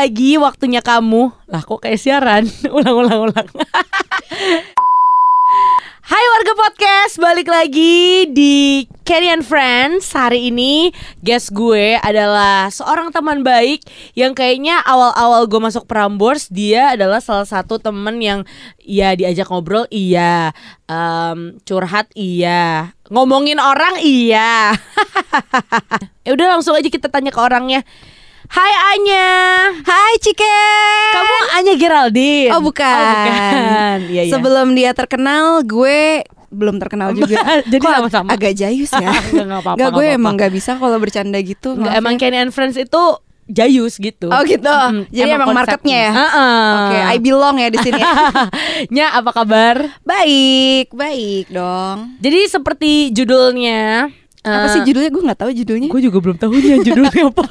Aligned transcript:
lagi 0.00 0.40
waktunya 0.40 0.80
kamu. 0.80 1.28
Lah 1.44 1.60
kok 1.60 1.84
kayak 1.84 2.00
siaran? 2.00 2.48
ulang 2.76 3.04
ulang 3.04 3.20
ulang. 3.28 3.48
Hai 6.10 6.24
warga 6.34 6.52
podcast, 6.56 7.20
balik 7.20 7.44
lagi 7.52 8.24
di 8.32 8.82
Kenny 9.06 9.30
and 9.30 9.46
Friends 9.46 10.10
Hari 10.10 10.50
ini 10.50 10.90
guest 11.22 11.54
gue 11.54 11.94
adalah 12.02 12.66
seorang 12.66 13.14
teman 13.14 13.46
baik 13.46 13.86
Yang 14.18 14.42
kayaknya 14.42 14.82
awal-awal 14.82 15.46
gue 15.46 15.62
masuk 15.62 15.86
Prambors 15.86 16.50
Dia 16.50 16.98
adalah 16.98 17.22
salah 17.22 17.46
satu 17.46 17.78
temen 17.78 18.18
yang 18.18 18.42
ya 18.82 19.14
diajak 19.14 19.46
ngobrol 19.54 19.86
iya 19.94 20.50
Em, 20.90 21.62
Curhat 21.62 22.10
iya 22.18 22.90
Ngomongin 23.06 23.62
orang 23.62 24.02
iya 24.02 24.74
Ya 26.26 26.30
udah 26.34 26.58
langsung 26.58 26.74
aja 26.74 26.90
kita 26.90 27.06
tanya 27.06 27.30
ke 27.30 27.38
orangnya 27.38 27.86
Hai 28.50 28.72
Anya 28.92 29.28
Hai 29.80 30.18
Cike. 30.18 30.58
Kamu 31.14 31.36
Anya 31.54 31.74
Geraldine 31.74 32.50
Oh 32.50 32.58
bukan. 32.58 32.82
Oh 32.82 33.06
bukan 33.14 33.98
Iya 34.12 34.22
iya 34.26 34.32
Sebelum 34.32 34.74
dia 34.74 34.90
terkenal, 34.90 35.62
gue 35.62 36.26
belum 36.50 36.82
terkenal 36.82 37.14
juga. 37.14 37.38
Jadi 37.70 37.78
Kok 37.78 37.94
sama-sama. 37.94 38.28
Agak 38.34 38.58
jayus 38.58 38.90
ya. 38.90 39.14
Nggak 39.46 39.62
apa-apa, 39.62 39.76
Nggak, 39.78 39.90
gue 39.94 40.04
emang 40.04 40.18
apa-apa. 40.34 40.36
nggak 40.36 40.52
bisa 40.52 40.70
kalau 40.76 40.98
bercanda 40.98 41.38
gitu. 41.38 41.78
Maaf 41.78 41.94
emang 41.94 42.14
ya. 42.14 42.20
Kenny 42.20 42.38
and 42.40 42.50
Friends 42.50 42.74
itu 42.74 43.02
jayus 43.46 43.94
gitu. 43.96 44.26
Oh 44.26 44.42
gitu. 44.42 44.66
Mm-mm, 44.66 45.06
Jadi 45.08 45.30
emang 45.30 45.48
konsepnya. 45.48 45.62
marketnya 45.62 45.96
ya? 45.96 46.12
Heeh. 46.12 46.66
Oke, 46.74 46.98
I 47.06 47.18
belong 47.20 47.56
ya 47.56 47.68
di 47.68 47.78
sini. 47.78 48.02
Nya 48.90 49.14
apa 49.14 49.30
kabar? 49.32 49.76
baik, 50.02 50.90
baik 50.90 51.50
dong. 51.50 52.18
Jadi 52.18 52.38
seperti 52.46 52.90
judulnya 53.10 54.10
Apa 54.40 54.72
sih 54.72 54.80
judulnya? 54.82 55.10
Gue 55.10 55.22
nggak 55.22 55.38
tahu 55.38 55.50
judulnya. 55.52 55.86
Gue 55.86 56.00
juga 56.00 56.18
belum 56.18 56.34
tahu 56.34 56.50
nya 56.56 56.76
judulnya 56.80 57.22
apa. 57.28 57.44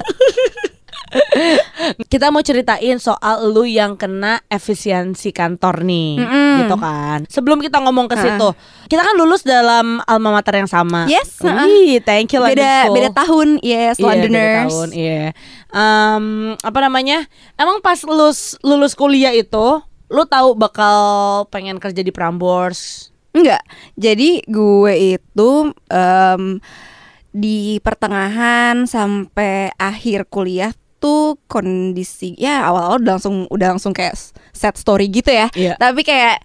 Kita 2.06 2.28
mau 2.28 2.44
ceritain 2.44 2.98
soal 3.00 3.50
lu 3.50 3.64
yang 3.64 3.96
kena 3.96 4.42
efisiensi 4.46 5.32
kantor 5.32 5.82
nih, 5.82 6.20
Mm-mm. 6.20 6.56
gitu 6.64 6.76
kan. 6.76 7.24
Sebelum 7.26 7.58
kita 7.64 7.80
ngomong 7.80 8.06
ke 8.06 8.16
situ, 8.18 8.48
kita 8.86 9.00
kan 9.00 9.14
lulus 9.16 9.42
dalam 9.42 9.98
alma 10.04 10.30
mater 10.36 10.60
yang 10.60 10.68
sama. 10.68 11.08
Yes. 11.08 11.40
Wih, 11.40 12.02
thank 12.04 12.34
you 12.36 12.42
Beda 12.42 12.90
beda 12.90 13.10
tahun, 13.14 13.62
yes, 13.62 13.96
Iya, 13.96 14.04
beda 14.04 14.06
Londoners. 14.06 14.68
tahun, 14.68 14.88
iya. 14.92 15.24
Em, 15.70 16.24
apa 16.58 16.78
namanya? 16.82 17.24
Emang 17.56 17.80
pas 17.80 17.96
lulus 18.04 18.58
lulus 18.60 18.92
kuliah 18.92 19.32
itu, 19.32 19.80
lu 20.10 20.22
tahu 20.26 20.58
bakal 20.58 20.98
pengen 21.48 21.78
kerja 21.78 22.02
di 22.02 22.10
Prambors? 22.10 23.08
Enggak. 23.30 23.62
Jadi 23.94 24.42
gue 24.50 25.16
itu 25.16 25.50
em, 25.86 26.58
di 27.30 27.78
pertengahan 27.78 28.90
sampai 28.90 29.70
akhir 29.78 30.26
kuliah 30.26 30.74
tuh 31.00 31.40
kondisi 31.48 32.36
ya 32.36 32.68
awal-awal 32.68 33.00
udah 33.00 33.16
langsung 33.16 33.48
udah 33.48 33.68
langsung 33.72 33.90
kayak 33.90 34.14
set 34.52 34.76
story 34.76 35.08
gitu 35.08 35.32
ya. 35.32 35.48
Iya. 35.56 35.74
Tapi 35.80 36.04
kayak 36.04 36.44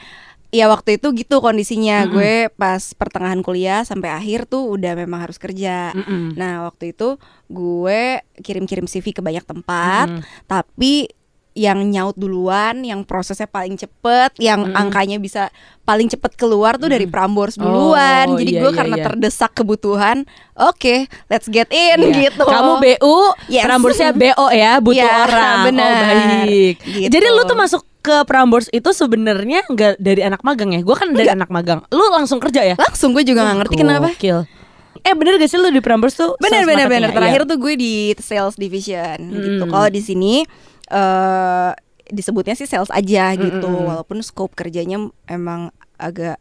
ya 0.56 0.72
waktu 0.72 0.96
itu 0.96 1.12
gitu 1.12 1.44
kondisinya 1.44 2.08
Mm-mm. 2.08 2.14
gue 2.16 2.34
pas 2.56 2.80
pertengahan 2.96 3.44
kuliah 3.44 3.84
sampai 3.84 4.08
akhir 4.08 4.48
tuh 4.48 4.80
udah 4.80 4.96
memang 4.96 5.28
harus 5.28 5.36
kerja. 5.36 5.92
Mm-mm. 5.92 6.40
Nah 6.40 6.64
waktu 6.64 6.96
itu 6.96 7.20
gue 7.52 8.02
kirim-kirim 8.40 8.88
CV 8.88 9.12
ke 9.12 9.20
banyak 9.20 9.44
tempat, 9.44 10.08
Mm. 10.16 10.22
tapi 10.48 11.12
yang 11.56 11.88
nyaut 11.88 12.14
duluan, 12.14 12.84
yang 12.84 13.08
prosesnya 13.08 13.48
paling 13.48 13.80
cepet, 13.80 14.36
yang 14.38 14.68
Mm-mm. 14.68 14.76
angkanya 14.76 15.16
bisa 15.18 15.48
paling 15.82 16.06
cepet 16.06 16.36
keluar 16.36 16.76
tuh 16.76 16.92
dari. 16.92 17.08
Prambors 17.08 17.56
duluan. 17.56 18.28
Oh, 18.28 18.36
Jadi 18.36 18.52
iya, 18.52 18.62
gue 18.62 18.72
iya, 18.74 18.78
karena 18.78 18.96
iya. 19.00 19.06
terdesak 19.08 19.56
kebutuhan, 19.56 20.28
oke, 20.54 20.96
let's 21.26 21.48
get 21.48 21.72
in 21.72 22.12
Iya. 22.12 22.28
gitu. 22.28 22.44
Kamu 22.44 22.84
BU, 22.84 23.16
Yes. 23.48 23.64
Pramborsnya 23.64 24.12
BO 24.12 24.52
ya, 24.52 24.84
butuh 24.84 25.00
Iya, 25.00 25.24
orang. 25.24 25.58
benar. 25.64 25.88
Oh, 25.96 26.04
baik. 26.44 26.76
Gitu. 26.84 27.08
Jadi 27.08 27.26
lu 27.32 27.42
tuh 27.46 27.56
masuk 27.56 27.82
ke 28.04 28.16
Prambors 28.28 28.68
itu 28.70 28.92
sebenarnya 28.92 29.64
nggak 29.66 29.96
dari 29.98 30.22
anak 30.22 30.44
magang 30.44 30.76
ya? 30.76 30.84
Gue 30.84 30.94
kan 30.94 31.08
dari 31.10 31.32
anak 31.32 31.48
magang. 31.48 31.88
Lu 31.88 32.04
langsung 32.12 32.44
kerja 32.44 32.62
ya? 32.62 32.76
Langsung 32.76 33.16
gue 33.16 33.24
juga 33.24 33.48
nggak 33.48 33.58
ngerti 33.64 33.76
kenapa. 33.80 34.12
Gokil. 34.12 34.44
Eh 35.02 35.14
bener 35.14 35.38
gak 35.38 35.48
sih 35.48 35.62
lu 35.62 35.70
di 35.70 35.86
Prambors 35.86 36.18
tuh? 36.18 36.34
Bener 36.42 36.66
bener 36.66 36.90
bener. 36.90 37.14
ya? 37.14 37.16
Terakhir 37.16 37.42
Iya. 37.46 37.50
tuh 37.54 37.58
gue 37.62 37.74
di 37.78 37.94
sales 38.18 38.58
division 38.58 39.18
gitu. 39.22 39.64
Mm. 39.64 39.70
Kalau 39.70 39.88
di 39.88 40.02
sini 40.02 40.42
eh 40.92 41.72
disebutnya 42.06 42.54
sih 42.54 42.70
sales 42.70 42.94
aja 42.94 43.34
gitu. 43.34 43.66
Mm-mm. 43.66 43.90
Walaupun 43.90 44.22
scope 44.22 44.54
kerjanya 44.54 45.10
emang 45.26 45.74
agak 45.98 46.38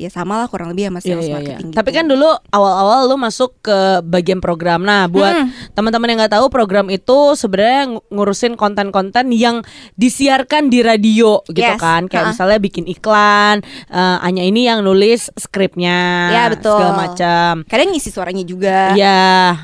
ya 0.00 0.08
sama 0.08 0.40
lah 0.40 0.48
kurang 0.48 0.72
lebih 0.72 0.88
sama 0.88 0.98
Iya, 0.98 1.04
sales 1.04 1.20
iya, 1.20 1.28
iya. 1.28 1.34
marketing 1.36 1.68
gitu. 1.68 1.76
Tapi 1.76 1.90
kan 1.92 2.04
dulu 2.04 2.28
awal-awal 2.48 3.00
lu 3.04 3.16
masuk 3.16 3.60
ke 3.60 3.78
bagian 4.02 4.40
program. 4.40 4.80
Nah, 4.80 5.04
buat 5.06 5.34
Hmm. 5.36 5.52
teman-teman 5.72 6.08
yang 6.08 6.18
nggak 6.18 6.34
tahu 6.34 6.48
program 6.48 6.88
itu 6.88 7.18
sebenarnya 7.34 7.82
ng- 7.86 8.02
ngurusin 8.08 8.54
konten-konten 8.54 9.28
yang 9.30 9.60
disiarkan 9.94 10.66
di 10.66 10.80
radio 10.80 11.44
gitu 11.46 11.60
Yes. 11.66 11.76
kan. 11.76 12.06
Kayak 12.06 12.24
Ha-ha. 12.24 12.32
misalnya 12.32 12.58
bikin 12.58 12.84
iklan, 12.86 13.60
eh, 13.86 14.16
hanya 14.20 14.40
ini 14.40 14.64
yang 14.64 14.80
nulis 14.80 15.28
skripnya, 15.34 16.00
Ya, 16.30 16.44
betul. 16.48 16.74
segala 16.74 16.94
macam. 16.98 17.52
kadang 17.66 17.90
ngisi 17.90 18.08
suaranya 18.08 18.42
juga. 18.42 18.94
Ya, 18.94 19.20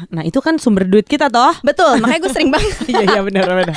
nah 0.09 0.23
itu 0.23 0.39
kan 0.39 0.57
sumber 0.57 0.85
duit 0.85 1.07
kita 1.07 1.27
toh. 1.27 1.57
Betul, 1.63 1.97
makanya 2.03 2.21
gue 2.21 2.33
sering 2.33 2.51
banget. 2.51 2.75
Iya 2.87 3.03
iya 3.07 3.21
benar 3.23 3.45
benar. 3.47 3.77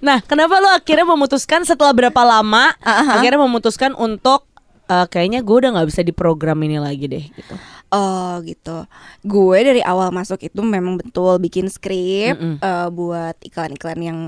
Nah, 0.00 0.18
kenapa 0.22 0.54
lu 0.56 0.68
akhirnya 0.68 1.02
memutuskan 1.04 1.62
setelah 1.62 1.90
berapa 1.90 2.20
lama 2.20 2.70
Aha. 2.78 3.16
akhirnya 3.16 3.40
memutuskan 3.40 3.92
untuk 3.92 4.49
eh, 4.90 5.06
kayaknya 5.06 5.40
gue 5.46 5.56
udah 5.62 5.70
nggak 5.78 5.88
bisa 5.88 6.02
di 6.02 6.10
program 6.10 6.58
ini 6.66 6.82
lagi 6.82 7.06
deh 7.06 7.24
gitu. 7.30 7.54
Oh 7.90 8.38
gitu. 8.42 8.86
Gue 9.26 9.58
dari 9.62 9.82
awal 9.82 10.14
masuk 10.14 10.42
itu 10.42 10.60
memang 10.62 10.98
betul 10.98 11.38
bikin 11.42 11.66
skrip 11.70 12.38
Mm-mm. 12.38 12.58
eh, 12.62 12.88
buat 12.90 13.38
iklan-iklan 13.42 13.98
yang 14.02 14.20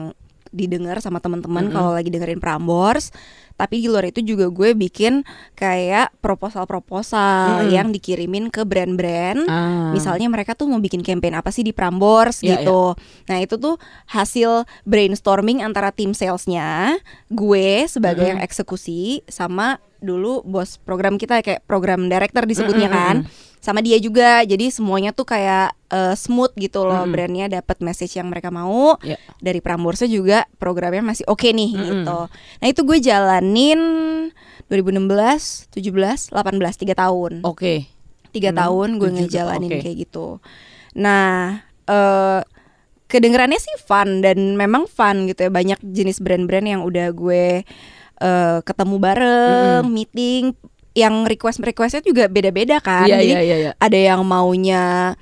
didengar 0.52 1.00
sama 1.00 1.18
teman-teman 1.18 1.66
Mm-mm. 1.66 1.74
kalau 1.74 1.90
lagi 1.96 2.12
dengerin 2.12 2.38
Prambors. 2.38 3.10
Tapi 3.52 3.84
di 3.84 3.88
luar 3.88 4.08
itu 4.08 4.24
juga 4.24 4.48
gue 4.48 4.72
bikin 4.72 5.28
kayak 5.54 6.16
proposal-proposal 6.24 7.68
Mm-mm. 7.68 7.72
yang 7.72 7.92
dikirimin 7.92 8.48
ke 8.48 8.64
brand-brand. 8.64 9.44
Ah. 9.48 9.92
Misalnya 9.92 10.28
mereka 10.28 10.56
tuh 10.56 10.68
mau 10.68 10.80
bikin 10.80 11.04
campaign 11.04 11.36
apa 11.36 11.52
sih 11.52 11.64
di 11.64 11.72
Prambors 11.72 12.40
Iya, 12.40 12.64
gitu. 12.64 12.96
Nah 13.28 13.36
itu 13.40 13.56
tuh 13.60 13.76
hasil 14.08 14.64
brainstorming 14.88 15.60
antara 15.60 15.92
tim 15.92 16.16
salesnya, 16.16 16.96
gue 17.28 17.84
sebagai 17.88 18.24
Mm-mm. 18.24 18.32
yang 18.36 18.40
eksekusi 18.44 19.24
sama 19.28 19.80
dulu 20.02 20.42
bos 20.42 20.82
program 20.82 21.14
kita 21.14 21.46
kayak 21.46 21.62
program 21.62 22.10
director 22.10 22.42
disebutnya 22.42 22.90
Mm-mm, 22.90 22.98
kan, 22.98 23.16
sama 23.62 23.78
dia 23.78 23.94
juga. 23.96 24.42
Jadi 24.42 24.68
semuanya 24.68 25.14
tuh 25.14 25.24
kayak 25.24 25.70
eh, 25.88 26.14
smooth 26.18 26.50
gitu 26.58 26.82
loh, 26.82 27.06
Mm-mm. 27.06 27.12
brandnya 27.14 27.46
dapat 27.48 27.78
message 27.78 28.18
yang 28.18 28.26
mereka 28.26 28.50
mau. 28.50 28.98
Ya. 29.00 29.16
Dari 29.38 29.62
Pramborsnya 29.62 30.10
juga 30.10 30.44
programnya 30.58 31.00
masih 31.00 31.22
oke 31.30 31.46
nih 31.46 31.70
Mm-mm. 31.72 31.86
gitu. 32.02 32.18
Nah 32.58 32.66
itu 32.66 32.80
gue 32.82 32.98
jalanin 32.98 33.80
2016, 34.66 35.68
17, 35.70 36.32
18, 36.32 36.34
3 36.80 36.94
tahun 36.96 37.32
Oke. 37.44 37.86
tiga 38.32 38.48
Hmm, 38.50 38.60
tahun 38.64 38.88
gue 38.96 39.10
ngejalanin 39.12 39.68
oke. 39.68 39.80
kayak 39.84 39.96
gitu. 40.08 40.26
Nah, 40.96 41.60
eh 41.84 42.40
kedengerannya 43.06 43.60
sih 43.60 43.76
fun 43.84 44.24
dan 44.24 44.56
memang 44.56 44.88
fun 44.88 45.28
gitu 45.28 45.44
ya. 45.44 45.50
Banyak 45.52 45.84
jenis 45.84 46.18
brand-brand 46.18 46.64
yang 46.64 46.80
udah 46.80 47.12
gue 47.12 47.60
eh 48.22 48.58
ketemu 48.64 48.96
bareng, 48.96 49.84
meeting, 49.84 50.56
yang 50.92 51.24
request 51.24 51.64
requestnya 51.64 52.04
juga 52.04 52.28
beda-beda 52.28 52.78
kan. 52.78 53.08
Iya 53.08 53.18
Jadi 53.20 53.32
iya 53.32 53.40
iya. 53.40 53.56
iya. 53.68 53.70
ada 53.80 53.98
yang 53.98 54.20
maunya 54.24 55.16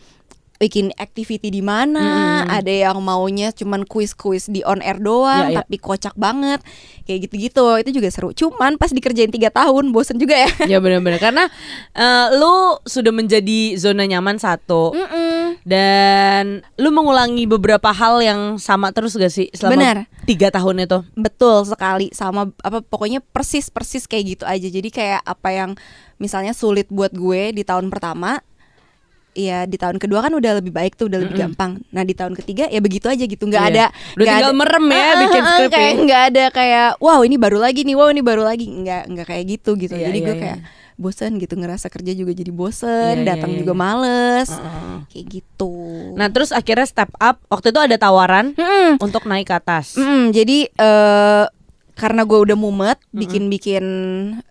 bikin 0.60 0.92
activity 1.00 1.48
di 1.48 1.64
mana, 1.64 2.44
Mm-mm. 2.44 2.52
ada 2.52 2.68
yang 2.68 3.00
maunya 3.00 3.48
cuman 3.48 3.88
kuis-kuis 3.88 4.44
di 4.44 4.60
on 4.60 4.84
air 4.84 5.00
doang, 5.00 5.48
Iya, 5.48 5.56
iya. 5.56 5.58
tapi 5.64 5.80
kocak 5.80 6.12
banget, 6.20 6.60
kayak 7.08 7.24
gitu-gitu. 7.24 7.80
Itu 7.80 7.90
juga 7.96 8.08
seru. 8.12 8.36
Cuman 8.36 8.76
pas 8.76 8.92
dikerjain 8.92 9.32
tiga 9.32 9.48
tahun, 9.48 9.88
bosen 9.88 10.20
juga 10.20 10.36
ya. 10.36 10.52
Ya 10.68 10.76
benar-benar 10.76 11.16
karena 11.16 11.48
eh, 11.96 12.26
lu 12.36 12.76
sudah 12.84 13.08
menjadi 13.08 13.80
zona 13.80 14.04
nyaman 14.04 14.36
satu 14.36 14.92
Mm-mm. 14.92 15.64
dan 15.64 16.60
lu 16.76 16.92
mengulangi 16.92 17.48
beberapa 17.48 17.88
hal 17.96 18.20
yang 18.20 18.40
sama 18.60 18.92
terus 18.92 19.16
gak 19.16 19.32
sih 19.32 19.48
selama 19.56 19.80
Benar. 19.80 19.96
tiga 20.28 20.52
tahun 20.52 20.84
itu? 20.84 20.98
Betul 21.16 21.64
sekali 21.64 22.12
sama 22.12 22.52
apa 22.60 22.84
pokoknya 22.84 23.24
persis 23.24 23.72
persis 23.72 24.04
kayak 24.04 24.36
gitu 24.36 24.44
aja. 24.44 24.68
Jadi 24.68 24.92
kayak 24.92 25.24
apa 25.24 25.48
yang 25.56 25.70
misalnya 26.20 26.52
sulit 26.52 26.84
buat 26.92 27.16
gue 27.16 27.56
di 27.56 27.64
tahun 27.64 27.88
pertama 27.88 28.44
ya 29.32 29.62
di 29.62 29.74
tahun 29.74 29.96
kedua 29.96 30.20
kan 30.20 30.32
udah 30.32 30.52
lebih 30.56 30.70
baik 30.70 30.94
tuh 30.94 31.06
udah 31.06 31.18
lebih 31.18 31.34
Mm-mm. 31.34 31.44
gampang. 31.48 31.72
Nah 31.88 32.02
di 32.02 32.12
tahun 32.12 32.34
ketiga 32.34 32.66
ya 32.66 32.78
begitu 32.78 33.06
aja 33.06 33.22
gitu 33.22 33.42
nggak 33.42 33.62
Iya. 33.62 33.70
ada 33.70 33.84
Udah 33.86 33.94
nggak 34.16 34.26
tinggal 34.26 34.48
ada- 34.48 34.60
merem 34.60 34.86
ya 34.86 35.00
Ah, 35.00 35.16
bikin 35.18 35.42
skrip 35.44 35.60
ya. 35.62 35.70
kayak 35.72 35.94
nggak 36.00 36.22
ada 36.26 36.44
kayak 36.50 36.88
wow 36.98 37.20
ini 37.20 37.36
baru 37.36 37.58
lagi 37.58 37.80
nih 37.82 37.94
wow 37.94 38.08
ini 38.08 38.20
baru 38.20 38.42
lagi 38.42 38.64
nggak 38.64 39.02
nggak 39.08 39.26
kayak 39.26 39.44
gitu 39.48 39.70
gitu. 39.76 39.94
Iya, 39.94 40.06
jadi 40.06 40.18
iya, 40.18 40.26
gue 40.26 40.34
iya. 40.34 40.42
kayak 40.42 40.58
bosen 40.96 41.32
gitu 41.36 41.54
ngerasa 41.54 41.88
kerja 41.88 42.12
juga 42.12 42.28
jadi 42.30 42.52
bosen 42.52 42.90
Iya, 43.14 43.16
iya, 43.16 43.28
datang 43.30 43.50
iya, 43.50 43.58
juga 43.58 43.72
iya. 43.72 43.80
males 43.80 44.48
Heeh. 44.50 44.96
kayak 45.08 45.26
gitu. 45.30 45.74
Nah 46.12 46.28
terus 46.28 46.50
akhirnya 46.50 46.84
step 46.84 47.08
up 47.16 47.40
waktu 47.46 47.70
itu 47.70 47.80
ada 47.80 47.96
tawaran 47.96 48.52
Mm-mm. 48.52 48.98
untuk 48.98 49.24
naik 49.24 49.46
ke 49.46 49.54
atas. 49.54 49.96
Mm, 49.96 50.28
jadi 50.30 50.58
eh 50.68 51.44
karena 51.94 52.22
gue 52.22 52.38
udah 52.38 52.54
mumet 52.54 52.98
bikin-bikin 53.10 53.84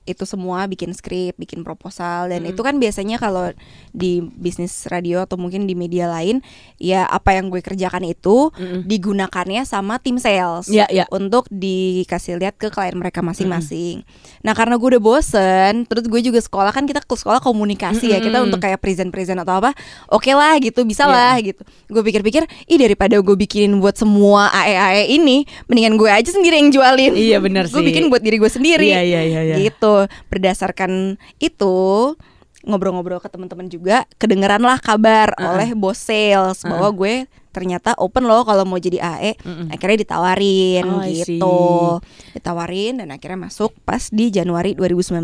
itu 0.04 0.24
semua, 0.24 0.66
bikin 0.66 0.92
skrip, 0.92 1.36
bikin 1.36 1.62
proposal 1.62 2.28
dan 2.28 2.44
itu 2.44 2.60
kan 2.60 2.76
biasanya 2.76 3.16
kalau 3.16 3.54
di 3.90 4.20
bisnis 4.22 4.86
radio 4.86 5.22
atau 5.22 5.36
mungkin 5.36 5.64
di 5.64 5.74
media 5.74 6.08
lain 6.08 6.42
ya 6.76 7.06
apa 7.06 7.36
yang 7.36 7.48
gue 7.48 7.60
kerjakan 7.60 8.04
itu 8.04 8.50
digunakannya 8.84 9.64
sama 9.64 9.98
tim 9.98 10.18
sales 10.18 10.68
Ya, 10.68 10.86
ya. 10.90 11.06
untuk 11.10 11.46
dikasih 11.50 12.38
lihat 12.38 12.56
ke 12.56 12.70
klien 12.70 12.94
mereka 12.94 13.22
masing-masing. 13.22 14.02
Nah 14.42 14.54
karena 14.54 14.76
gue 14.76 14.88
udah 14.96 15.02
bosen, 15.02 15.86
terus 15.86 16.06
gue 16.06 16.22
juga 16.22 16.40
sekolah 16.40 16.70
kan 16.70 16.84
kita 16.84 17.00
ke 17.00 17.16
sekolah 17.16 17.40
komunikasi 17.40 18.12
ya 18.12 18.20
kita 18.20 18.42
untuk 18.42 18.60
kayak 18.60 18.80
present-present 18.80 19.40
atau 19.40 19.60
apa, 19.60 19.72
oke 20.08 20.30
lah 20.32 20.56
gitu 20.58 20.84
bisa 20.84 21.02
Iya. 21.02 21.12
lah 21.12 21.36
gitu. 21.40 21.62
Gue 21.88 22.02
pikir-pikir, 22.04 22.44
ih 22.66 22.78
daripada 22.78 23.18
gue 23.18 23.36
bikinin 23.36 23.80
buat 23.80 23.96
semua 23.96 24.52
AE 24.52 24.76
AE 24.76 25.04
ini, 25.16 25.38
mendingan 25.66 25.96
gue 25.96 26.06
aja 26.06 26.30
sendiri 26.30 26.60
yang 26.60 26.70
jualin. 26.70 27.14
Iya, 27.16 27.39
bener 27.40 27.66
Gue 27.66 27.80
sih. 27.80 27.88
bikin 27.88 28.08
buat 28.08 28.20
diri 28.20 28.36
gue 28.36 28.48
sendiri. 28.48 28.86
Iya, 28.86 29.02
iya, 29.02 29.22
iya, 29.22 29.42
iya. 29.44 29.56
Gitu. 29.58 30.06
Berdasarkan 30.28 31.16
itu 31.38 31.76
ngobrol-ngobrol 32.62 33.18
ke 33.18 33.28
teman-teman 33.28 33.66
juga 33.66 34.04
kedengeran 34.16 34.60
lah 34.60 34.78
kabar 34.78 35.32
oleh 35.38 35.72
bos 35.74 35.96
sales 35.98 36.60
bahwa 36.62 36.92
gue 36.92 37.24
ternyata 37.50 37.96
open 37.96 38.28
loh 38.28 38.44
kalau 38.44 38.68
mau 38.68 38.76
jadi 38.76 39.00
AE 39.00 39.32
akhirnya 39.72 39.98
ditawarin 40.04 40.84
Oh, 40.86 41.00
gitu 41.02 41.60
ditawarin 42.36 43.00
dan 43.00 43.10
akhirnya 43.10 43.48
masuk 43.48 43.72
pas 43.82 44.12
di 44.12 44.28
Januari 44.30 44.76
2019 44.76 45.24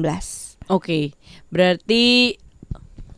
Oke, 0.68 1.12
berarti 1.52 2.34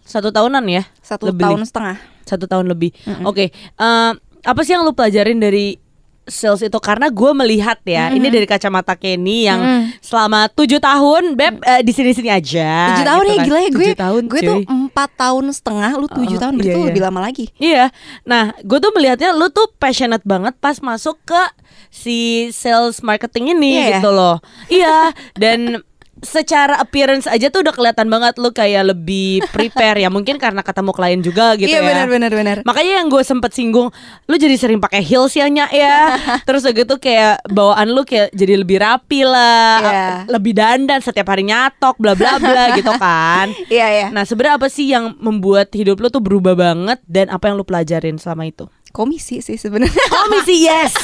satu 0.02 0.28
tahunan 0.30 0.66
ya? 0.66 0.84
satu 1.00 1.30
Lebih. 1.30 1.44
tahun 1.46 1.62
setengah 1.64 1.98
Satu 2.26 2.44
tahun 2.44 2.68
lebih. 2.68 2.92
Oke, 3.24 3.54
eh, 3.54 4.12
apa 4.44 4.62
sih 4.62 4.74
yang 4.74 4.84
lu 4.84 4.92
pelajarin 4.92 5.40
dari 5.40 5.80
sales 6.28 6.60
itu? 6.60 6.76
Karena 6.78 7.08
gue 7.08 7.32
melihat 7.34 7.80
ya, 7.82 8.08
ini 8.10 8.28
dari 8.28 8.44
kacamata 8.44 8.94
Kenny 8.94 9.44
yang 9.44 9.58
Mm-mm. 9.58 9.84
selama 10.00 10.46
tujuh 10.48 10.78
tahun, 10.78 11.34
beb 11.34 11.58
eh, 11.62 11.82
di 11.82 11.90
sini 11.90 12.12
sini 12.12 12.28
aja. 12.28 12.94
tujuh 12.94 13.06
tahun 13.06 13.24
gitu 13.24 13.32
ya 13.32 13.36
kan. 13.36 13.46
gila 13.46 13.60
ya 13.60 13.70
gue 13.70 13.86
tahun, 13.96 14.22
gue 14.26 14.40
tuh 14.42 14.58
cuy. 14.58 14.64
empat 14.68 15.10
tahun 15.16 15.46
setengah 15.50 15.92
lu 15.96 16.08
tujuh 16.08 16.36
Oh, 16.36 16.42
tahun 16.42 16.54
iya, 16.54 16.60
berarti 16.60 16.70
lu 16.70 16.80
iya. 16.80 16.88
lebih 16.88 17.02
lama 17.02 17.20
lagi 17.22 17.46
Iya, 17.56 17.86
nah 18.24 18.44
gue 18.58 18.78
tuh 18.78 18.92
melihatnya 18.92 19.32
lu 19.32 19.48
tuh 19.48 19.72
passionate 19.74 20.24
banget 20.24 20.54
pas 20.56 20.78
masuk 20.78 21.16
ke 21.24 21.42
si 21.88 22.18
sales 22.52 23.00
marketing 23.00 23.54
ini 23.54 23.70
Iya 23.74 23.84
ya? 23.88 23.90
gitu 23.98 24.10
loh. 24.10 24.38
Iya, 24.68 24.98
dan 25.34 25.82
secara 26.20 26.78
appearance 26.78 27.26
aja 27.26 27.48
tuh 27.48 27.62
udah 27.62 27.72
kelihatan 27.72 28.08
banget 28.08 28.38
lu 28.38 28.50
kayak 28.50 28.90
lebih 28.90 29.44
prepare 29.56 29.98
ya 29.98 30.10
mungkin 30.10 30.38
karena 30.38 30.62
ketemu 30.62 30.92
klien 30.92 31.22
juga 31.22 31.54
gitu 31.56 31.70
iya 31.70 31.82
ya. 31.82 31.86
benar 31.86 32.08
benar 32.08 32.32
benar 32.32 32.58
Makanya 32.64 33.00
yang 33.00 33.08
gue 33.08 33.22
sempet 33.22 33.54
singgung, 33.54 33.94
lu 34.26 34.36
jadi 34.36 34.56
sering 34.56 34.78
pakai 34.78 35.00
heels 35.00 35.34
ya 35.34 35.46
Nyak 35.48 35.72
ya. 35.72 35.98
Terus 36.48 36.66
gitu 36.66 36.98
kayak 36.98 37.46
bawaan 37.48 37.92
lu 37.92 38.02
kayak 38.02 38.34
jadi 38.34 38.58
lebih 38.58 38.82
rapi 38.82 39.24
lah, 39.24 39.78
Iya. 39.80 40.08
lebih 40.28 40.54
dandan 40.54 41.00
setiap 41.00 41.28
hari 41.28 41.46
nyatok, 41.46 41.96
bla 41.98 42.14
bla 42.14 42.38
bla 42.38 42.64
gitu 42.80 42.92
kan. 42.94 43.54
iya 43.70 43.88
iya 43.88 44.08
Nah 44.10 44.26
sebenarnya 44.26 44.56
apa 44.58 44.68
sih 44.68 44.90
yang 44.90 45.16
membuat 45.20 45.70
hidup 45.72 45.98
lu 45.98 46.10
tuh 46.10 46.20
berubah 46.20 46.54
banget 46.54 47.00
dan 47.06 47.30
apa 47.30 47.48
yang 47.48 47.56
lu 47.56 47.64
pelajarin 47.64 48.18
selama 48.18 48.48
itu? 48.48 48.66
Komisi 48.98 49.46
sih 49.46 49.62
sebenarnya. 49.62 49.94
Komisi 50.26 50.66
yes, 50.66 50.98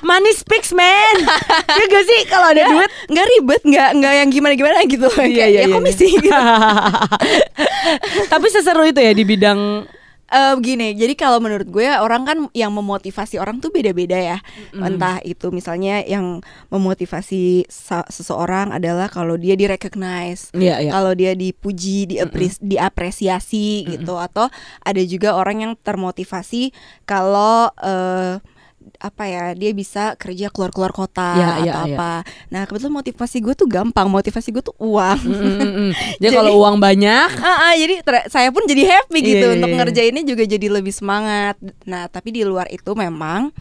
money 0.00 0.32
speaks 0.32 0.72
man. 0.72 1.28
Ya 1.68 1.84
gak 1.84 2.04
sih? 2.08 2.20
Kalau 2.32 2.48
ada 2.48 2.64
duit? 2.64 2.88
nggak 3.12 3.26
ribet 3.36 3.62
nggak 3.68 3.88
nggak 4.00 4.12
yang 4.24 4.28
gimana 4.32 4.56
gimana 4.56 4.80
gitu. 4.88 5.04
Iya, 5.20 5.28
iya, 5.28 5.44
ya 5.44 5.60
iya, 5.68 5.74
komisi 5.76 6.16
gitu. 6.16 6.32
Tapi 8.32 8.46
seseru 8.48 8.88
itu 8.88 9.04
ya 9.04 9.12
di 9.12 9.28
bidang 9.28 9.84
Eh 10.26 10.58
begini, 10.58 10.90
jadi 10.92 11.14
kalau 11.14 11.38
menurut 11.38 11.70
gue 11.70 11.86
orang 11.86 12.26
kan 12.26 12.38
yang 12.50 12.74
memotivasi 12.74 13.38
orang 13.38 13.62
tuh 13.62 13.70
beda-beda 13.70 14.18
ya. 14.18 14.38
Entah 14.74 15.22
itu 15.22 15.54
misalnya 15.54 16.02
yang 16.02 16.42
memotivasi 16.66 17.62
seseorang 18.10 18.74
adalah 18.74 19.06
kalau 19.06 19.38
dia 19.38 19.54
direcognize, 19.54 20.50
Iya, 20.50 20.82
iya. 20.82 20.90
kalau 20.90 21.14
dia 21.14 21.30
dipuji, 21.32 22.10
diapres- 22.10 22.58
diapresiasi 22.58 23.86
gitu, 23.86 24.18
atau 24.18 24.50
ada 24.82 25.02
juga 25.06 25.38
orang 25.38 25.62
yang 25.62 25.72
termotivasi 25.78 26.74
kalau 27.04 27.70
eh, 27.78 28.42
apa 28.98 29.24
ya 29.24 29.44
dia 29.52 29.70
bisa 29.70 30.14
kerja 30.14 30.48
keluar-keluar 30.48 30.90
kota 30.90 31.34
Iya, 31.34 31.46
atau 31.48 31.62
iya, 31.62 31.72
iya. 31.84 31.94
apa. 31.94 32.12
Nah 32.48 32.62
kebetulan 32.64 32.94
motivasi 32.94 33.36
gue 33.38 33.54
tuh 33.54 33.66
gampang, 33.66 34.06
motivasi 34.06 34.48
gue 34.50 34.62
tuh 34.62 34.76
uang. 34.76 35.18
Mm, 35.20 35.36
mm, 35.36 35.52
mm. 35.52 35.90
Jadi 36.16 36.20
Jadi- 36.22 36.36
kalau 36.36 36.52
uang 36.58 36.76
banyak, 36.76 37.28
Ah, 37.42 37.70
ah, 37.70 37.74
jadi 37.74 38.00
saya 38.26 38.48
pun 38.48 38.64
jadi 38.64 38.82
happy 38.86 39.18
Iya, 39.18 39.26
gitu 39.26 39.46
iya, 39.46 39.54
untuk 39.54 39.68
iya. 39.68 39.76
ngerjainnya 39.78 40.22
juga 40.22 40.42
jadi 40.44 40.66
lebih 40.70 40.90
semangat. 40.90 41.54
Nah, 41.82 42.06
tapi 42.06 42.30
di 42.30 42.42
luar 42.42 42.66
itu 42.68 42.90
memang 42.92 43.52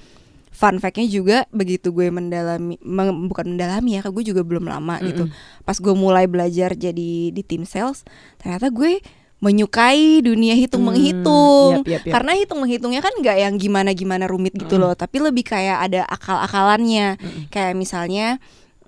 fun 0.50 0.80
fact-nya 0.80 1.04
juga 1.06 1.38
begitu 1.52 1.92
gue 1.92 2.08
mendalami 2.08 2.80
meng- 2.80 3.28
bukan 3.28 3.54
mendalami 3.54 4.00
ya, 4.00 4.08
gue 4.08 4.24
juga 4.24 4.40
belum 4.40 4.66
lama 4.66 5.04
gitu. 5.04 5.28
Pas 5.62 5.76
gue 5.76 5.92
mulai 5.94 6.26
belajar 6.26 6.72
jadi 6.74 7.12
di 7.28 7.44
tim 7.44 7.64
sales, 7.64 8.08
ternyata 8.38 8.72
gue 8.72 9.04
menyukai 9.44 10.24
dunia 10.24 10.56
hitung 10.56 10.86
Hmm, 10.86 10.96
menghitung 10.96 11.72
yap, 11.84 11.88
yap, 11.88 12.02
yap. 12.08 12.14
karena 12.18 12.32
hitung 12.40 12.60
menghitungnya 12.64 13.02
kan 13.04 13.14
nggak 13.20 13.38
yang 13.38 13.54
gimana 13.60 13.92
gimana 13.92 14.26
rumit 14.26 14.56
gitu 14.56 14.80
loh 14.80 14.96
tapi 14.96 15.20
lebih 15.20 15.44
kayak 15.44 15.92
ada 15.92 16.02
akal-akalannya 16.08 17.20
kayak 17.52 17.76
misalnya 17.76 18.40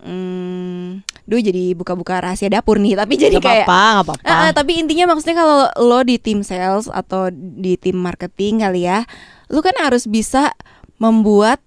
hmm, 0.01 1.03
duh 1.27 1.41
jadi 1.41 1.75
buka-buka 1.75 2.23
rahasia 2.23 2.47
dapur 2.47 2.79
nih 2.79 2.95
tapi 2.95 3.19
jadi 3.19 3.37
Gak 3.37 3.43
kayak 3.43 3.65
apa-apa, 3.67 3.83
gak 3.83 4.05
apa-apa. 4.07 4.23
Ah, 4.23 4.39
ah, 4.47 4.51
tapi 4.55 4.79
intinya 4.79 5.11
maksudnya 5.11 5.37
kalau 5.37 5.59
lo 5.83 5.99
di 6.07 6.15
tim 6.17 6.41
sales 6.41 6.87
atau 6.87 7.27
di 7.33 7.75
tim 7.75 7.97
marketing 7.99 8.63
kali 8.63 8.87
ya, 8.87 9.03
lo 9.51 9.59
kan 9.59 9.75
harus 9.81 10.07
bisa 10.07 10.55
membuat 10.97 11.59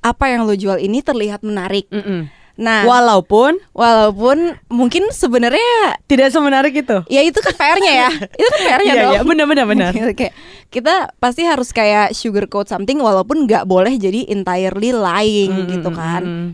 apa 0.00 0.32
yang 0.32 0.44
lo 0.44 0.52
jual 0.52 0.76
ini 0.76 1.00
terlihat 1.00 1.40
menarik. 1.40 1.88
Mm-mm. 1.88 2.28
Nah, 2.60 2.84
Walaupun 2.84 3.56
walaupun 3.72 4.36
mungkin 4.68 5.08
sebenarnya 5.08 5.64
tidak 6.04 6.28
semenarik 6.28 6.76
itu. 6.76 7.00
ya 7.08 7.24
itu 7.24 7.40
kan 7.40 7.56
PR-nya 7.56 7.92
ya. 7.98 8.10
itu 8.36 8.46
kan 8.46 8.60
PR-nya 8.60 8.84
Iya, 8.86 9.02
dong. 9.02 9.12
iya, 9.16 9.20
benar, 9.24 9.46
benar, 9.48 9.64
benar. 9.64 9.92
kita 10.74 10.94
pasti 11.16 11.42
harus 11.42 11.72
kayak 11.72 12.12
sugarcoat 12.12 12.68
something 12.68 13.00
walaupun 13.00 13.48
nggak 13.48 13.64
boleh 13.64 13.96
jadi 13.96 14.28
entirely 14.28 14.92
lying 14.92 15.56
Mm, 15.56 15.68
gitu 15.72 15.88
mm, 15.88 15.96
kan. 15.96 16.22
mm, 16.22 16.36
mm. 16.36 16.50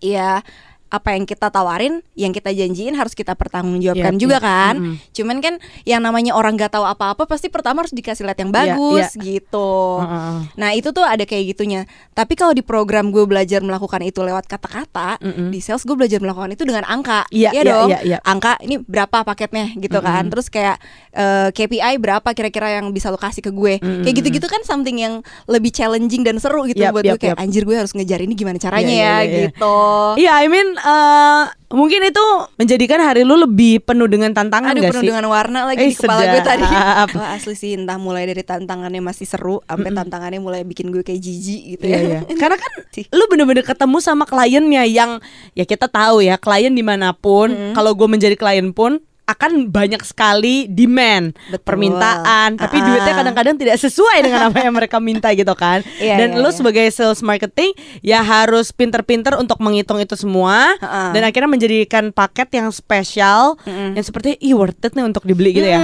Iya 0.00 0.46
apa 0.92 1.16
yang 1.16 1.24
kita 1.24 1.48
tawarin, 1.48 2.04
yang 2.12 2.30
kita 2.30 2.52
janjiin 2.52 2.92
harus 2.92 3.16
kita 3.16 3.32
pertanggungjawabkan 3.32 4.12
Yap, 4.12 4.20
juga 4.20 4.36
yap. 4.36 4.44
kan. 4.44 4.74
Mm-mm. 4.76 4.94
Cuman 5.10 5.36
kan 5.40 5.54
yang 5.82 6.04
namanya 6.04 6.36
orang 6.36 6.52
gak 6.54 6.76
tahu 6.76 6.84
apa-apa 6.84 7.24
pasti 7.24 7.48
pertama 7.48 7.80
harus 7.80 7.90
dikasih 7.90 8.28
lihat 8.28 8.36
yang 8.36 8.52
Iya, 8.52 8.56
bagus 8.76 9.08
iya. 9.16 9.22
gitu. 9.24 9.72
Heeh. 9.98 10.36
Nah 10.54 10.70
itu 10.76 10.88
tuh 10.90 11.00
ada 11.00 11.24
kayak 11.24 11.56
gitunya. 11.56 11.88
Tapi 12.12 12.36
kalau 12.36 12.52
di 12.52 12.60
program 12.60 13.08
gue 13.08 13.24
belajar 13.24 13.58
melakukan 13.58 14.04
itu 14.04 14.20
lewat 14.20 14.44
kata-kata, 14.44 15.16
Mm-mm. 15.18 15.48
di 15.48 15.58
sales 15.58 15.80
gue 15.82 15.96
belajar 15.96 16.20
melakukan 16.20 16.52
itu 16.52 16.68
dengan 16.68 16.84
angka. 16.84 17.24
Iya, 17.32 17.50
iya, 17.50 17.62
dong. 17.64 17.88
iya, 17.88 17.98
iya. 18.04 18.18
Angka 18.20 18.60
ini 18.60 18.76
berapa 18.76 19.24
paketnya 19.24 19.72
gitu 19.74 19.96
kan. 19.98 20.28
Terus 20.28 20.52
kayak 20.52 20.76
eh, 21.10 21.48
KPI 21.50 21.96
berapa 21.96 22.28
kira-kira 22.28 22.76
yang 22.76 22.92
bisa 22.92 23.08
lo 23.08 23.16
kasih 23.16 23.40
ke 23.40 23.48
gue. 23.48 23.80
Kayak 23.80 24.14
gitu-gitu 24.20 24.44
kan 24.44 24.60
something 24.62 25.00
yang 25.00 25.24
lebih 25.48 25.72
challenging 25.72 26.20
dan 26.20 26.36
seru 26.36 26.68
gitu 26.68 26.82
Yap, 26.82 26.92
buat 26.92 27.04
yap, 27.06 27.16
gue 27.16 27.20
kayak 27.22 27.36
yap. 27.38 27.42
anjir 27.42 27.62
gue 27.62 27.72
harus 27.72 27.94
ngejar 27.94 28.20
ini 28.20 28.34
gimana 28.34 28.58
caranya 28.58 28.82
Iya, 28.84 28.98
iya, 28.98 29.06
ya 29.06 29.16
iya, 29.16 29.22
iya. 29.24 29.42
gitu. 29.48 29.76
Iya, 30.18 30.32
I 30.34 30.46
mean 30.46 30.68
eh, 30.82 31.42
mungkin 31.70 32.00
itu 32.02 32.24
menjadikan 32.54 33.00
hari 33.00 33.22
lu 33.22 33.38
lebih 33.38 33.80
penuh 33.80 34.04
dengan 34.04 34.30
tantangan 34.30 34.74
Aduh 34.74 34.82
gak 34.82 34.92
penuh 34.92 35.02
sih? 35.02 35.08
dengan 35.08 35.26
warna 35.30 35.60
lagi 35.64 35.80
Eh, 35.80 35.88
di 35.88 35.96
kepala 35.96 36.22
gue 36.26 36.42
tadi 36.42 36.64
sedap. 36.66 37.08
Wah 37.18 37.28
asli 37.32 37.54
sih 37.54 37.70
entah 37.72 37.96
mulai 37.96 38.26
dari 38.26 38.42
tantangannya 38.42 39.00
masih 39.00 39.24
seru 39.24 39.62
Sampai 39.64 39.90
tantangannya 39.90 40.42
mulai 40.42 40.60
bikin 40.62 40.90
gue 40.90 41.00
kayak 41.00 41.22
jijik 41.22 41.62
gitu 41.78 41.84
Iya, 41.86 41.96
ya 41.96 42.02
iya. 42.02 42.20
Karena 42.42 42.56
kan 42.58 42.72
lu 43.08 43.24
bener-bener 43.30 43.64
ketemu 43.64 43.96
sama 43.98 44.26
kliennya 44.26 44.84
yang 44.84 45.22
ya 45.54 45.64
kita 45.64 45.86
tahu 45.86 46.20
ya 46.20 46.36
klien 46.36 46.74
di 46.74 46.84
mana 46.84 47.14
pun, 47.14 47.72
kalau 47.72 47.94
gue 47.94 48.08
menjadi 48.10 48.34
klien 48.34 48.74
pun 48.74 49.00
akan 49.32 49.50
banyak 49.68 50.02
sekali 50.02 50.64
demand 50.66 51.32
Betul. 51.48 51.64
permintaan 51.64 52.54
tapi 52.54 52.76
Ah. 52.76 52.84
duitnya 52.84 53.12
kadang-kadang 53.14 53.56
tidak 53.56 53.76
sesuai 53.76 54.18
dengan 54.20 54.40
apa 54.48 54.58
yang 54.60 54.74
mereka 54.74 54.96
minta 54.98 55.28
gitu 55.30 55.52
kan 55.52 55.80
Iya, 55.98 56.16
dan 56.16 56.28
iya, 56.34 56.40
lu 56.40 56.48
iya. 56.48 56.54
sebagai 56.54 56.86
sales 56.88 57.20
marketing 57.20 57.72
ya 58.00 58.20
harus 58.20 58.70
pinter-pinter 58.70 59.34
untuk 59.34 59.58
menghitung 59.58 59.98
itu 59.98 60.14
semua 60.14 60.74
Ah. 60.78 61.10
dan 61.10 61.22
akhirnya 61.22 61.48
menjadikan 61.48 62.10
paket 62.10 62.48
yang 62.52 62.68
spesial 62.68 63.56
yang 63.66 64.00
seperti 64.00 64.36
ih 64.38 64.52
worth 64.52 64.78
it 64.80 64.92
nih 64.92 65.02
untuk 65.02 65.22
dibeli 65.22 65.52
gitu 65.52 65.64
ya 65.64 65.80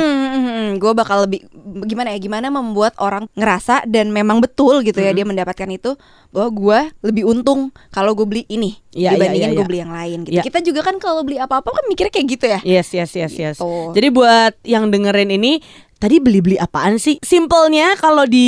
gue 0.71 0.93
bakal 0.93 1.25
lebih 1.25 1.47
gimana 1.85 2.11
ya 2.11 2.19
gimana 2.19 2.49
membuat 2.49 2.97
orang 2.97 3.27
ngerasa 3.33 3.85
dan 3.85 4.09
memang 4.09 4.39
betul 4.39 4.81
gitu 4.81 4.97
ya 4.97 5.11
dia 5.11 5.23
mendapatkan 5.23 5.69
itu 5.69 5.95
bahwa 6.29 6.49
gue 6.51 6.79
lebih 7.05 7.25
untung 7.25 7.61
kalau 7.89 8.13
gue 8.13 8.25
beli 8.25 8.45
ini 8.47 8.77
Iya, 8.91 9.15
iya, 9.15 9.17
dibandingin 9.17 9.49
iya, 9.49 9.55
gue 9.55 9.63
iya. 9.63 9.69
beli 9.69 9.81
yang 9.81 9.93
lain 9.93 10.19
gitu 10.25 10.35
Iya. 10.35 10.43
kita 10.43 10.59
juga 10.61 10.81
kan 10.83 10.97
kalau 10.99 11.23
beli 11.23 11.37
apa-apa 11.37 11.69
kan 11.71 11.85
mikirnya 11.87 12.11
kayak 12.11 12.29
gitu 12.29 12.47
ya 12.47 12.61
Yes, 12.63 12.89
yes, 12.91 13.13
yes, 13.13 13.33
yes. 13.33 13.57
Gitu. 13.57 13.93
Jadi 13.93 14.09
buat 14.09 14.53
yang 14.63 14.89
dengerin 14.89 15.31
ini 15.31 15.61
Tadi 15.99 16.23
beli-beli 16.23 16.55
apaan 16.55 16.95
sih? 16.95 17.19
Simpelnya 17.27 17.99
kalau 17.99 18.23
di 18.23 18.47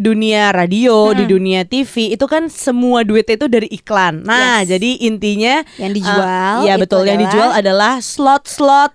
dunia 0.00 0.48
radio, 0.56 1.12
di 1.12 1.28
dunia 1.28 1.68
TV 1.68 2.16
itu 2.16 2.24
kan 2.24 2.48
semua 2.48 3.04
duitnya 3.04 3.36
itu 3.36 3.44
dari 3.44 3.68
iklan. 3.68 4.24
Nah, 4.24 4.64
Yes. 4.64 4.72
jadi 4.72 4.90
intinya 5.04 5.60
Yang 5.76 6.00
dijual 6.00 6.56
eh, 6.64 6.72
ya 6.72 6.74
betul 6.80 7.04
yang 7.04 7.20
adalah- 7.20 7.28
dijual 7.28 7.50
adalah 7.52 7.92
slot-slot 8.00 8.92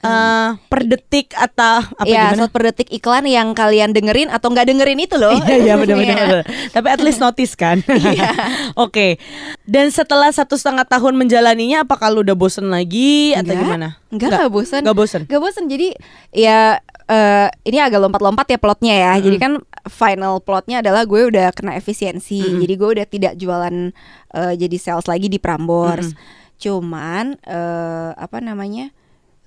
eh, 0.00 0.48
per 0.68 0.80
detik 0.88 1.32
atau 1.36 1.84
apa 1.84 2.08
ya, 2.08 2.32
gimana? 2.32 2.48
per 2.48 2.62
detik 2.72 2.88
iklan 2.88 3.24
yang 3.28 3.52
kalian 3.52 3.92
dengerin 3.92 4.32
atau 4.32 4.48
nggak 4.52 4.66
dengerin 4.68 5.00
itu 5.00 5.16
loh. 5.20 5.36
Iya 5.44 5.56
iya 5.56 5.74
benar 5.76 5.96
benar. 5.96 6.18
Iya. 6.30 6.42
Tapi 6.72 6.86
at 6.88 7.00
least 7.00 7.20
notice 7.20 7.54
kan. 7.56 7.82
Oke. 8.84 9.20
Dan 9.64 9.92
setelah 9.92 10.32
satu 10.32 10.56
setengah 10.56 10.84
tahun 10.88 11.16
menjalaninya, 11.16 11.84
apakah 11.84 12.10
lu 12.12 12.24
udah 12.24 12.36
bosen 12.36 12.68
lagi 12.72 13.32
atau 13.36 13.52
Enggak. 13.52 13.64
gimana? 13.64 13.88
Enggak, 14.10 14.30
enggak 14.34 14.50
bosan. 14.50 14.80
Nggak 14.82 14.96
bosen. 14.96 15.20
Gak 15.28 15.40
bosan. 15.40 15.64
Jadi 15.70 15.88
ya 16.34 16.80
eh, 17.10 17.48
ini 17.66 17.78
agak 17.78 18.00
lompat-lompat 18.02 18.46
ya 18.50 18.58
plotnya 18.58 18.94
ya. 18.94 19.12
Jadi 19.18 19.36
kan 19.38 19.52
final 19.86 20.38
plotnya 20.42 20.82
adalah 20.82 21.06
gue 21.06 21.30
udah 21.30 21.50
kena 21.54 21.74
efisiensi. 21.78 22.40
Jadi 22.40 22.72
gue 22.74 22.88
udah 23.00 23.06
tidak 23.06 23.32
jualan 23.38 23.94
eh, 24.34 24.54
jadi 24.54 24.76
sales 24.78 25.06
lagi 25.06 25.26
di 25.30 25.38
Prambors. 25.42 26.14
Cuman 26.60 27.38
eh, 27.42 28.10
apa 28.14 28.38
namanya? 28.42 28.94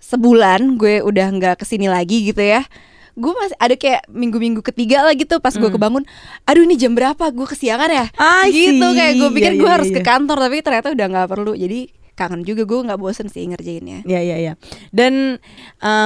Sebulan 0.03 0.75
gue 0.75 0.99
udah 0.99 1.31
nggak 1.31 1.63
ke 1.63 1.65
sini 1.65 1.87
lagi 1.87 2.27
gitu 2.27 2.43
ya. 2.43 2.67
Gue 3.15 3.31
masih 3.31 3.55
ada 3.61 3.77
kayak 3.77 4.09
minggu-minggu 4.11 4.59
ketiga 4.65 5.05
lah 5.07 5.15
gitu 5.15 5.39
pas 5.39 5.55
gue 5.55 5.69
kebangun. 5.71 6.03
Aduh 6.43 6.67
ini 6.67 6.75
jam 6.75 6.91
berapa? 6.91 7.31
Gue 7.31 7.47
kesiangan 7.47 7.87
ya. 7.87 8.05
I 8.19 8.51
gitu 8.51 8.83
see. 8.83 8.97
kayak 8.99 9.13
gue 9.21 9.29
pikir 9.31 9.51
Iya, 9.55 9.59
gue 9.61 9.69
iya, 9.69 9.75
harus 9.79 9.89
iya. 9.93 9.95
ke 9.95 10.01
kantor 10.03 10.37
tapi 10.43 10.57
ternyata 10.59 10.91
udah 10.91 11.07
nggak 11.07 11.27
perlu. 11.31 11.53
Jadi 11.55 11.79
kangen 12.13 12.41
juga 12.45 12.67
gue 12.67 12.79
nggak 12.89 12.99
bosen 12.99 13.31
sih 13.31 13.47
ngerjainnya. 13.49 14.03
Ya 14.03 14.21
ya 14.21 14.37
ya. 14.41 14.53
Dan 14.89 15.39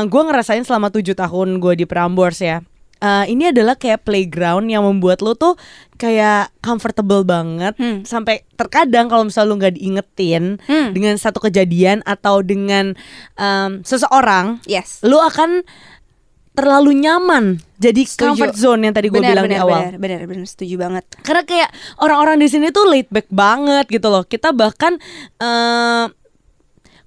gue 0.08 0.22
ngerasain 0.24 0.64
selama 0.68 0.94
tujuh 0.94 1.18
tahun 1.18 1.58
gue 1.64 1.74
di 1.80 1.86
Prambors 1.90 2.40
ya. 2.44 2.62
Eh, 2.98 3.26
ini 3.30 3.50
adalah 3.50 3.74
kayak 3.74 4.02
playground 4.02 4.66
yang 4.66 4.82
membuat 4.82 5.22
lo 5.22 5.34
tuh 5.34 5.54
kayak 5.94 6.50
comfortable 6.60 7.22
banget 7.22 7.74
Hmm. 7.74 8.02
sampai 8.02 8.42
terkadang 8.54 9.06
kalau 9.06 9.22
misalnya 9.24 9.48
lo 9.48 9.56
nggak 9.56 9.76
diingetin 9.76 10.58
Hmm. 10.64 10.92
dengan 10.92 11.14
satu 11.16 11.38
kejadian 11.40 12.02
atau 12.04 12.42
dengan 12.42 12.98
em, 13.36 13.82
seseorang 13.82 14.62
Yes. 14.64 15.02
lu 15.02 15.16
akan 15.16 15.62
terlalu 16.52 16.98
nyaman 16.98 17.62
jadi 17.78 18.02
Setuju. 18.02 18.34
comfort 18.34 18.56
zone 18.56 18.82
yang 18.82 18.94
tadi 18.94 19.08
gue 19.08 19.22
bilang 19.22 19.46
di 19.46 19.54
awal 19.54 19.94
Benar, 19.94 20.02
benar, 20.02 20.20
benar, 20.26 20.46
setuju 20.46 20.76
banget. 20.76 21.06
karena 21.22 21.44
kayak 21.44 21.70
orang-orang 21.98 22.42
di 22.42 22.48
sini 22.48 22.68
tuh 22.72 22.86
laid 22.86 23.06
back 23.08 23.30
banget 23.30 23.86
gitu 23.88 24.10
loh 24.10 24.22
kita 24.22 24.50
bahkan 24.52 24.98
eh 25.38 26.06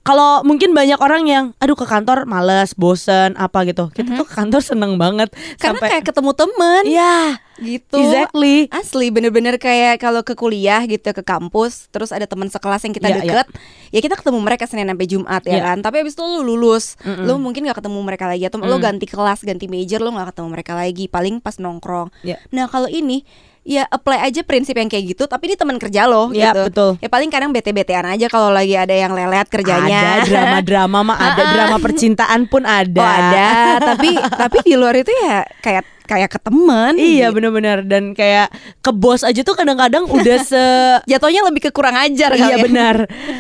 kalau 0.01 0.41
mungkin 0.43 0.73
banyak 0.73 0.97
orang 0.99 1.29
yang 1.29 1.45
aduh 1.61 1.77
ke 1.77 1.85
kantor 1.85 2.25
males 2.25 2.73
bosen 2.75 3.37
apa 3.37 3.69
gitu. 3.69 3.93
Kita 3.93 4.17
tuh 4.17 4.27
ke 4.27 4.35
kantor 4.35 4.61
seneng 4.65 4.97
banget. 4.97 5.29
Karena 5.61 5.77
sampai 5.77 5.89
kayak 5.97 6.05
ketemu 6.09 6.31
temen. 6.33 6.83
Iya 6.89 7.50
gitu. 7.61 7.97
exactly 7.97 8.67
Asli 8.69 9.09
bener-bener 9.09 9.57
kayak 9.57 9.97
kalau 9.97 10.21
ke 10.21 10.33
kuliah 10.33 10.83
gitu 10.83 11.07
ke 11.07 11.21
kampus 11.21 11.87
terus 11.89 12.11
ada 12.11 12.25
teman 12.25 12.47
sekelas 12.47 12.81
yang 12.81 12.93
kita 12.93 13.07
Iya, 13.07 13.17
deket 13.19 13.47
ya 13.89 14.01
kita 14.01 14.15
ketemu 14.15 14.39
mereka 14.39 14.65
Senin 14.65 14.87
sampai 14.87 15.07
Jumat 15.07 15.43
ya 15.43 15.53
Iya. 15.53 15.63
kan 15.65 15.79
tapi 15.81 16.01
abis 16.01 16.13
itu 16.13 16.23
lu 16.23 16.41
lulus 16.45 16.97
Mm-mm. 16.99 17.25
lu 17.25 17.37
mungkin 17.37 17.63
gak 17.63 17.79
ketemu 17.79 17.99
mereka 18.01 18.25
lagi 18.25 18.45
atau 18.45 18.59
lu 18.59 18.73
Mm. 18.73 18.83
ganti 18.83 19.05
kelas 19.05 19.41
ganti 19.41 19.67
major 19.67 19.99
lu 19.99 20.11
gak 20.11 20.31
ketemu 20.31 20.49
mereka 20.51 20.73
lagi 20.73 21.05
paling 21.07 21.39
pas 21.39 21.57
nongkrong 21.57 22.09
Iya. 22.21 22.41
nah 22.49 22.65
kalau 22.65 22.87
ini 22.87 23.23
ya 23.61 23.85
apply 23.85 24.25
aja 24.25 24.41
prinsip 24.41 24.73
yang 24.73 24.89
kayak 24.89 25.05
gitu 25.11 25.29
tapi 25.29 25.45
ini 25.45 25.55
teman 25.55 25.77
kerja 25.77 26.09
lo 26.09 26.33
Iya, 26.33 26.49
gitu 26.49 26.63
betul. 26.67 26.91
ya 26.97 27.09
paling 27.09 27.29
kadang 27.29 27.51
bete-betean 27.51 28.09
aja 28.09 28.27
kalau 28.27 28.49
lagi 28.49 28.73
ada 28.73 28.91
yang 28.91 29.13
lelet 29.13 29.45
kerjanya 29.47 30.17
ada 30.17 30.25
drama-drama 30.25 30.99
mah 31.05 31.19
ada 31.19 31.43
drama 31.55 31.77
percintaan 31.77 32.49
pun 32.49 32.65
ada 32.65 32.89
Oh 32.97 33.05
ada, 33.07 33.49
tapi 33.93 34.11
tapi 34.17 34.59
di 34.65 34.75
luar 34.75 34.97
itu 34.97 35.13
ya 35.13 35.45
kayak 35.61 35.85
kayak 36.11 36.31
ke 36.35 36.39
temen. 36.43 36.99
Iya 36.99 37.31
gitu. 37.31 37.39
benar-benar 37.39 37.87
dan 37.87 38.11
kayak 38.19 38.51
ke 38.83 38.91
bos 38.91 39.23
aja 39.23 39.47
tuh 39.47 39.55
kadang-kadang 39.55 40.11
udah 40.19 40.39
se 40.43 40.65
Jatuhnya 41.07 41.47
lebih 41.47 41.67
ke 41.67 41.71
kurang 41.71 41.95
ajar 41.95 42.35
Iya 42.35 42.59
ya. 42.59 42.67
benar. 42.67 42.97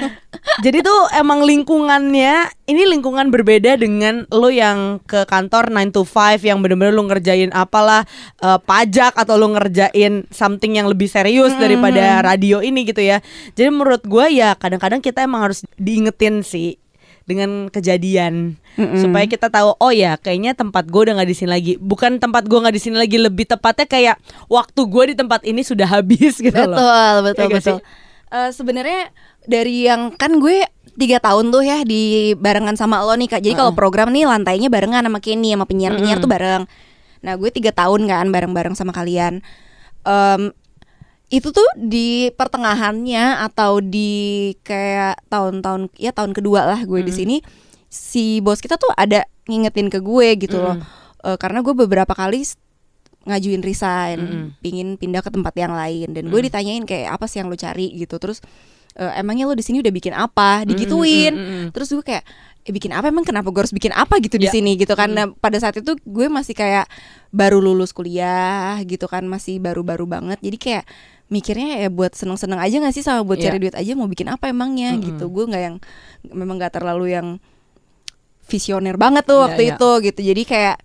Jadi 0.65 0.81
tuh 0.87 1.11
emang 1.13 1.43
lingkungannya 1.43 2.49
ini 2.71 2.83
lingkungan 2.87 3.35
berbeda 3.35 3.75
dengan 3.75 4.25
lo 4.31 4.47
yang 4.47 5.03
ke 5.03 5.27
kantor 5.27 5.75
9 5.75 5.91
to 5.91 6.07
5 6.07 6.47
yang 6.47 6.63
bener-bener 6.63 6.95
lo 6.95 7.03
ngerjain 7.05 7.51
apalah 7.51 8.07
eh, 8.41 8.59
pajak 8.63 9.19
atau 9.19 9.35
lo 9.35 9.51
ngerjain 9.53 10.25
something 10.31 10.79
yang 10.79 10.87
lebih 10.87 11.11
serius 11.11 11.53
daripada 11.59 12.23
radio 12.25 12.63
ini 12.63 12.87
gitu 12.89 13.03
ya. 13.03 13.19
Jadi 13.59 13.69
menurut 13.69 14.07
gue 14.07 14.27
ya 14.33 14.55
kadang-kadang 14.55 15.03
kita 15.03 15.27
emang 15.27 15.51
harus 15.51 15.67
diingetin 15.77 16.47
sih 16.47 16.80
dengan 17.31 17.71
kejadian 17.71 18.59
supaya 18.99 19.25
kita 19.25 19.47
tahu 19.47 19.79
oh 19.79 19.93
ya 19.95 20.19
kayaknya 20.19 20.53
tempat 20.53 20.91
gue 20.91 21.01
udah 21.07 21.15
nggak 21.15 21.31
di 21.31 21.37
sini 21.37 21.51
lagi 21.51 21.73
bukan 21.79 22.19
tempat 22.19 22.45
gue 22.45 22.59
nggak 22.59 22.75
di 22.75 22.83
sini 22.83 22.97
lagi 22.99 23.17
lebih 23.17 23.47
tepatnya 23.47 23.87
kayak 23.87 24.17
waktu 24.47 24.81
gue 24.83 25.05
di 25.07 25.15
tempat 25.15 25.41
ini 25.45 25.63
sudah 25.63 25.87
habis 25.87 26.41
gitu 26.43 26.59
loh 26.59 26.75
Betul, 26.75 27.15
betul, 27.23 27.47
Ya 27.47 27.55
betul. 27.55 27.67
sih? 27.71 27.79
Eh, 28.31 28.51
Sebenarnya 28.51 29.01
dari 29.45 29.87
yang 29.87 30.15
kan 30.15 30.37
gue 30.37 30.67
tiga 30.95 31.19
tahun 31.19 31.49
tuh 31.49 31.63
ya 31.63 31.81
di 31.83 32.35
barengan 32.35 32.75
sama 32.75 33.01
lo 33.01 33.15
nih 33.15 33.27
kak. 33.27 33.41
Jadi 33.41 33.55
kalau 33.55 33.73
program 33.73 34.11
nih 34.11 34.27
lantainya 34.27 34.69
barengan 34.69 35.07
sama 35.07 35.19
Kenny 35.19 35.55
sama 35.55 35.65
penyiar-penyiar 35.65 36.19
tuh 36.19 36.29
bareng. 36.29 36.63
Nah 37.21 37.33
gue 37.37 37.51
tiga 37.51 37.71
tahun 37.71 38.05
kan 38.05 38.29
bareng-bareng 38.29 38.75
sama 38.75 38.93
kalian. 38.93 39.41
Em, 40.01 40.53
itu 41.31 41.49
tuh 41.49 41.69
di 41.79 42.29
pertengahannya 42.35 43.47
atau 43.47 43.79
di 43.79 44.51
kayak 44.61 45.23
tahun-tahun 45.27 45.87
ya 45.95 46.11
tahun 46.11 46.35
kedua 46.35 46.67
lah 46.67 46.81
gue 46.83 47.01
di 47.01 47.15
sini 47.15 47.37
si 47.87 48.39
bos 48.39 48.59
kita 48.59 48.75
tuh 48.75 48.91
ada 48.95 49.23
ngingetin 49.47 49.87
ke 49.87 49.99
gue 49.99 50.29
gitu 50.39 50.59
loh. 50.59 50.79
Eh, 51.21 51.37
karena 51.37 51.59
gue 51.61 51.71
beberapa 51.71 52.11
kali 52.11 52.43
ngajuin 53.21 53.61
resign 53.61 54.21
pingin 54.59 54.97
pindah 54.97 55.21
ke 55.21 55.31
tempat 55.31 55.53
yang 55.55 55.71
lain. 55.71 56.11
Dan 56.11 56.31
gue 56.31 56.41
ditanyain 56.41 56.83
kayak 56.83 57.15
apa 57.15 57.27
sih 57.27 57.39
yang 57.39 57.47
lo 57.47 57.55
cari? 57.55 57.93
gitu. 57.93 58.17
Terus 58.17 58.39
eh, 58.95 59.19
emangnya 59.19 59.47
lo 59.47 59.55
di 59.55 59.63
sini 59.63 59.79
udah 59.79 59.93
bikin 59.93 60.15
apa? 60.15 60.63
Digituin. 60.65 61.35
terus 61.75 61.91
gue 61.91 62.01
kayak 62.01 62.25
eh, 62.63 62.73
bikin 62.73 62.91
apa? 62.91 63.11
Emang 63.11 63.27
kenapa 63.27 63.51
gue 63.51 63.61
harus 63.61 63.75
bikin 63.75 63.91
apa 63.93 64.19
gitu 64.19 64.39
di 64.39 64.47
Ya. 64.49 64.55
sini? 64.55 64.79
gitu 64.79 64.95
kan. 64.95 65.11
Nah, 65.11 65.27
pada 65.35 65.59
saat 65.59 65.75
itu 65.77 65.99
gue 66.01 66.27
masih 66.27 66.55
kayak 66.55 66.87
baru 67.31 67.59
lulus 67.59 67.91
kuliah 67.91 68.79
gitu 68.87 69.11
kan 69.11 69.27
masih 69.27 69.59
baru-baru 69.59 70.07
banget. 70.07 70.39
Jadi 70.41 70.57
kayak 70.57 70.85
mikirnya 71.31 71.79
ya 71.79 71.89
buat 71.89 72.13
seneng-seneng 72.13 72.59
aja 72.59 72.77
gak 72.77 72.91
sih 72.91 73.01
sama 73.01 73.23
buat 73.23 73.39
Ya. 73.39 73.49
cari 73.49 73.63
duit 73.63 73.73
aja 73.73 73.93
mau 73.95 74.05
bikin 74.05 74.27
apa 74.27 74.51
emangnya 74.51 74.99
gitu 74.99 75.31
gue 75.31 75.45
nggak 75.47 75.63
yang 75.63 75.77
memang 76.27 76.59
nggak 76.59 76.75
terlalu 76.75 77.15
yang 77.15 77.39
visioner 78.45 78.99
banget 78.99 79.25
tuh 79.25 79.39
Iya, 79.39 79.45
waktu 79.47 79.63
iya. 79.63 79.71
itu 79.75 79.91
gitu 80.05 80.21
jadi 80.27 80.43
kayak 80.43 80.77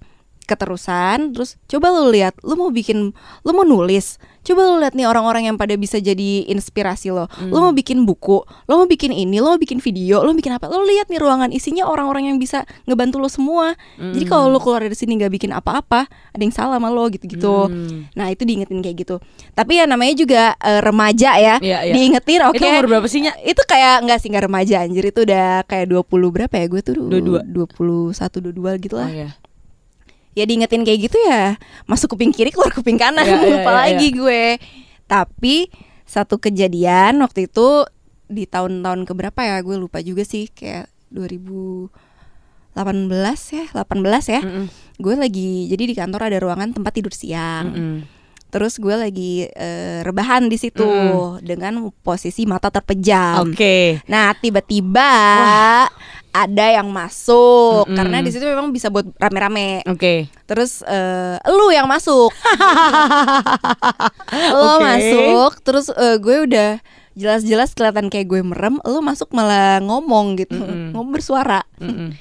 keterusan 0.46 1.32
terus 1.32 1.58
coba 1.66 1.90
lu 1.92 2.10
lihat 2.10 2.34
lu 2.42 2.54
mau 2.54 2.70
bikin 2.70 3.12
lu 3.42 3.52
mau 3.52 3.64
nulis 3.64 4.16
coba 4.42 4.62
lu 4.64 4.78
lihat 4.78 4.94
nih 4.94 5.04
orang-orang 5.04 5.44
yang 5.44 5.58
pada 5.58 5.74
bisa 5.74 5.98
jadi 5.98 6.46
inspirasi 6.46 7.10
lo 7.10 7.26
lu 7.42 7.58
mau 7.60 7.72
bikin 7.72 8.02
buku 8.02 8.40
lu 8.64 8.74
mau 8.76 8.86
bikin 8.86 9.10
ini 9.10 9.38
lu 9.38 9.48
mau 9.48 9.58
bikin 9.58 9.78
video 9.80 10.22
lu 10.22 10.32
mau 10.32 10.38
bikin 10.38 10.54
apa 10.54 10.66
lu 10.68 10.86
lihat 10.86 11.08
nih 11.08 11.18
ruangan 11.18 11.50
isinya 11.50 11.84
orang-orang 11.84 12.28
yang 12.28 12.38
bisa 12.38 12.62
ngebantu 12.86 13.18
lo 13.18 13.28
semua 13.28 13.74
jadi 13.98 14.22
kalau 14.24 14.48
lu 14.48 14.60
keluar 14.60 14.80
dari 14.80 14.94
sini 14.94 15.16
nggak 15.16 15.34
bikin 15.34 15.52
apa-apa 15.52 16.06
ada 16.06 16.40
yang 16.40 16.52
salah 16.52 16.78
sama 16.78 16.90
lo 16.90 17.06
gitu-gitu 17.08 17.58
Hmm. 17.66 18.06
nah 18.12 18.28
itu 18.28 18.44
diingetin 18.44 18.78
kayak 18.80 18.98
gitu 19.00 19.16
tapi 19.52 19.78
ya 19.78 19.86
namanya 19.86 20.14
juga 20.14 20.54
eh, 20.56 20.80
remaja 20.80 21.32
ya 21.36 21.56
Iya, 21.58 21.78
iya. 21.82 21.94
diingetin 21.94 22.42
oke 22.44 22.56
Itu 22.56 22.68
umur 22.68 22.86
berapa 22.86 23.08
sih, 23.08 23.20
Nya? 23.20 23.34
itu 23.40 23.58
kayak 23.60 24.04
nggak 24.04 24.20
sih 24.20 24.30
nggak 24.30 24.46
remaja 24.46 24.76
anjir 24.80 25.06
itu 25.06 25.24
udah 25.24 25.66
kayak 25.66 25.90
20 25.90 26.06
berapa 26.30 26.54
ya 26.54 26.66
gue 26.68 26.82
tuh 26.82 26.94
22. 26.94 27.42
21 27.50 28.54
22 28.54 28.84
gitu 28.84 28.96
lah 28.96 29.06
Oh, 29.06 29.12
iya. 29.12 29.30
Ya 30.36 30.44
diingetin 30.44 30.84
kayak 30.84 31.00
gitu 31.08 31.18
ya 31.24 31.56
masuk 31.88 32.14
kuping 32.14 32.30
kiri 32.30 32.52
keluar 32.52 32.70
kuping 32.70 33.00
kanan 33.00 33.24
Iya, 33.24 33.36
iya, 33.40 33.50
lupa 33.56 33.72
iya, 33.72 33.78
lagi 33.80 34.08
gue 34.12 34.44
tapi 35.08 35.56
satu 36.04 36.38
kejadian 36.38 37.18
waktu 37.24 37.48
itu 37.48 37.88
di 38.28 38.46
tahun-tahun 38.46 39.08
keberapa 39.08 39.40
ya 39.42 39.58
gue 39.64 39.78
lupa 39.78 40.02
juga 40.02 40.28
sih 40.28 40.52
kayak 40.52 40.92
2018 41.10 41.90
ya 43.56 43.66
18 43.72 44.34
ya 44.36 44.42
Mm-mm. 44.44 44.66
gue 45.00 45.14
lagi 45.16 45.72
jadi 45.72 45.84
di 45.88 45.96
kantor 45.96 46.28
ada 46.28 46.38
ruangan 46.42 46.76
tempat 46.76 46.92
tidur 46.92 47.14
siang 47.16 47.66
Mm-mm. 47.72 47.98
Terus 48.56 48.80
gue 48.80 48.96
lagi 48.96 49.44
eh, 49.46 50.00
rebahan 50.00 50.48
di 50.48 50.56
situ 50.56 50.80
Mm. 50.80 51.44
dengan 51.44 51.74
posisi 52.00 52.48
mata 52.48 52.72
terpejam 52.72 53.44
Oke. 53.44 54.00
Nah 54.08 54.32
tiba-tiba 54.34 55.12
ada 56.32 56.66
yang 56.70 56.88
masuk 56.88 57.84
Mm-mm. 57.84 57.96
karena 57.96 58.20
di 58.20 58.28
situ 58.28 58.44
memang 58.44 58.68
bisa 58.70 58.88
buat 58.88 59.04
rame-rame. 59.16 59.80
Oke. 59.88 60.28
Terus 60.44 60.84
eh, 60.84 61.36
lu 61.48 61.70
yang 61.70 61.86
masuk, 61.86 62.28
lo 64.52 64.64
Oke. 64.76 64.84
masuk. 64.84 65.52
Terus 65.64 65.86
eh, 65.92 66.16
gue 66.20 66.36
udah 66.44 66.70
jelas-jelas 67.16 67.72
kelihatan 67.72 68.08
kayak 68.08 68.28
gue 68.28 68.42
merem. 68.42 68.76
Lo 68.84 69.00
masuk 69.00 69.32
malah 69.32 69.80
ngomong 69.80 70.36
gitu, 70.38 70.60
Mm-mm. 70.60 70.92
ngomong 70.92 71.12
bersuara. 71.12 71.64
Mm-mm. 71.80 72.12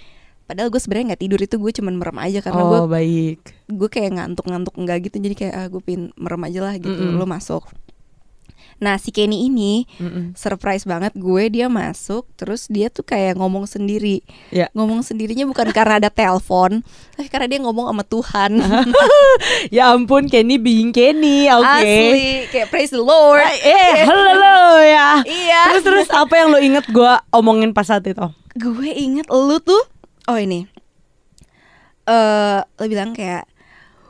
Padahal 0.45 0.69
gue 0.69 0.77
sebenarnya 0.77 1.07
nggak 1.11 1.23
tidur 1.23 1.41
itu 1.41 1.57
gue 1.57 1.73
cuman 1.73 1.95
merem 1.95 2.19
aja 2.19 2.39
karena 2.39 2.63
gue 2.63 2.79
Oh 2.79 2.87
baik. 2.87 3.39
gue 3.67 3.89
kayak 3.89 4.11
ngantuk-ngantuk 4.15 4.75
enggak 4.75 4.99
gitu 5.03 5.17
jadi 5.19 5.35
kayak 5.35 5.55
ah 5.55 5.67
gue 5.67 5.81
pin 5.81 6.13
merem 6.15 6.43
aja 6.43 6.61
lah 6.63 6.75
gitu. 6.75 6.93
Mm-mm. 6.93 7.17
Lo 7.17 7.25
masuk. 7.25 7.65
Nah 8.75 8.99
si 8.99 9.09
Kenny 9.09 9.47
ini 9.47 9.87
Mm-mm. 9.97 10.35
surprise 10.35 10.83
banget 10.83 11.15
gue 11.15 11.47
dia 11.49 11.71
masuk 11.71 12.27
terus 12.35 12.67
dia 12.67 12.89
tuh 12.89 13.01
kayak 13.01 13.35
ngomong 13.35 13.65
sendiri 13.65 14.21
Ya. 14.51 14.67
ngomong 14.71 15.01
sendirinya 15.01 15.47
bukan 15.47 15.71
karena 15.71 15.97
ada 15.97 16.11
telepon 16.11 16.83
tapi 17.13 17.29
karena 17.29 17.47
dia 17.47 17.61
ngomong 17.61 17.87
sama 17.87 18.03
Tuhan 18.05 18.51
ya 19.75 19.95
ampun 19.95 20.27
Kenny 20.27 20.59
being 20.59 20.91
Kenny. 20.91 21.47
Oke. 21.49 21.65
asli 21.65 22.21
kayak 22.51 22.69
praise 22.69 22.91
the 22.91 22.99
Lord 22.99 23.47
Eh, 23.57 24.03
halo, 24.03 24.21
halo 24.35 24.57
ya. 24.83 25.11
Iya. 25.23 25.61
Terus 25.71 25.83
terus 25.85 26.09
apa 26.11 26.35
yang 26.35 26.51
lo 26.51 26.59
inget 26.59 26.85
gue 26.87 27.13
omongin 27.31 27.71
pas 27.71 27.87
saat 27.87 28.05
itu? 28.05 28.27
gue 28.55 28.87
inget 28.89 29.27
lu 29.27 29.59
tuh 29.59 29.83
oh 30.27 30.37
ini 30.37 30.67
eh 32.05 32.59
lo 32.61 32.85
bilang 32.85 33.13
kayak 33.13 33.49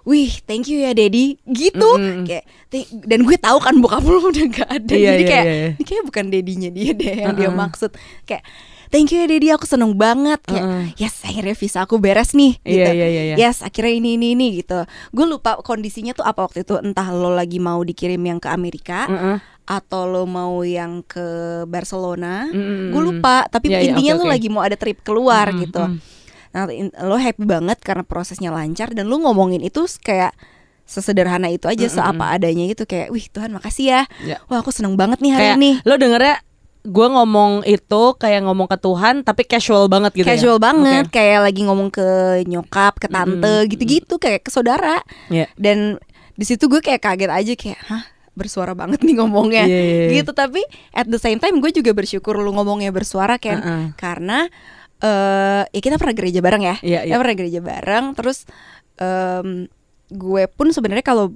Wih, 0.04 0.28
thank 0.44 0.68
you 0.68 0.84
ya, 0.84 0.92
Daddy. 0.92 1.40
Gitu. 1.48 1.80
Mm-mm. 1.80 2.28
Kayak 2.28 2.44
"Thank-" 2.68 2.92
dan 3.08 3.24
gue 3.24 3.40
tahu 3.40 3.56
kan 3.56 3.72
bokap 3.80 4.04
lu 4.04 4.20
udah 4.28 4.46
gak 4.52 4.68
ada. 4.68 4.92
Iya, 4.92 5.16
Jadi 5.16 5.24
iya, 5.24 5.30
kayak 5.32 5.44
iya, 5.48 5.54
iya. 5.56 5.68
ini 5.72 5.84
kayak 5.88 6.04
bukan 6.04 6.24
dedinya 6.28 6.68
dia 6.68 6.90
deh 6.92 7.14
yang 7.24 7.32
dia 7.32 7.48
Uh-uh. 7.48 7.56
maksud. 7.56 7.88
Kayak 8.28 8.44
thank 8.92 9.08
you 9.08 9.24
ya, 9.24 9.32
Daddy. 9.32 9.48
Aku 9.56 9.64
seneng 9.64 9.96
banget. 9.96 10.44
Kayak 10.44 10.60
Uh-uh. 10.60 10.84
yes, 11.00 11.24
akhirnya 11.24 11.56
visa 11.56 11.88
aku 11.88 11.96
beres 11.96 12.36
nih. 12.36 12.52
Iya, 12.60 12.68
Gitu. 12.68 12.90
iya, 12.92 13.06
iya, 13.08 13.22
iya. 13.32 13.36
Yes, 13.40 13.64
akhirnya 13.64 13.96
ini 13.96 14.20
ini 14.20 14.26
ini 14.36 14.46
gitu. 14.60 14.84
Gue 15.08 15.24
lupa 15.24 15.56
kondisinya 15.64 16.12
tuh 16.12 16.28
apa 16.28 16.44
waktu 16.44 16.68
itu. 16.68 16.76
Entah 16.76 17.08
lo 17.08 17.32
lagi 17.32 17.56
mau 17.56 17.80
dikirim 17.80 18.20
yang 18.20 18.36
ke 18.36 18.52
Amerika 18.52 19.08
Mm-mm. 19.08 19.40
Atau 19.64 20.04
lo 20.04 20.24
mau 20.24 20.60
yang 20.60 21.00
ke 21.00 21.24
Barcelona. 21.64 22.48
Mm-mm. 22.48 22.92
Gue 22.92 23.02
lupa. 23.02 23.44
Tapi 23.46 23.68
Iya, 23.68 23.78
iya, 23.80 23.86
intinya 23.90 24.12
oke, 24.12 24.18
lo 24.18 24.24
oke. 24.24 24.32
lagi 24.32 24.48
mau 24.48 24.62
ada 24.62 24.76
trip 24.76 25.00
keluar 25.00 25.48
Mm-mm, 25.48 25.62
gitu. 25.64 25.82
mm. 25.82 25.98
Nah, 26.52 26.70
lo 27.02 27.16
happy 27.16 27.42
banget 27.42 27.80
karena 27.80 28.04
prosesnya 28.04 28.48
lancar 28.48 28.92
dan 28.92 29.08
lo 29.08 29.18
ngomongin 29.18 29.58
itu 29.58 29.82
kayak 29.98 30.30
sesederhana 30.84 31.48
itu 31.48 31.64
aja 31.64 31.80
Mm-mm. 31.82 31.96
seapa 31.96 32.24
adanya 32.30 32.68
gitu 32.68 32.84
kayak 32.84 33.08
wih 33.08 33.24
Tuhan 33.26 33.50
makasih 33.50 33.86
ya. 33.88 34.02
Ya. 34.22 34.36
Wah, 34.46 34.60
aku 34.60 34.68
seneng 34.68 34.94
banget 34.94 35.18
nih 35.18 35.32
hari 35.32 35.44
Kayak 35.44 35.56
ini. 35.58 35.70
lo 35.82 35.94
dengernya 35.96 36.36
gue 36.84 37.06
ngomong 37.08 37.64
itu 37.64 38.02
kayak 38.20 38.44
ngomong 38.44 38.68
ke 38.68 38.76
Tuhan 38.76 39.24
tapi 39.24 39.48
casual 39.48 39.88
banget 39.88 40.12
gitu 40.12 40.28
ya. 40.28 40.36
Casual 40.36 40.60
banget 40.60 41.08
Oke. 41.08 41.16
kayak 41.16 41.40
lagi 41.42 41.64
ngomong 41.64 41.88
ke 41.88 42.04
nyokap, 42.44 43.00
ke 43.00 43.08
tante 43.08 43.40
Mm-mm. 43.64 43.70
gitu-gitu 43.72 44.20
kayak 44.20 44.44
ke 44.44 44.52
saudara. 44.52 45.00
Iya. 45.26 45.48
Dan 45.56 45.96
di 46.36 46.44
situ 46.44 46.68
gue 46.68 46.78
kayak 46.78 47.00
kaget 47.00 47.30
aja 47.32 47.52
kayak 47.56 47.80
hah 47.88 48.04
bersuara 48.34 48.74
banget 48.74 48.98
nih 49.00 49.14
ngomongnya 49.16 49.64
Iya, 49.64 49.78
iya, 49.78 49.94
iya. 50.04 50.14
gitu 50.18 50.30
tapi 50.30 50.58
at 50.90 51.06
the 51.06 51.16
same 51.16 51.38
time 51.38 51.58
gue 51.58 51.70
juga 51.70 51.90
bersyukur 51.90 52.34
lu 52.36 52.50
ngomongnya 52.50 52.90
bersuara 52.90 53.38
kan 53.38 53.58
Uh-uh. 53.58 53.84
karena 53.94 54.50
eh 54.98 55.62
ya 55.64 55.80
kita 55.80 55.96
pernah 55.96 56.12
gereja 56.12 56.38
bareng 56.38 56.62
ya 56.64 56.76
Iya, 56.80 57.00
iya. 57.00 57.00
kita 57.08 57.18
pernah 57.20 57.36
gereja 57.36 57.60
bareng 57.60 58.04
terus 58.12 58.46
em, 58.96 59.70
gue 60.08 60.42
pun 60.48 60.66
sebenarnya 60.68 61.02
kalau 61.02 61.34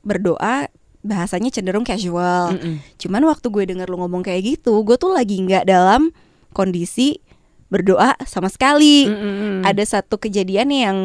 berdoa 0.00 0.66
bahasanya 1.00 1.50
cenderung 1.50 1.82
casual 1.82 2.54
Mm-mm. 2.54 2.78
cuman 2.96 3.22
waktu 3.24 3.46
gue 3.48 3.64
denger 3.66 3.86
lu 3.86 3.98
ngomong 3.98 4.22
kayak 4.22 4.42
gitu 4.56 4.82
gue 4.82 4.94
tuh 4.94 5.10
lagi 5.10 5.38
nggak 5.38 5.62
dalam 5.64 6.14
kondisi 6.50 7.18
berdoa 7.72 8.12
sama 8.28 8.52
sekali 8.52 9.08
Mm-mm. 9.08 9.64
ada 9.64 9.80
satu 9.80 10.20
kejadian 10.20 10.68
yang 10.68 10.98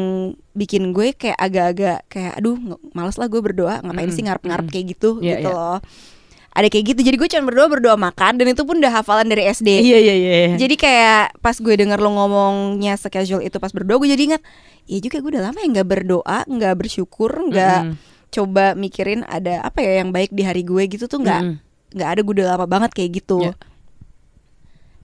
bikin 0.52 0.92
gue 0.92 1.16
kayak 1.16 1.40
agak-agak 1.40 2.04
kayak 2.12 2.36
aduh 2.36 2.60
males 2.92 3.16
lah 3.16 3.24
gue 3.26 3.40
berdoa 3.40 3.80
ngapain 3.80 4.04
Mm-mm, 4.04 4.16
sih 4.16 4.24
ngarep-ngarep 4.28 4.68
mm-mm. 4.68 4.74
kayak 4.76 4.86
gitu 4.92 5.10
Iya, 5.24 5.40
gitu 5.40 5.48
iya. 5.48 5.56
loh 5.56 5.78
ada 6.48 6.66
kayak 6.66 6.84
gitu 6.90 7.00
jadi 7.06 7.16
gue 7.16 7.28
cuma 7.30 7.44
berdoa 7.48 7.66
berdoa 7.70 7.96
makan 7.96 8.32
dan 8.36 8.46
itu 8.50 8.66
pun 8.66 8.76
udah 8.76 8.90
hafalan 8.90 9.30
dari 9.30 9.46
SD 9.46 9.68
Iya 9.80 9.96
iya 9.96 10.14
iya. 10.14 10.56
jadi 10.58 10.74
kayak 10.76 11.40
pas 11.40 11.56
gue 11.56 11.72
denger 11.72 11.96
lo 11.96 12.10
ngomongnya 12.12 12.98
secasual 12.98 13.40
itu 13.40 13.56
pas 13.56 13.72
berdoa 13.72 13.96
gue 14.02 14.10
jadi 14.12 14.22
ingat 14.34 14.42
iya 14.84 14.98
juga 15.00 15.22
gue 15.22 15.30
udah 15.38 15.44
lama 15.48 15.58
ya 15.62 15.68
nggak 15.72 15.88
berdoa 15.88 16.38
nggak 16.44 16.74
bersyukur 16.76 17.30
nggak 17.48 17.80
Mm-mm. 17.88 17.96
coba 18.28 18.76
mikirin 18.76 19.24
ada 19.24 19.62
apa 19.62 19.80
ya 19.80 20.04
yang 20.04 20.12
baik 20.12 20.34
di 20.34 20.42
hari 20.42 20.66
gue 20.66 20.84
gitu 20.84 21.08
tuh 21.08 21.22
nggak 21.22 21.40
nggak 21.96 22.08
ada 22.12 22.20
gue 22.20 22.34
udah 22.36 22.48
lama 22.52 22.66
banget 22.68 22.90
kayak 22.92 23.24
gitu. 23.24 23.40
Ya. 23.48 23.56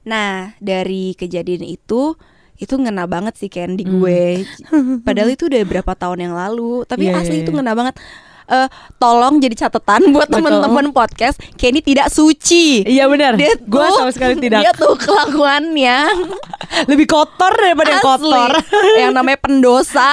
Nah 0.05 0.53
dari 0.59 1.13
kejadian 1.13 1.63
itu 1.63 2.15
itu 2.55 2.75
ngena 2.75 3.05
banget 3.05 3.35
sih 3.35 3.49
Ken 3.49 3.75
di 3.75 3.83
Hmm. 3.83 3.99
gue. 3.99 4.47
Padahal 5.07 5.29
itu 5.29 5.45
udah 5.45 5.63
berapa 5.65 5.93
tahun 5.93 6.19
yang 6.23 6.35
lalu, 6.35 6.85
tapi 6.85 7.09
Iya, 7.09 7.19
asli 7.19 7.37
iya, 7.37 7.43
itu 7.43 7.51
iya. 7.51 7.57
ngena 7.59 7.75
banget. 7.75 7.97
Eh, 8.45 8.69
tolong 8.95 9.41
jadi 9.41 9.57
catatan 9.59 10.05
buat 10.15 10.29
Betul. 10.29 10.45
teman-teman 10.45 10.93
podcast, 10.93 11.41
Kenny 11.57 11.81
tidak 11.81 12.13
suci. 12.13 12.85
Iya 12.85 13.09
benar. 13.09 13.35
Dia 13.35 13.57
Gue 13.59 13.81
tuh- 13.83 13.97
sama 13.99 14.13
sekali 14.13 14.37
tidak. 14.39 14.61
Dia 14.61 14.71
tuh 14.71 14.93
kelakuannya 14.95 15.99
Lebih 16.93 17.07
kotor 17.07 17.51
daripada 17.51 17.91
yang 17.91 17.99
asli. 17.99 18.13
kotor. 18.21 18.51
yang 19.01 19.11
namanya 19.11 19.41
pendosa. 19.41 20.09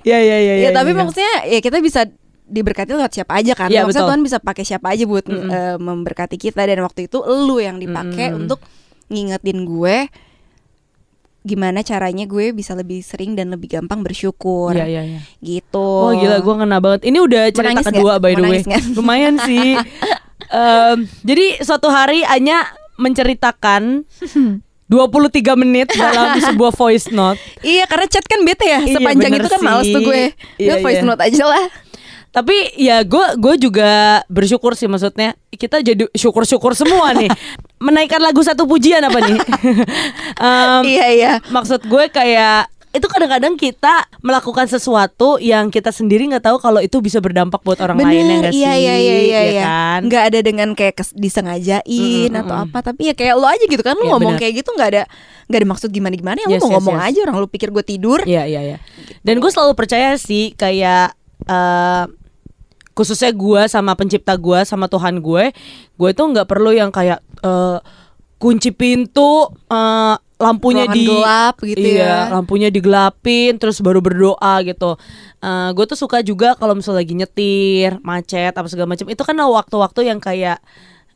Iya 0.00 0.18
iya 0.18 0.18
iya. 0.18 0.38
ya, 0.40 0.54
iya, 0.58 0.70
tapi 0.72 0.90
iya. 0.90 0.98
maksudnya 0.98 1.34
ya 1.46 1.58
kita 1.60 1.78
bisa 1.78 2.08
diberkati 2.50 2.90
lewat 2.92 3.14
siapa 3.14 3.38
aja 3.38 3.54
kan. 3.54 3.70
Iya, 3.70 3.86
maksudnya 3.86 4.02
betul. 4.02 4.10
Tuhan 4.10 4.22
bisa 4.26 4.38
pakai 4.38 4.64
siapa 4.66 4.86
aja 4.90 5.04
buat 5.06 5.24
Mm-mm. 5.24 5.48
eh, 5.48 5.76
memberkati 5.78 6.34
kita 6.34 6.66
dan 6.66 6.82
waktu 6.82 7.06
itu 7.06 7.22
lu 7.22 7.56
yang 7.56 7.78
dipakai 7.78 8.34
Mm-mm. 8.34 8.40
untuk 8.44 8.58
ngingetin 9.06 9.62
gue 9.62 9.96
gimana 11.40 11.80
caranya 11.80 12.28
gue 12.28 12.52
bisa 12.52 12.76
lebih 12.76 13.00
sering 13.00 13.32
dan 13.32 13.48
lebih 13.48 13.72
gampang 13.72 14.04
bersyukur. 14.04 14.76
Iya 14.76 14.84
iya 14.84 15.02
iya. 15.08 15.20
Gitu. 15.40 15.80
Wah 15.80 16.12
gila 16.12 16.36
gue 16.38 16.54
ngena 16.60 16.78
banget. 16.78 17.00
Ini 17.08 17.18
udah 17.18 17.42
cerita 17.48 17.80
Menangis 17.80 17.88
kedua 17.88 18.12
by 18.20 18.32
the 18.34 18.44
way. 18.44 18.60
nggak? 18.60 18.82
Lumayan 18.92 19.34
sih. 19.40 19.78
Em, 20.50 21.06
jadi 21.22 21.62
suatu 21.62 21.86
hari 21.88 22.26
Anya 22.26 22.66
menceritakan 22.98 24.02
23 24.90 25.54
menit 25.54 25.86
dalam 25.94 26.34
sebuah 26.50 26.74
voice 26.74 27.08
note. 27.08 27.38
Iya 27.62 27.86
karena 27.86 28.06
chat 28.10 28.26
kan 28.26 28.42
bete 28.42 28.66
ya 28.66 28.82
Iya, 28.82 28.98
Sepanjang 28.98 29.30
bener 29.30 29.46
itu 29.46 29.48
kan 29.48 29.60
males 29.62 29.86
tuh 29.86 30.02
gue 30.02 30.34
Iya, 30.58 30.74
Gue 30.74 30.76
voice 30.82 30.98
iya. 31.00 31.06
note 31.06 31.22
aja 31.22 31.44
lah 31.46 31.64
Tapi 32.30 32.54
ya 32.78 33.02
gue 33.02 33.26
gue 33.36 33.54
juga 33.58 34.22
bersyukur 34.26 34.78
sih 34.78 34.86
maksudnya 34.86 35.34
kita 35.50 35.82
jadi 35.82 36.06
syukur-syukur 36.12 36.72
semua 36.72 37.10
nih. 37.12 37.26
Menaikkan 37.86 38.20
lagu 38.20 38.38
satu 38.40 38.64
pujian 38.64 39.02
apa 39.02 39.18
nih? 39.18 39.38
Em, 40.40 40.82
Iya 40.86 41.06
iya 41.10 41.32
maksud 41.48 41.82
gue 41.82 42.04
kayak 42.06 42.70
itu 42.90 43.06
kadang-kadang 43.06 43.54
kita 43.54 44.02
melakukan 44.18 44.66
sesuatu 44.66 45.38
yang 45.38 45.70
kita 45.70 45.94
sendiri 45.94 46.26
nggak 46.26 46.42
tahu 46.42 46.58
kalau 46.58 46.82
itu 46.82 46.98
bisa 46.98 47.22
berdampak 47.22 47.62
buat 47.62 47.78
orang 47.78 48.02
lain 48.02 48.26
ya 48.26 48.36
nggak 48.42 48.50
iya, 48.50 48.72
sih? 48.74 48.82
iya 48.82 48.94
iya 48.94 48.94
iya 48.98 49.14
Ya 49.30 49.42
iya. 49.46 49.62
kan? 49.62 50.00
Nggak 50.10 50.22
ada 50.26 50.38
dengan 50.42 50.68
kayak 50.74 50.94
disengajain 51.14 52.30
Mm-mm, 52.30 52.40
atau 52.42 52.54
apa 52.66 52.78
Tapi 52.82 53.10
ya 53.10 53.14
kayak 53.14 53.34
lo 53.38 53.46
aja 53.46 53.62
gitu 53.62 53.78
kan 53.80 53.94
Lo 53.94 54.02
Iya, 54.02 54.10
ngomong 54.10 54.34
benar. 54.34 54.42
kayak 54.42 54.54
gitu 54.58 54.70
nggak 54.74 54.88
ada 54.90 55.02
nggak 55.46 55.60
ada 55.62 55.68
maksud 55.70 55.88
gimana-gimana 55.88 56.38
ya 56.42 56.46
Lo 56.46 56.54
Yes, 56.54 56.62
mau 56.62 56.66
yes, 56.66 56.76
ngomong 56.82 56.96
yes. 56.98 57.06
aja 57.06 57.18
Orang 57.30 57.36
lo 57.38 57.46
pikir 57.46 57.68
gue 57.70 57.84
tidur 57.86 58.18
Iya 58.26 58.42
iya 58.46 58.60
iya. 58.74 58.76
Dan 59.22 59.38
gue 59.38 59.50
selalu 59.50 59.72
percaya 59.78 60.18
sih 60.18 60.54
kayak 60.54 61.14
eh 61.46 62.04
khususnya 63.00 63.32
gue 63.32 63.64
sama 63.64 63.96
pencipta 63.96 64.36
gue 64.36 64.60
sama 64.68 64.84
Tuhan 64.84 65.24
gue, 65.24 65.56
gue 65.96 66.08
itu 66.12 66.20
nggak 66.20 66.44
perlu 66.44 66.76
yang 66.76 66.92
kayak 66.92 67.24
eh 67.40 67.80
kunci 68.36 68.76
pintu, 68.76 69.48
eh 69.72 70.16
lampunya 70.40 70.88
Ruangan 70.88 70.96
di 70.96 71.04
gelap 71.04 71.54
gitu 71.60 71.88
iya, 71.96 72.04
ya. 72.04 72.32
lampunya 72.32 72.68
digelapin, 72.68 73.56
terus 73.56 73.80
baru 73.80 74.04
berdoa 74.04 74.60
gitu. 74.68 75.00
Eh 75.40 75.70
gue 75.72 75.84
tuh 75.88 75.96
suka 75.96 76.20
juga 76.20 76.52
kalau 76.60 76.76
misalnya 76.76 77.00
lagi 77.00 77.14
nyetir, 77.16 77.96
macet 78.04 78.52
apa 78.52 78.68
segala 78.68 78.92
macam. 78.92 79.08
Itu 79.08 79.24
kan 79.24 79.36
waktu-waktu 79.40 80.00
yang 80.12 80.20
kayak 80.20 80.60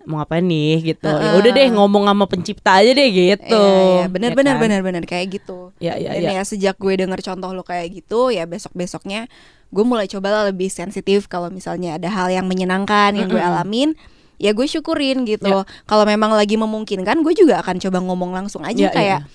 mau 0.05 0.21
ngapain 0.21 0.41
nih 0.41 0.95
gitu. 0.95 1.07
Ya 1.07 1.17
Heeh. 1.17 1.39
udah 1.41 1.51
deh 1.51 1.69
ngomong 1.73 2.05
sama 2.05 2.25
pencipta 2.25 2.71
aja 2.77 2.91
deh 2.91 3.09
gitu. 3.09 3.57
Iya, 3.57 3.89
iya, 3.97 4.07
bener 4.07 4.31
Ya 4.31 4.37
bener 4.37 4.55
kan? 4.55 4.63
bener 4.63 4.81
bener 4.81 5.03
kayak 5.05 5.27
gitu. 5.33 5.73
Ya, 5.79 5.97
ya, 5.97 6.13
Dan 6.13 6.31
ya. 6.31 6.39
ya 6.39 6.43
sejak 6.43 6.77
gue 6.77 6.93
denger 6.95 7.21
contoh 7.23 7.51
lo 7.51 7.63
kayak 7.63 7.89
gitu, 7.95 8.29
ya 8.29 8.45
besok 8.45 8.73
besoknya 8.73 9.27
gue 9.69 9.83
mulai 9.83 10.07
coba 10.07 10.47
lebih 10.47 10.69
sensitif 10.69 11.27
kalau 11.27 11.49
misalnya 11.49 11.97
ada 11.97 12.07
hal 12.07 12.29
yang 12.29 12.47
menyenangkan 12.47 13.11
yang 13.13 13.27
gue 13.27 13.37
Mm-mm. 13.37 13.51
alamin, 13.59 13.89
ya 14.37 14.53
gue 14.53 14.65
syukurin 14.65 15.25
gitu. 15.25 15.51
Ya. 15.51 15.67
Kalau 15.83 16.05
memang 16.05 16.31
lagi 16.31 16.55
memungkinkan, 16.55 17.21
gue 17.21 17.35
juga 17.35 17.59
akan 17.59 17.81
coba 17.81 17.99
ngomong 17.99 18.31
langsung 18.31 18.63
aja 18.63 18.87
Ya, 18.87 18.95
kayak 18.95 19.21
ya. 19.21 19.29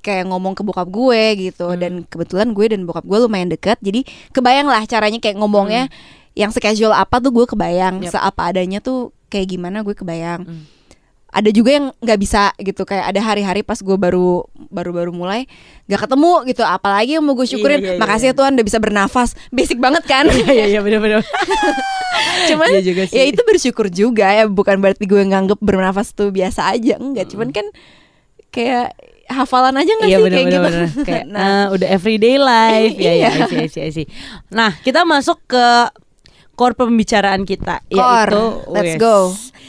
kayak 0.00 0.24
ngomong 0.28 0.52
ke 0.52 0.60
bokap 0.60 0.90
gue 0.90 1.22
gitu. 1.48 1.70
Hmm. 1.70 1.78
Dan 1.78 1.92
kebetulan 2.04 2.50
gue 2.50 2.66
dan 2.68 2.82
bokap 2.84 3.04
gue 3.04 3.18
lumayan 3.22 3.48
deket, 3.48 3.78
jadi 3.78 4.02
kebayang 4.30 4.66
lah 4.66 4.82
caranya 4.84 5.22
kayak 5.22 5.38
ngomongnya 5.38 5.86
yang 6.34 6.50
secasual 6.50 6.90
apa 6.90 7.22
tuh 7.22 7.30
gue 7.30 7.46
kebayang, 7.46 8.02
Hmm. 8.02 8.10
Yap. 8.10 8.18
seapa 8.18 8.50
adanya 8.50 8.82
tuh 8.82 9.14
kayak 9.26 9.46
gimana 9.48 9.80
gue 9.80 9.92
kebayang 9.92 10.42
Hmm. 10.44 10.64
ada 11.30 11.50
juga 11.50 11.70
yang 11.72 11.86
nggak 11.96 12.16
bisa 12.16 12.42
gitu 12.56 12.82
kayak 12.82 13.10
ada 13.10 13.20
hari-hari 13.20 13.60
pas 13.60 13.76
gue 13.76 13.96
baru 13.96 14.42
baru 14.68 14.90
baru 14.92 15.10
mulai 15.10 15.50
nggak 15.84 16.00
ketemu 16.00 16.32
gitu 16.46 16.62
apalagi 16.62 17.10
yang 17.12 17.22
mau 17.22 17.34
gue 17.34 17.42
syukurin 17.44 17.78
Iya, 17.78 17.84
iya, 17.84 17.94
iya, 17.94 18.00
makasih 18.00 18.26
ya 18.30 18.34
Tuhan 18.34 18.54
udah 18.54 18.62
bisa 18.64 18.78
bernafas 18.78 19.30
basic 19.50 19.76
banget 19.76 20.04
kan 20.04 20.24
Iya 20.26 20.52
iya 20.54 20.66
iya 20.68 20.80
bener-bener. 20.80 21.26
cuman 22.48 22.68
Iya 22.70 22.82
juga 22.84 23.02
sih. 23.04 23.14
ya 23.14 23.24
itu 23.24 23.40
bersyukur 23.42 23.86
juga 23.88 24.26
ya 24.28 24.44
bukan 24.46 24.78
berarti 24.78 25.04
gue 25.04 25.22
nganggep 25.22 25.58
bernafas 25.58 26.12
tuh 26.12 26.30
biasa 26.30 26.70
aja 26.70 26.96
enggak 26.96 27.26
cuman 27.28 27.50
kan 27.50 27.66
kayak 28.50 28.94
hafalan 29.26 29.74
aja 29.74 29.90
nggak 29.90 30.06
Iya 30.06 30.14
sih 30.14 30.22
bener, 30.22 30.36
kayak 30.36 30.46
bener, 30.46 30.54
gitu 30.54 30.62
bener. 30.62 30.88
Kayak 31.02 31.24
nah 31.34 31.42
eh, 31.42 31.66
udah 31.72 31.88
everyday 31.90 32.36
life 32.36 32.96
ya 33.00 33.12
ya 33.12 33.16
Iya. 33.16 33.28
I 33.34 33.42
see, 33.44 33.58
I 33.58 33.68
see, 33.68 33.82
I 33.82 33.90
see. 33.92 34.06
Nah 34.50 34.70
kita 34.78 35.02
masuk 35.02 35.42
ke 35.44 35.66
core 36.54 36.72
pembicaraan 36.72 37.42
kita 37.42 37.82
Core. 37.86 38.30
yaitu 38.30 38.42
Let's 38.70 38.94
go. 38.96 39.16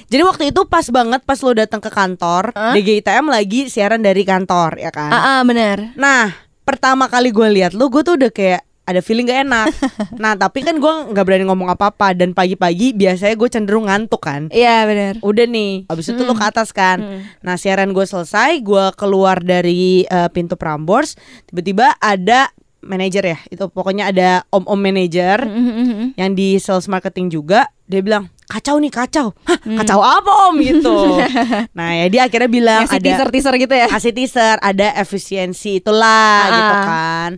Jadi 0.05 0.21
waktu 0.21 0.43
itu 0.53 0.61
pas 0.65 0.85
banget 0.87 1.21
pas 1.21 1.41
lo 1.41 1.51
datang 1.51 1.81
ke 1.81 1.89
kantor 1.89 2.53
Hah? 2.53 2.71
DGITM 2.71 3.25
lagi 3.25 3.67
siaran 3.67 3.99
dari 3.99 4.21
kantor 4.21 4.77
ya 4.77 4.93
kan. 4.93 5.09
ah 5.09 5.19
ah, 5.19 5.39
bener 5.41 5.91
Nah 5.97 6.29
pertama 6.61 7.05
kali 7.05 7.29
gue 7.29 7.47
lihat 7.51 7.73
lo 7.73 7.89
gue 7.89 8.01
tuh 8.01 8.15
udah 8.15 8.29
kayak 8.29 8.61
ada 8.85 9.01
feeling 9.01 9.25
gak 9.25 9.49
enak. 9.49 9.67
nah 10.21 10.37
tapi 10.37 10.61
kan 10.61 10.77
gue 10.77 10.93
nggak 11.09 11.25
berani 11.25 11.49
ngomong 11.49 11.73
apa-apa 11.73 12.13
dan 12.13 12.37
pagi-pagi 12.37 12.93
biasanya 12.93 13.33
gue 13.33 13.49
cenderung 13.49 13.89
ngantuk 13.89 14.21
kan. 14.21 14.45
iya 14.53 14.85
bener 14.85 15.17
Udah 15.25 15.49
nih, 15.49 15.89
abis 15.89 16.13
itu 16.13 16.21
lo 16.21 16.37
ke 16.37 16.45
atas 16.45 16.69
kan. 16.69 17.01
Hmm. 17.01 17.21
Nah 17.41 17.57
siaran 17.57 17.97
gue 17.97 18.05
selesai, 18.05 18.61
gue 18.61 18.85
keluar 18.93 19.41
dari 19.41 20.05
eh, 20.05 20.29
pintu 20.29 20.53
Prambors, 20.53 21.17
tiba-tiba 21.49 21.97
ada 21.97 22.53
manajer 22.85 23.23
ya, 23.25 23.37
itu 23.47 23.65
pokoknya 23.65 24.07
ada 24.07 24.29
om-om 24.47 24.77
manajer 24.77 25.41
Mhm, 25.41 25.57
mhm, 25.59 25.83
mhm. 25.83 26.07
yang 26.15 26.31
di 26.31 26.55
sales 26.55 26.85
marketing 26.85 27.27
juga. 27.27 27.65
Dia 27.83 27.99
bilang, 27.99 28.29
kacau 28.45 28.77
nih 28.77 28.89
kacau. 28.89 29.33
Hah, 29.49 29.57
kacau 29.57 29.99
apa 29.99 30.31
om? 30.45 30.55
Gitu. 30.55 30.93
Nah 31.77 31.89
ya 31.91 32.05
dia 32.07 32.21
akhirnya 32.23 32.47
bilang 32.47 32.81
Ngasih 32.83 32.95
ada 32.95 33.05
teaser-teaser 33.05 33.53
gitu 33.57 33.73
ya. 33.73 33.87
kasih 33.87 34.11
teaser 34.11 34.55
ada 34.59 34.87
efisiensi 34.95 35.77
itulah 35.77 36.37
Ah. 36.39 36.49
gitu 36.51 36.75
kan. 36.83 37.31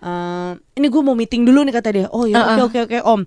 Eh, 0.00 0.50
ini 0.74 0.86
gue 0.86 1.00
mau 1.00 1.12
meeting 1.12 1.42
dulu 1.42 1.62
nih 1.62 1.74
kata 1.74 1.88
dia. 1.90 2.06
Oh 2.08 2.24
ya 2.24 2.36
Ah, 2.36 2.56
oke 2.58 2.76
oke 2.76 2.90
oke 2.90 2.98
om. 3.02 3.24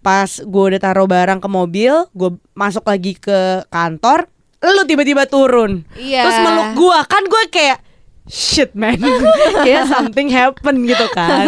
Pas 0.00 0.26
gue 0.28 0.64
udah 0.66 0.80
taruh 0.80 1.06
barang 1.06 1.38
ke 1.38 1.48
mobil 1.48 1.92
gue 2.10 2.30
masuk 2.52 2.82
lagi 2.84 3.14
ke 3.14 3.38
kantor 3.68 4.26
lu 4.60 4.82
tiba-tiba 4.82 5.24
turun. 5.24 5.82
Iya. 5.94 6.22
terus 6.22 6.38
meluk 6.40 6.68
gue 6.76 6.98
kan 7.06 7.22
gue 7.22 7.42
kayak 7.48 7.78
shit 8.26 8.74
man. 8.74 8.98
Kayak 9.66 9.90
something 9.90 10.28
happen 10.30 10.86
gitu 10.86 11.06
kan. 11.10 11.46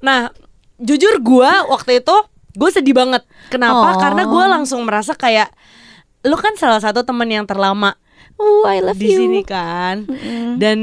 Nah 0.00 0.30
jujur 0.78 1.18
gue 1.18 1.52
waktu 1.70 2.00
itu 2.00 2.16
gue 2.54 2.70
sedih 2.70 2.94
banget. 2.94 3.22
Kenapa? 3.50 3.94
Oh. 3.94 3.98
karena 3.98 4.22
gue 4.26 4.44
langsung 4.50 4.82
merasa 4.82 5.14
kayak 5.14 5.50
lu 6.26 6.34
kan 6.34 6.54
salah 6.58 6.82
satu 6.82 7.06
temen 7.06 7.30
yang 7.30 7.46
terlama 7.46 7.94
Oh, 8.38 8.62
I 8.70 8.78
love 8.78 9.02
di 9.02 9.10
you. 9.10 9.18
sini 9.18 9.42
kan 9.42 10.06
dan 10.62 10.78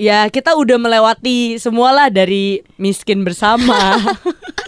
ya 0.00 0.24
kita 0.32 0.56
udah 0.56 0.80
melewati 0.80 1.60
semualah 1.60 2.08
dari 2.08 2.64
miskin 2.80 3.28
bersama 3.28 3.76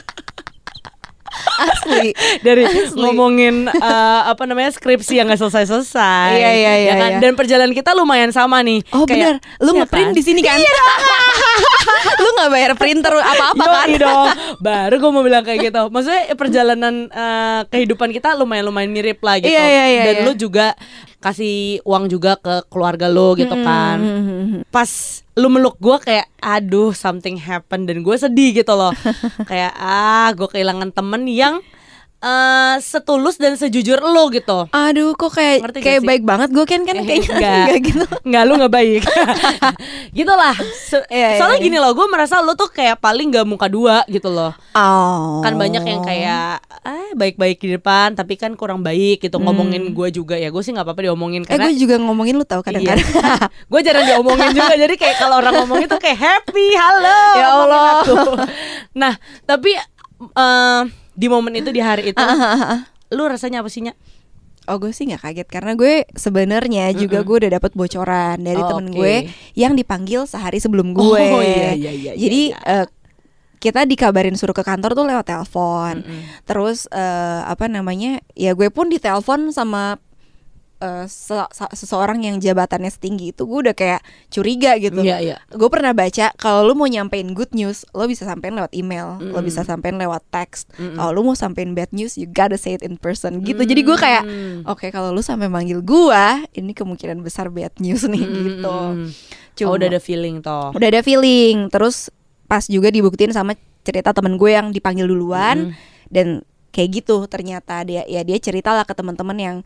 Asli. 1.60 2.10
dari 2.40 2.64
Asli. 2.64 2.96
ngomongin 2.96 3.66
eh, 3.66 4.20
apa 4.24 4.42
namanya 4.44 4.70
skripsi 4.70 5.14
yang 5.14 5.26
nggak 5.26 5.38
selesai 5.38 5.64
selesai 5.66 6.30
Iya, 6.32 6.50
iya, 6.52 6.72
iya, 6.78 6.94
kan? 6.94 7.10
iya. 7.10 7.20
dan 7.20 7.32
perjalanan 7.34 7.72
kita 7.72 7.92
lumayan 7.92 8.30
sama 8.30 8.60
nih 8.60 8.80
Oh 8.90 9.04
benar, 9.04 9.38
lu 9.58 9.70
Iya 9.70 9.78
ngeprint 9.82 10.10
kan? 10.10 10.16
di 10.16 10.22
sini 10.22 10.40
kan? 10.40 10.56
lu 12.20 12.28
nggak 12.30 12.50
bayar 12.50 12.72
printer 12.74 13.14
apa-apa 13.14 13.64
kan? 13.64 13.86
Yoi 13.86 13.98
dong 13.98 14.26
Baru 14.64 14.94
gue 14.96 15.10
mau 15.10 15.22
bilang 15.22 15.42
kayak 15.42 15.60
gitu 15.62 15.82
Maksudnya 15.88 16.32
perjalanan 16.34 16.94
eh, 17.06 17.60
kehidupan 17.68 18.10
kita 18.10 18.34
lumayan-lumayan 18.34 18.88
mirip 18.88 19.20
lah 19.20 19.36
gitu 19.36 19.50
Iya, 19.50 19.64
iya, 19.64 19.84
iya, 19.86 20.02
Dan 20.04 20.14
iya. 20.16 20.24
lu 20.24 20.32
juga 20.34 20.66
kasih 21.20 21.84
uang 21.84 22.08
juga 22.08 22.40
ke 22.40 22.64
keluarga 22.72 23.06
lu 23.06 23.36
gitu 23.36 23.52
kan. 23.52 23.98
Pas 24.72 24.88
lu 25.36 25.48
meluk 25.52 25.76
gue 25.76 25.96
kayak 26.00 26.26
aduh 26.40 26.96
something 26.96 27.36
happen. 27.36 27.84
Dan 27.84 28.00
gue 28.00 28.16
sedih 28.16 28.56
gitu 28.56 28.72
loh. 28.72 28.92
Kayak 29.50 29.72
ah 29.76 30.32
gue 30.32 30.48
kehilangan 30.48 30.90
temen 30.96 31.28
yang 31.28 31.60
eh, 32.20 32.74
setulus 32.78 33.34
dan 33.34 33.54
sejujur 33.54 33.96
lu 33.98 34.28
gitu 34.30 34.68
Aduh, 34.68 35.12
kok 35.12 35.32
kayak 35.32 35.60
Ngerti 35.62 35.78
kayak 35.80 36.00
sih? 36.00 36.06
baik 36.06 36.22
banget 36.22 36.48
gue 36.50 36.64
kan 36.64 36.80
kan 36.82 36.94
Eh, 36.94 37.04
kayaknya 37.04 37.30
enggak. 37.34 37.56
enggak 37.62 37.78
gitu. 37.82 38.04
Enggak 38.22 38.42
lu 38.42 38.52
nggak 38.54 38.72
baik 38.72 39.02
Gitu 40.18 40.32
lah 40.32 40.54
Se- 40.80 41.06
Iya, 41.06 41.28
iya, 41.28 41.38
Soalnya 41.38 41.58
iya. 41.58 41.64
gini 41.64 41.76
loh 41.76 41.92
Gue 41.92 42.06
merasa 42.06 42.38
lu 42.38 42.52
tuh 42.54 42.68
kayak 42.68 42.98
paling 42.98 43.30
gak 43.30 43.44
muka 43.44 43.66
dua 43.66 44.04
gitu 44.06 44.28
loh 44.28 44.52
Oh. 44.70 45.40
kan 45.40 45.54
banyak 45.54 45.82
yang 45.82 46.00
kayak 46.00 46.62
eh 46.80 47.10
baik-baik 47.12 47.58
di 47.58 47.74
depan 47.74 48.12
tapi 48.12 48.34
kan 48.34 48.54
kurang 48.54 48.80
baik 48.80 49.20
gitu 49.20 49.36
ngomongin 49.36 49.90
gue 49.90 50.08
juga 50.10 50.34
ya 50.34 50.48
gue 50.48 50.60
sih 50.60 50.70
nggak 50.70 50.84
apa-apa 50.84 51.02
diomongin 51.04 51.42
Hmm. 51.42 51.48
Eh 51.48 51.52
karena 51.52 51.66
gue 51.66 51.80
juga 51.80 51.94
ngomongin 51.98 52.34
lu 52.34 52.44
tau 52.44 52.60
kadang-kadang. 52.60 53.02
gue 53.66 53.80
jarang 53.80 54.04
diomongin 54.04 54.50
juga 54.52 54.74
jadi 54.74 54.94
kayak 54.94 55.16
kalau 55.18 55.36
orang 55.36 55.54
ngomong 55.58 55.82
itu 55.82 55.96
kayak 55.96 56.16
happy 56.16 56.66
halo 56.72 57.20
Ya 57.34 57.46
Allah. 57.50 57.92
nah 58.92 59.12
tapi 59.42 59.74
eh, 60.32 60.80
di 61.20 61.26
momen 61.28 61.52
itu 61.52 61.68
di 61.68 61.84
hari 61.84 62.16
itu 62.16 62.24
lu 63.12 63.28
rasanya 63.28 63.60
apa 63.60 63.68
sih 63.68 63.84
Nya? 63.84 63.92
Oh 64.68 64.78
gue 64.78 64.94
sih 64.94 65.04
nggak 65.04 65.20
kaget 65.20 65.48
karena 65.50 65.72
gue 65.74 66.06
sebenarnya 66.14 66.94
juga 66.94 67.20
gue 67.20 67.36
udah 67.42 67.52
dapat 67.58 67.74
bocoran 67.74 68.38
dari 68.38 68.60
Oh, 68.60 68.68
temen 68.70 68.88
oke. 68.88 68.96
gue 68.96 69.14
yang 69.52 69.74
dipanggil 69.74 70.24
sehari 70.24 70.62
sebelum 70.62 70.94
gue. 70.94 71.04
Oh, 71.32 71.42
iya, 71.42 71.74
iya, 71.74 71.90
iya, 71.90 72.12
Jadi 72.14 72.54
iya, 72.54 72.84
eh, 72.84 72.86
kita 73.58 73.84
dikabarin 73.84 74.38
suruh 74.38 74.54
ke 74.54 74.62
kantor 74.62 74.94
tuh 74.94 75.04
lewat 75.04 75.26
telepon. 75.26 76.06
Terus 76.46 76.86
eh, 76.88 77.40
apa 77.44 77.66
namanya? 77.66 78.22
Ya 78.32 78.54
gue 78.54 78.70
pun 78.70 78.86
ditelepon 78.88 79.50
sama 79.50 79.98
eh, 80.80 81.04
se- 81.04 81.50
se- 81.50 81.74
seseorang 81.74 82.18
yang 82.18 82.36
jabatannya 82.36 82.88
setinggi 82.88 83.30
itu 83.30 83.44
gue 83.44 83.58
udah 83.62 83.72
kayak 83.72 84.00
curiga 84.26 84.74
gitu. 84.76 85.00
Iya, 85.00 85.16
iya. 85.20 85.36
Gue 85.46 85.68
pernah 85.68 85.92
baca 85.92 86.32
kalau 86.34 86.64
lu 86.64 86.74
mau 86.74 86.84
nyampein 86.84 87.30
good 87.30 87.52
news, 87.52 87.84
lo 87.90 88.04
bisa 88.04 88.24
sampein 88.24 88.52
lewat 88.52 88.72
email, 88.72 89.20
lo 89.20 89.40
bisa 89.40 89.60
sampein 89.62 89.94
lewat 89.94 90.24
text. 90.26 90.66
Kalau 90.72 91.12
lu 91.12 91.22
mau 91.22 91.34
sampein 91.34 91.70
bad 91.70 91.88
news, 91.90 92.14
you 92.14 92.26
gotta 92.26 92.56
say 92.56 92.72
it 92.72 92.80
in 92.80 92.96
person 92.96 93.40
gitu. 93.42 93.60
Jadi 93.62 93.80
gue 93.82 93.94
kayak, 93.94 94.24
oke 94.64 94.88
kalau 94.88 95.10
lu 95.10 95.20
sampai 95.20 95.46
manggil 95.46 95.80
gua, 95.80 96.20
ini 96.50 96.72
kemungkinan 96.72 97.20
besar 97.20 97.48
bad 97.48 97.76
news 97.78 98.02
nih 98.04 98.20
gitu. 98.20 98.78
oh, 99.62 99.76
udah 99.76 99.88
ada 99.88 100.00
feeling 100.00 100.40
toh 100.40 100.72
udah 100.72 100.88
ada 100.88 101.00
feeling. 101.00 101.68
Terus 101.68 102.08
pas 102.46 102.64
juga 102.64 102.88
dibuktiin 102.88 103.30
sama 103.30 103.52
cerita 103.80 104.10
temen 104.10 104.34
gue 104.34 104.50
yang 104.50 104.70
dipanggil 104.70 105.04
duluan 105.04 105.70
dan 106.08 106.26
kayak 106.70 107.02
gitu 107.02 107.26
ternyata 107.26 107.80
dia 107.80 108.04
ya 108.04 108.20
dia 108.20 108.36
cerita 108.36 108.70
lah 108.70 108.82
ke 108.82 108.92
teman-teman 108.92 109.34
yang 109.34 109.56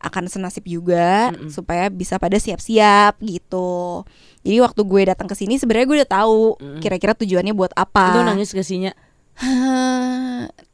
akan 0.00 0.24
senasib 0.26 0.64
juga 0.64 1.28
supaya 1.48 1.86
bisa 1.86 2.16
pada 2.16 2.34
siap-siap 2.34 3.20
gitu. 3.20 4.02
Jadi 4.40 4.56
waktu 4.58 4.80
gue 4.82 5.02
datang 5.06 5.24
ke 5.24 5.34
sini 5.34 5.56
sebenarnya 5.56 5.86
gue 5.86 5.96
udah 6.00 6.10
tahu 6.10 6.40
kira-kira 6.80 7.12
tujuannya 7.12 7.52
buat 7.52 7.70
apa. 7.74 8.16
lu 8.16 8.24
nangis 8.24 8.50
gak 8.50 8.64
sih 8.64 8.80
Nya? 8.80 8.92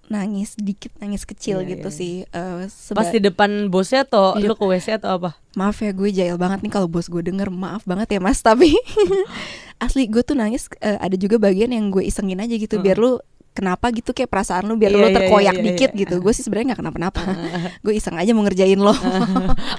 nangis 0.07 0.55
dikit, 0.55 0.95
nangis 0.97 1.27
kecil 1.27 1.59
Iya, 1.61 1.69
gitu 1.69 1.89
iya, 1.89 1.99
sih. 1.99 2.15
Eh, 2.25 2.63
seba- 2.69 3.03
pas 3.03 3.11
di 3.11 3.19
depan 3.19 3.67
bosnya 3.67 4.07
atau 4.07 4.39
Iya. 4.39 4.47
lu 4.47 4.55
ke 4.55 4.63
WC 4.65 4.87
atau 4.97 5.19
apa 5.19 5.35
Maaf 5.53 5.83
ya 5.83 5.91
gue 5.91 6.15
jahil 6.15 6.39
banget 6.39 6.63
nih 6.63 6.71
kalau 6.71 6.87
bos 6.87 7.07
gue 7.07 7.19
denger 7.21 7.51
Maaf 7.51 7.83
banget 7.83 8.15
ya 8.15 8.21
mas 8.21 8.39
Tapi 8.39 8.71
asli 9.83 10.07
gue 10.07 10.23
tuh 10.23 10.35
nangis 10.35 10.71
eh, 10.79 10.95
Ada 10.97 11.19
juga 11.19 11.43
bagian 11.43 11.75
yang 11.75 11.91
gue 11.91 12.07
isengin 12.07 12.39
aja 12.39 12.55
gitu 12.55 12.79
Biar 12.79 12.95
lu 12.97 13.19
kenapa 13.57 13.89
gitu 13.91 14.13
kayak 14.13 14.29
perasaan 14.29 14.69
lu 14.69 14.77
Biar 14.77 14.93
Iya, 14.93 15.01
lu 15.01 15.09
iya, 15.09 15.17
terkoyak 15.17 15.55
iya, 15.57 15.61
iya, 15.61 15.67
dikit 15.73 15.91
iya. 15.97 16.01
gitu. 16.05 16.15
Gue 16.21 16.33
sih 16.37 16.45
sebenarnya 16.45 16.77
gak 16.77 16.81
kenapa-napa. 16.85 17.23
Gue 17.85 17.97
iseng 17.97 18.21
aja 18.21 18.31
mau 18.37 18.45
ngerjain 18.45 18.77
lo. 18.77 18.93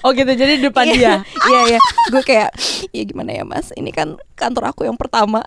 Oh 0.05 0.11
gitu. 0.13 0.29
Jadi 0.33 0.57
di 0.57 0.63
depan 0.65 0.89
dia? 0.89 1.21
Iya 1.53 1.61
iya. 1.77 1.79
Gue 2.09 2.25
kayak 2.25 2.49
Ya 2.89 3.03
gimana 3.05 3.31
ya 3.35 3.45
mas? 3.45 3.69
Ini 3.77 3.93
kan 3.93 4.17
kantor 4.33 4.73
aku 4.73 4.89
yang 4.89 4.97
pertama 4.97 5.45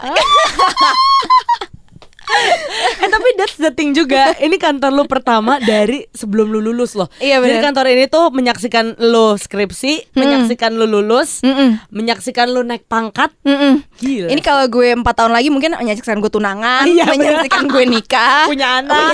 Eh 2.97 3.09
tapi 3.09 3.29
that's 3.35 3.57
the 3.57 3.71
thing 3.71 3.91
juga 3.91 4.33
Ini 4.37 4.55
kantor 4.55 4.91
lu 4.93 5.05
pertama 5.05 5.59
dari 5.59 6.07
sebelum 6.11 6.49
lu 6.49 6.61
lulus 6.61 6.93
loh 6.93 7.09
Iya, 7.17 7.39
Jadi 7.39 7.51
bener. 7.53 7.65
kantor 7.65 7.87
ini 7.89 8.05
tuh 8.07 8.25
menyaksikan 8.29 8.87
lu 9.01 9.35
skripsi 9.35 10.15
Menyaksikan 10.15 10.73
lu 10.73 10.85
lulus 10.85 11.41
Mm-mm. 11.41 11.81
Menyaksikan 11.89 12.49
lu 12.49 12.63
naik 12.63 12.87
pangkat 12.87 13.33
Mm-mm. 13.43 13.83
Gila 13.97 14.29
Ini 14.29 14.41
kalau 14.41 14.65
gue 14.67 14.95
empat 14.95 15.15
tahun 15.17 15.33
lagi 15.33 15.49
mungkin 15.49 15.75
menyaksikan 15.75 16.19
gue 16.19 16.29
tunangan 16.29 16.85
Iya, 16.85 17.05
bener. 17.07 17.17
Menyaksikan 17.41 17.65
gue 17.67 17.85
nikah 17.87 18.45
punya 18.47 18.81
anak. 18.81 19.13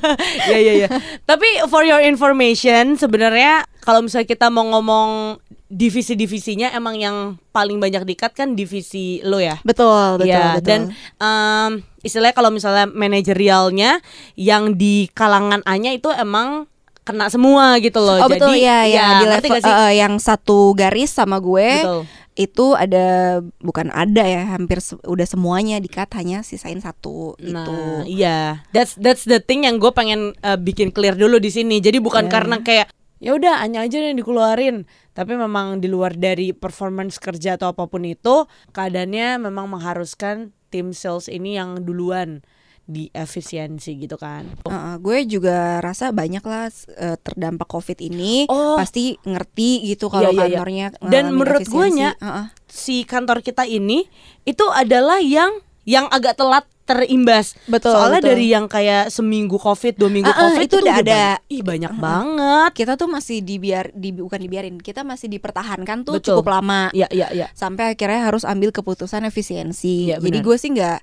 Iya 0.48 0.58
iya 0.58 0.72
iya. 0.76 0.88
Tapi 1.22 1.46
for 1.66 1.82
your 1.82 2.00
information 2.00 2.94
sebenarnya 2.94 3.62
kalau 3.80 4.00
misalnya 4.00 4.26
kita 4.26 4.46
mau 4.48 4.66
ngomong 4.68 5.38
divisi-divisinya 5.70 6.70
emang 6.70 6.98
yang 6.98 7.16
paling 7.50 7.78
banyak 7.78 8.02
dikat 8.04 8.30
kan 8.32 8.54
divisi 8.54 9.22
lo 9.22 9.38
ya. 9.38 9.58
Betul 9.62 10.18
betul 10.18 10.26
Iya, 10.26 10.58
betul 10.58 10.66
dan 10.66 10.80
em, 11.16 11.70
istilahnya 12.00 12.32
kalau 12.32 12.50
misalnya 12.50 12.86
manajerialnya 12.86 14.00
yang 14.34 14.74
di 14.74 15.08
kalangan 15.12 15.60
A-nya 15.64 15.92
itu 15.92 16.08
emang 16.10 16.66
kena 17.00 17.26
semua 17.26 17.80
gitu 17.80 17.98
loh. 17.98 18.20
Oh 18.20 18.28
Jadi 18.28 18.32
betul 18.36 18.54
ya 18.56 18.84
ya 18.84 19.06
di 19.20 19.26
ngerti 19.26 19.48
level 19.50 19.72
eh, 19.88 19.92
yang 19.98 20.14
satu 20.16 20.76
garis 20.76 21.10
sama 21.10 21.40
gue 21.40 21.68
Betul. 21.80 22.00
itu 22.36 22.66
ada 22.72 23.06
bukan 23.58 23.88
ada 23.90 24.22
ya 24.22 24.44
hampir 24.52 24.78
se- 24.78 25.00
udah 25.02 25.24
semuanya 25.24 25.80
dikat 25.80 26.12
hanya 26.14 26.40
sisain 26.40 26.78
satu 26.78 27.34
Nah, 27.40 27.64
itu. 27.64 27.76
iya. 28.06 28.62
That's 28.70 28.94
that's 29.00 29.24
the 29.24 29.40
thing 29.40 29.64
yang 29.64 29.80
gue 29.80 29.90
pengen 29.90 30.36
uh, 30.40 30.54
bikin 30.54 30.92
clear 30.92 31.16
dulu 31.16 31.40
di 31.40 31.48
sini. 31.48 31.80
Jadi 31.80 31.98
bukan 31.98 32.28
Iya. 32.28 32.32
karena 32.32 32.56
kayak 32.60 32.86
ya 33.18 33.36
udah 33.36 33.60
hanya 33.60 33.84
aja 33.84 34.00
yang 34.00 34.16
dikeluarin, 34.16 34.88
tapi 35.12 35.36
memang 35.36 35.80
di 35.80 35.88
luar 35.88 36.16
dari 36.16 36.52
performance 36.52 37.16
kerja 37.16 37.56
atau 37.56 37.72
apa 37.72 37.84
pun 37.84 38.00
itu, 38.04 38.48
keadaannya 38.72 39.36
memang 39.40 39.68
mengharuskan 39.68 40.56
tim 40.70 40.90
sales 40.90 41.26
ini 41.26 41.54
yang 41.54 41.82
duluan 41.82 42.40
di 42.86 43.06
efisiensi 43.10 43.94
gitu 43.96 44.18
kan. 44.18 44.42
Heeh, 44.66 44.94
gue 44.98 45.18
juga 45.24 45.78
rasa 45.78 46.10
banyak 46.10 46.42
lah 46.42 46.66
eh, 46.90 47.14
terdampak 47.16 47.66
covid 47.66 47.98
ini 47.98 48.46
Oh. 48.46 48.74
pasti 48.74 49.14
ngerti 49.20 49.86
gitu 49.86 50.10
kalau 50.10 50.30
Iya, 50.30 50.34
iya, 50.34 50.42
iya. 50.42 50.50
kantornya 50.58 50.86
Dan 50.98 51.24
ngalamin 51.30 51.36
menurut 51.36 51.64
gue 51.64 51.86
nya 51.92 52.10
Heeh. 52.18 52.46
si 52.66 53.02
kantor 53.02 53.42
kita 53.42 53.62
ini 53.62 54.10
itu 54.42 54.66
adalah 54.66 55.22
yang 55.22 55.54
yang 55.84 56.10
agak 56.10 56.34
telat 56.34 56.66
terimbas. 56.90 57.46
Betul, 57.64 57.92
Soalnya 57.92 58.18
betul. 58.18 58.30
dari 58.30 58.46
yang 58.48 58.66
kayak 58.66 59.08
seminggu 59.08 59.56
covid, 59.56 59.94
dua 59.94 60.08
minggu 60.08 60.26
Ah, 60.26 60.34
ah, 60.34 60.42
covid 60.50 60.66
itu 60.66 60.76
udah 60.78 60.96
ada. 60.96 61.04
banyak. 61.38 61.38
Ih 61.48 61.62
banyak 61.62 61.92
banget. 61.94 62.70
kita 62.72 62.92
tuh 62.94 63.06
masih 63.06 63.38
dibiar 63.40 63.90
di 63.92 64.10
bukan 64.10 64.36
dibiarin 64.36 64.76
kita 64.76 65.00
masih 65.00 65.28
dipertahankan 65.28 66.02
tuh 66.02 66.16
Betul. 66.16 66.36
cukup 66.36 66.50
lama 66.52 66.90
Iya 66.90 67.06
iya 67.10 67.28
iya. 67.30 67.46
sampai 67.52 67.94
akhirnya 67.94 68.26
harus 68.26 68.42
ambil 68.42 68.70
keputusan 68.70 69.22
efisiensi. 69.22 70.10
Iya, 70.10 70.18
Jadi 70.18 70.38
gue 70.40 70.56
sih 70.56 70.70
nggak 70.70 70.98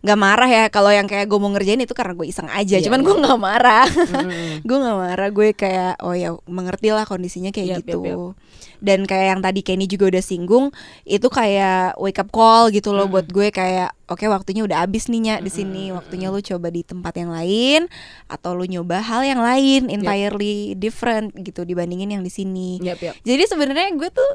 nggak 0.00 0.16
marah 0.16 0.48
ya 0.48 0.64
kalau 0.68 0.88
yang 0.88 1.04
kayak 1.04 1.28
gue 1.28 1.36
mau 1.36 1.52
ngerjain 1.52 1.76
itu 1.76 1.92
karena 1.92 2.12
gue 2.14 2.24
iseng 2.24 2.48
aja. 2.48 2.76
Iya, 2.76 2.84
Cuman 2.84 3.00
iya. 3.00 3.06
gue 3.06 3.16
nggak 3.20 3.38
marah. 3.38 3.86
Mm-mm. 3.86 4.48
gue 4.68 4.76
nggak 4.78 4.96
marah. 4.98 5.28
Gue 5.28 5.48
kayak 5.52 6.00
oh 6.00 6.12
ya 6.12 6.32
mengerti 6.46 6.88
lah 6.88 7.04
kondisinya 7.04 7.50
kayak 7.50 7.84
gitu. 7.84 8.00
yap, 8.02 8.32
Dan 8.80 9.04
kayak 9.04 9.26
yang 9.30 9.40
tadi 9.40 9.60
Kenny 9.60 9.84
juga 9.84 10.08
udah 10.08 10.24
singgung 10.24 10.72
itu 11.04 11.28
kayak 11.28 11.96
wake 11.96 12.16
up 12.16 12.30
call 12.30 12.68
gitu 12.68 12.90
loh 12.90 13.06
buat 13.06 13.28
gue 13.28 13.52
kayak 13.52 13.92
oke 14.08 14.24
waktunya 14.24 14.64
udah 14.64 14.82
habis 14.82 15.06
nih 15.06 15.20
waktunya 15.30 15.46
di 15.46 15.52
sini 15.52 15.84
waktunya 15.94 16.28
lu 16.32 16.40
coba 16.42 16.68
di 16.74 16.82
tempat 16.82 17.12
yang 17.14 17.30
lain 17.30 17.86
atau 18.26 18.50
lu 18.58 18.66
nyoba 18.66 18.98
hal 18.98 19.22
yang 19.22 19.40
lain 19.40 19.86
entirely 19.86 20.74
different 20.74 21.30
gitu 21.38 21.62
dibandingin 21.62 22.18
yang 22.18 22.22
di 22.26 22.32
sini 22.32 22.82
Yap, 22.82 22.98
yap. 22.98 23.14
jadi 23.22 23.46
sebenarnya 23.46 23.94
gue 23.94 24.10
tuh 24.10 24.30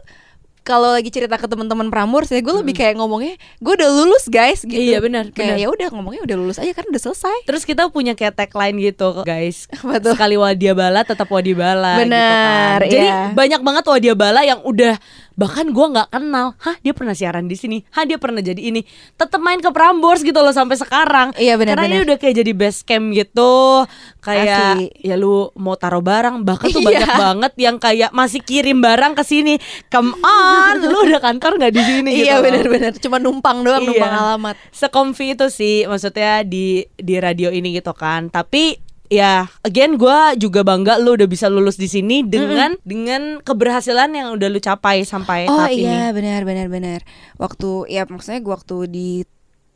kalau 0.65 0.97
lagi 0.97 1.13
cerita 1.13 1.37
ke 1.37 1.45
teman-teman 1.45 1.93
Prambors 1.93 2.33
ya 2.33 2.41
gue 2.41 2.55
lebih 2.57 2.73
kayak 2.73 2.97
ngomongnya 2.97 3.37
gue 3.61 3.73
udah 3.77 3.85
lulus 3.85 4.25
guys 4.25 4.65
gitu 4.65 4.81
Iya, 4.81 4.97
benar, 4.97 5.29
kayak 5.29 5.61
ya 5.61 5.69
udah 5.69 5.93
ngomongnya 5.93 6.25
udah 6.25 6.37
lulus 6.41 6.57
aja 6.57 6.73
kan 6.73 6.89
udah 6.89 6.97
selesai 6.97 7.45
Terus 7.45 7.69
kita 7.69 7.85
punya 7.93 8.17
kayak 8.17 8.33
tagline 8.33 8.73
gitu 8.81 9.21
guys 9.21 9.69
tuh? 10.01 10.17
Sekali 10.17 10.41
wadia 10.41 10.73
bala 10.73 11.05
tetap 11.05 11.29
wadia 11.29 11.53
bala 11.53 12.01
Benar, 12.01 12.81
gitu 12.81 12.89
kan. 12.89 12.91
Jadi 12.97 13.05
iya. 13.05 13.21
banyak 13.37 13.61
banget 13.61 13.83
wadia 13.85 14.15
bala 14.17 14.41
yang 14.41 14.59
udah 14.65 14.97
Bahkan 15.35 15.69
gua 15.69 15.85
nggak 15.89 16.09
kenal 16.09 16.55
Hah 16.57 16.79
dia 16.79 16.91
pernah 16.91 17.11
siaran 17.11 17.45
di 17.45 17.53
sini 17.53 17.83
Hah 17.89 18.03
dia 18.03 18.15
pernah 18.15 18.39
jadi 18.39 18.55
ini 18.57 18.87
Tetap 19.13 19.37
main 19.37 19.59
ke 19.59 19.67
Prambors 19.67 20.19
gitu 20.19 20.35
loh 20.35 20.49
sampai 20.49 20.75
sekarang 20.75 21.35
Iya, 21.35 21.55
benar, 21.55 21.75
Karena 21.75 21.85
ini 21.85 21.95
benar. 21.97 22.07
udah 22.07 22.17
kayak 22.17 22.35
jadi 22.37 22.51
base 22.51 22.79
camp 22.81 23.11
gitu 23.11 23.83
Kayak 24.19 24.79
Asli. 24.79 24.87
ya 24.97 25.15
lu 25.15 25.51
mau 25.53 25.75
taruh 25.75 25.99
barang 25.99 26.39
Bahkan 26.41 26.67
tuh 26.69 26.79
Iya. 26.81 26.87
banyak 26.87 27.11
banget 27.13 27.53
yang 27.57 27.75
kayak 27.77 28.09
masih 28.11 28.39
kirim 28.39 28.79
barang 28.79 29.13
ke 29.13 29.23
sini 29.23 29.59
Come 29.87 30.15
on 30.17 30.79
Lu 30.79 31.03
udah 31.03 31.19
kantor 31.19 31.51
nggak 31.57 31.73
di 31.73 31.83
sini 31.83 32.09
gitu 32.13 32.25
iya 32.25 32.39
benar-benar 32.39 32.95
cuma 32.95 33.17
numpang 33.17 33.59
doang 33.61 33.81
Iya. 33.81 33.89
numpang 33.91 34.13
alamat 34.15 34.55
Sekomfi 34.71 35.31
itu 35.31 35.47
sih 35.47 35.83
maksudnya 35.85 36.41
di 36.41 36.65
di 36.95 37.15
radio 37.15 37.49
ini 37.49 37.73
gitu 37.73 37.91
kan. 37.91 38.27
Tapi 38.27 38.84
ya 39.07 39.45
again 39.61 39.95
gue 39.95 40.17
juga 40.41 40.65
bangga 40.65 40.97
lu 40.97 41.13
udah 41.13 41.29
bisa 41.29 41.45
lulus 41.47 41.77
di 41.77 41.85
sini 41.85 42.25
dengan 42.25 42.73
dengan 42.81 43.37
keberhasilan 43.39 44.09
yang 44.11 44.33
udah 44.33 44.47
lu 44.49 44.57
capai 44.57 45.05
sampai 45.05 45.45
Oh 45.45 45.55
tahap 45.55 45.73
iya 45.73 46.09
ini. 46.09 46.15
benar 46.17 46.41
benar 46.43 46.67
benar. 46.67 46.99
Waktu 47.37 47.89
ya 47.89 48.09
maksudnya 48.09 48.41
gua 48.41 48.57
waktu 48.57 48.87
di 48.89 49.09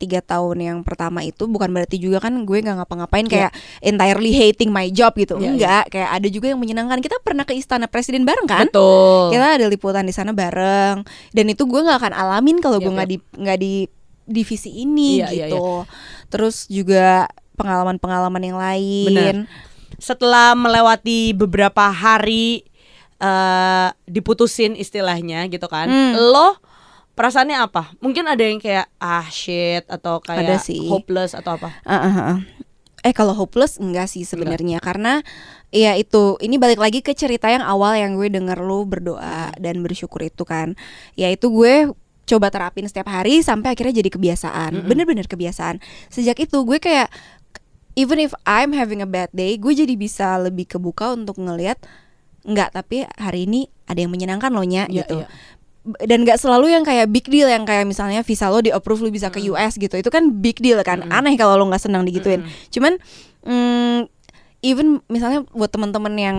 tiga 0.00 0.24
tahun 0.24 0.64
yang 0.64 0.78
pertama 0.80 1.20
itu 1.20 1.44
bukan 1.44 1.68
berarti 1.76 2.00
juga 2.00 2.24
kan 2.24 2.32
gue 2.48 2.58
nggak 2.64 2.72
ngapa-ngapain 2.72 3.28
kayak 3.28 3.52
entirely 3.84 4.32
hating 4.32 4.72
my 4.72 4.88
job 4.88 5.12
gitu. 5.12 5.36
Iya, 5.36 5.52
Enggak, 5.52 5.84
kayak 5.92 6.10
ada 6.16 6.28
juga 6.32 6.46
yang 6.48 6.56
menyenangkan. 6.56 7.04
Kita 7.04 7.20
pernah 7.20 7.44
ke 7.44 7.52
istana 7.52 7.84
presiden 7.84 8.24
bareng 8.24 8.48
kan? 8.48 8.72
Betul. 8.72 9.36
Kita 9.36 9.60
ada 9.60 9.66
liputan 9.68 10.08
di 10.08 10.14
sana 10.16 10.32
bareng 10.32 11.04
dan 11.36 11.44
itu 11.52 11.68
gue 11.68 11.80
nggak 11.84 12.00
akan 12.00 12.14
alamin 12.16 12.64
kalau 12.64 12.80
gue 12.80 12.88
Yap, 12.88 12.96
nggak 12.96 13.08
di 13.12 13.16
nggak 13.44 13.58
di 13.60 13.74
divisi 14.24 14.70
ini 14.80 15.20
Iya, 15.20 15.28
iya, 15.28 15.46
gitu. 15.52 15.84
Terus 16.32 16.64
juga 16.72 17.28
pengalaman-pengalaman 17.60 18.42
yang 18.42 18.56
lain. 18.56 19.12
Benar. 19.12 19.36
Setelah 20.00 20.56
melewati 20.56 21.36
beberapa 21.36 21.92
hari 21.92 22.64
eh 23.20 23.88
diputusin 24.08 24.72
istilahnya 24.80 25.44
gitu 25.52 25.68
kan. 25.68 25.92
Hmm. 25.92 26.16
Lo 26.16 26.56
perasaannya 27.12 27.60
apa? 27.60 27.92
Mungkin 28.00 28.24
ada 28.24 28.40
yang 28.40 28.56
kayak 28.56 28.88
ah 28.96 29.28
shit 29.28 29.84
atau 29.92 30.24
Ada 30.24 30.56
kayak 30.56 30.64
sih. 30.64 30.88
hopeless 30.88 31.36
atau 31.36 31.60
apa? 31.60 31.68
Ah, 31.84 32.00
ah. 32.00 32.36
Eh 33.04 33.12
kalau 33.12 33.36
hopeless 33.36 33.76
enggak 33.76 34.08
sih 34.08 34.24
sebenarnya 34.24 34.80
karena 34.80 35.20
ya 35.68 35.96
itu 36.00 36.40
ini 36.40 36.56
balik 36.56 36.80
lagi 36.80 37.00
ke 37.04 37.12
cerita 37.12 37.52
yang 37.52 37.64
awal 37.64 37.92
yang 37.96 38.16
gue 38.16 38.28
denger 38.32 38.60
lu 38.60 38.88
berdoa 38.88 39.52
dan 39.60 39.84
bersyukur 39.84 40.24
itu 40.24 40.48
kan. 40.48 40.72
Ya 41.12 41.28
itu 41.28 41.52
gue 41.52 41.92
coba 42.24 42.46
terapin 42.48 42.88
setiap 42.88 43.12
hari 43.12 43.44
sampai 43.44 43.76
akhirnya 43.76 44.00
jadi 44.00 44.10
kebiasaan. 44.16 44.88
Bener-bener 44.88 45.28
kebiasaan. 45.28 45.80
Sejak 46.08 46.40
itu 46.40 46.56
gue 46.64 46.78
kayak 46.80 47.12
even 48.00 48.16
if 48.16 48.32
I'm 48.42 48.72
having 48.72 48.98
a 48.98 49.08
bad 49.08 49.28
day, 49.30 49.54
gue 49.54 49.72
jadi 49.74 49.92
bisa 49.94 50.40
lebih 50.40 50.64
kebuka 50.66 51.12
untuk 51.12 51.36
ngelihat 51.36 51.76
enggak 52.40 52.72
tapi 52.72 53.04
hari 53.14 53.44
ini 53.44 53.68
ada 53.84 54.00
yang 54.00 54.08
menyenangkan 54.08 54.48
loh 54.48 54.64
nya 54.64 54.88
Iya, 54.88 55.04
gitu. 55.04 55.20
iya. 55.20 55.28
dan 56.04 56.24
nggak 56.24 56.36
selalu 56.36 56.72
yang 56.72 56.84
kayak 56.84 57.08
big 57.08 57.24
deal 57.24 57.48
yang 57.48 57.64
kayak 57.64 57.84
misalnya 57.84 58.20
visa 58.20 58.48
lo 58.48 58.60
di 58.60 58.68
approve 58.68 59.00
lo 59.00 59.08
bisa 59.08 59.28
ke 59.28 59.40
US 59.46 59.76
gitu. 59.76 59.92
Itu 59.92 60.08
kan 60.08 60.28
big 60.34 60.56
deal 60.58 60.80
kan 60.80 61.04
aneh 61.06 61.36
kalau 61.36 61.56
lo 61.56 61.64
nggak 61.66 61.80
senang 61.82 62.04
digituin. 62.04 62.40
Cuman 62.68 62.96
mm, 63.42 63.98
even 64.60 65.00
misalnya 65.06 65.44
buat 65.50 65.68
teman-teman 65.68 66.14
yang 66.14 66.38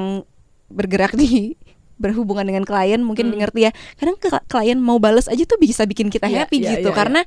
bergerak 0.69 1.13
di 1.13 1.53
berhubungan 2.01 2.41
dengan 2.43 2.65
klien 2.65 2.97
mungkin 2.97 3.29
ngerti 3.29 3.69
ya 3.69 3.71
kadang 3.93 4.17
ke- 4.17 4.45
klien 4.45 4.77
mau 4.77 4.97
bales 4.97 5.25
aja 5.25 5.45
tuh 5.45 5.57
bisa 5.57 5.85
bikin 5.85 6.09
kita 6.09 6.25
Iya, 6.25 6.45
happy 6.45 6.57
iya, 6.57 6.69
gitu. 6.77 6.89
iya, 6.89 6.97
karena 6.97 7.21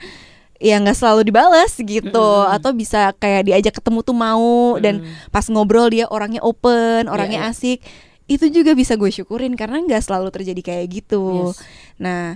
ya 0.62 0.78
nggak 0.78 0.96
selalu 0.96 1.28
dibales 1.28 1.72
gitu. 1.78 2.28
Atau 2.48 2.74
bisa 2.74 3.14
kayak 3.16 3.50
diajak 3.50 3.74
ketemu 3.78 4.00
tuh 4.02 4.16
mau 4.16 4.78
dan 4.78 5.02
pas 5.34 5.46
ngobrol 5.50 5.90
dia 5.90 6.06
orangnya 6.10 6.42
open 6.42 7.10
orangnya 7.10 7.48
iya. 7.48 7.52
asik. 7.54 7.78
Itu 8.24 8.48
juga 8.48 8.72
bisa 8.72 8.96
gue 8.96 9.12
syukurin 9.12 9.52
karena 9.58 9.82
nggak 9.84 10.02
selalu 10.02 10.32
terjadi 10.32 10.60
kayak 10.62 10.86
gitu. 10.90 11.52
Yes. 11.52 11.60
nah 11.94 12.34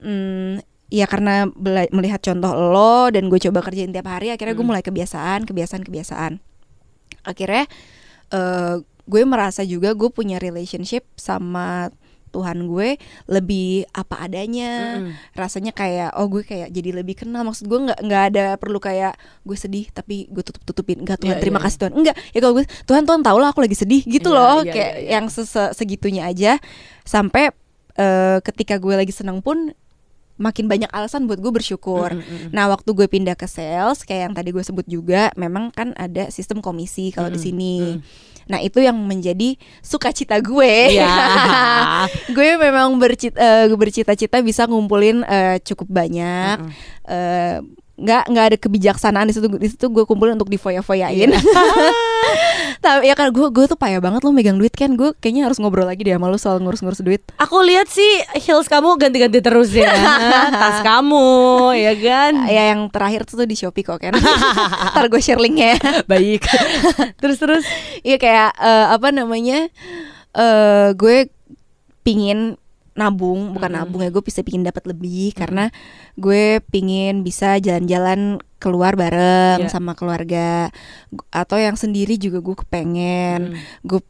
mm, 0.00 0.62
ya 0.90 1.06
karena 1.06 1.46
bela- 1.54 1.90
melihat 1.94 2.20
contoh 2.20 2.50
lo 2.50 3.08
dan 3.14 3.30
gue 3.30 3.38
coba 3.38 3.62
kerjain 3.62 3.94
tiap 3.94 4.10
hari 4.10 4.34
akhirnya 4.34 4.58
gue 4.58 4.66
mulai 4.66 4.82
kebiasaan 4.82 5.46
kebiasaan 5.46 5.82
kebiasaan. 5.86 6.32
Akhirnya 7.24 7.64
eh, 8.34 8.76
gue 9.10 9.22
merasa 9.26 9.66
juga 9.66 9.94
gue 9.98 10.10
punya 10.10 10.38
relationship 10.38 11.06
sama 11.18 11.90
Tuhan 12.30 12.64
gue 12.64 12.96
lebih 13.26 13.84
apa 13.90 14.24
adanya. 14.24 15.02
Mm-mm. 15.02 15.12
rasanya 15.36 15.74
kayak 15.74 16.14
oh 16.16 16.26
gue 16.30 16.46
kayak 16.46 16.70
jadi 16.70 16.90
lebih 17.02 17.26
kenal. 17.26 17.42
Maksud 17.44 17.66
gue 17.66 17.78
nggak 17.90 18.00
nggak 18.06 18.22
ada 18.32 18.44
perlu 18.56 18.78
kayak 18.78 19.18
gue 19.44 19.56
sedih 19.58 19.90
tapi 19.90 20.30
gue 20.30 20.42
tutup 20.46 20.62
tutupin. 20.64 21.02
Enggak 21.02 21.20
Tuhan 21.20 21.36
Iya, 21.36 21.42
terima 21.42 21.58
iya, 21.58 21.64
kasih 21.68 21.78
Tuhan. 21.86 21.92
Enggak 21.92 22.16
ya 22.32 22.38
kalau 22.38 22.54
gue 22.56 22.64
Tuhan 22.86 23.02
Tuhan 23.04 23.20
tau 23.26 23.38
lah 23.42 23.48
aku 23.52 23.60
lagi 23.60 23.76
sedih 23.76 24.02
gitu 24.06 24.30
Iya, 24.32 24.38
loh 24.38 24.58
iya, 24.64 24.72
kayak 24.72 24.92
iya, 24.94 25.02
iya. 25.02 25.10
yang 25.18 25.26
segitunya 25.74 26.22
aja. 26.30 26.52
Sampai 27.04 27.50
eh, 27.98 28.38
ketika 28.40 28.78
gue 28.78 28.94
lagi 28.94 29.12
senang 29.12 29.42
pun 29.42 29.74
makin 30.40 30.66
banyak 30.66 30.88
alasan 30.88 31.28
buat 31.28 31.36
gue 31.36 31.52
bersyukur. 31.52 32.10
Mm, 32.10 32.18
mm, 32.18 32.36
mm. 32.48 32.50
Nah 32.50 32.72
waktu 32.72 32.90
gue 32.90 33.06
pindah 33.06 33.36
ke 33.36 33.44
sales 33.44 34.02
kayak 34.02 34.20
yang 34.26 34.34
tadi 34.34 34.50
gue 34.50 34.64
sebut 34.64 34.88
juga, 34.88 35.28
memang 35.36 35.68
kan 35.70 35.92
ada 35.94 36.32
sistem 36.32 36.58
komisi 36.58 37.12
kalau 37.12 37.28
di 37.28 37.36
Mm, 37.36 37.44
sini. 37.44 37.76
mm. 37.94 38.00
Nah 38.48 38.58
itu 38.58 38.82
yang 38.82 38.98
menjadi 38.98 39.54
sukacita 39.78 40.40
gue. 40.40 40.96
Iya. 40.96 41.06
gue 42.36 42.58
memang 42.58 42.98
bercita, 42.98 43.38
eh, 43.38 43.70
bercita-cita 43.70 44.40
bisa 44.40 44.66
ngumpulin 44.66 45.22
eh, 45.22 45.60
cukup 45.62 45.86
banyak. 45.86 46.56
Mm-mm. 46.58 46.72
eh, 47.06 47.56
nggak 48.00 48.22
nggak 48.32 48.44
ada 48.52 48.56
kebijaksanaan 48.56 49.28
di 49.28 49.34
situ 49.36 49.46
di 49.60 49.68
situ 49.68 49.86
gue 49.92 50.08
kumpulin 50.08 50.34
untuk 50.40 50.48
difoya-foyain. 50.48 51.30
Iya. 51.30 51.40
Tapi 52.84 53.12
ya 53.12 53.14
kan 53.14 53.28
gue 53.28 53.46
gue 53.52 53.64
tuh 53.68 53.76
payah 53.76 54.00
banget 54.00 54.24
lo 54.24 54.32
megang 54.32 54.56
duit 54.56 54.72
kan 54.72 54.96
gue 54.96 55.12
kayaknya 55.20 55.44
harus 55.44 55.60
ngobrol 55.60 55.84
lagi 55.84 56.00
deh 56.00 56.16
sama 56.16 56.32
lo 56.32 56.40
soal 56.40 56.58
ngurus-ngurus 56.64 57.04
duit. 57.04 57.20
Aku 57.36 57.60
lihat 57.60 57.92
sih 57.92 58.24
heels 58.40 58.72
kamu 58.72 58.96
ganti-ganti 58.96 59.44
terus 59.44 59.68
ya. 59.76 59.92
Tas 60.60 60.80
kamu, 60.80 61.76
ya 61.76 61.92
kan? 62.00 62.32
Ya 62.48 62.72
yang 62.72 62.88
terakhir 62.88 63.28
tuh 63.28 63.44
di 63.44 63.56
Shopee 63.56 63.84
kok 63.84 64.00
kan. 64.00 64.16
Ntar 64.96 65.06
gue 65.12 65.20
share 65.20 65.40
linknya. 65.40 65.76
Baik. 66.08 66.48
terus 67.20 67.36
terus. 67.36 67.64
Iya 68.00 68.16
kayak 68.16 68.50
eh, 68.56 68.86
apa 68.96 69.12
namanya? 69.12 69.68
eh 70.30 70.88
gue 70.94 71.26
pingin 72.06 72.54
nabung, 72.92 73.52
bukan 73.52 73.70
nabung 73.72 74.00
ya, 74.00 74.08
gue 74.08 74.20
bisa 74.20 74.40
pingin 74.40 74.62
dapat 74.62 74.84
lebih 74.84 75.32
karena 75.32 75.70
gue 76.14 76.58
pingin 76.66 77.20
bisa 77.20 77.56
jalan-jalan 77.56 78.38
keluar 78.56 78.92
bareng 78.92 79.64
Iya. 79.64 79.72
sama 79.72 79.94
keluarga 79.94 80.68
atau 81.30 81.56
yang 81.56 81.74
sendiri 81.74 82.14
juga 82.14 82.38
gue 82.38 82.52
kepengen 82.54 83.40
Hmm. 83.50 83.56
gue 83.82 84.00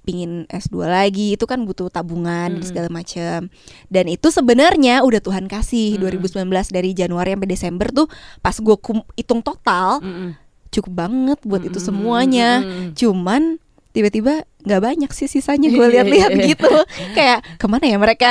pingin 0.00 0.32
S2 0.46 0.82
lagi 0.82 1.26
itu 1.32 1.44
kan 1.44 1.62
butuh 1.62 1.86
tabungan 1.88 2.58
Mm. 2.58 2.64
segala 2.64 2.88
macam 2.88 3.46
dan 3.86 4.04
itu 4.06 4.28
sebenarnya 4.28 5.00
udah 5.00 5.20
Tuhan 5.20 5.46
kasih 5.46 5.94
Mm. 5.94 6.10
2019 6.26 6.42
dari 6.68 6.90
Januari 6.90 7.30
sampai 7.30 7.48
Desember 7.48 7.86
tuh 7.88 8.10
pas 8.38 8.52
gue 8.52 8.76
kum- 8.76 9.06
hitung 9.14 9.40
total 9.40 10.00
Mm-mm. 10.00 10.34
cukup 10.68 10.92
banget 10.96 11.38
buat 11.44 11.62
itu 11.62 11.78
Mm, 11.78 11.84
semuanya. 11.84 12.48
mm, 12.56 12.66
mm, 12.66 12.74
mm. 12.82 12.90
Cuman 12.96 13.42
tiba-tiba 13.90 14.42
nggak 14.60 14.80
banyak 14.80 15.10
sih 15.12 15.26
sisanya 15.26 15.68
gue 15.72 15.86
lihat-lihat 15.96 16.30
iya. 16.36 16.44
gitu. 16.54 16.70
Kayak 17.16 17.38
ke 17.56 17.66
mana 17.66 17.84
ya 17.88 17.96
mereka? 17.96 18.28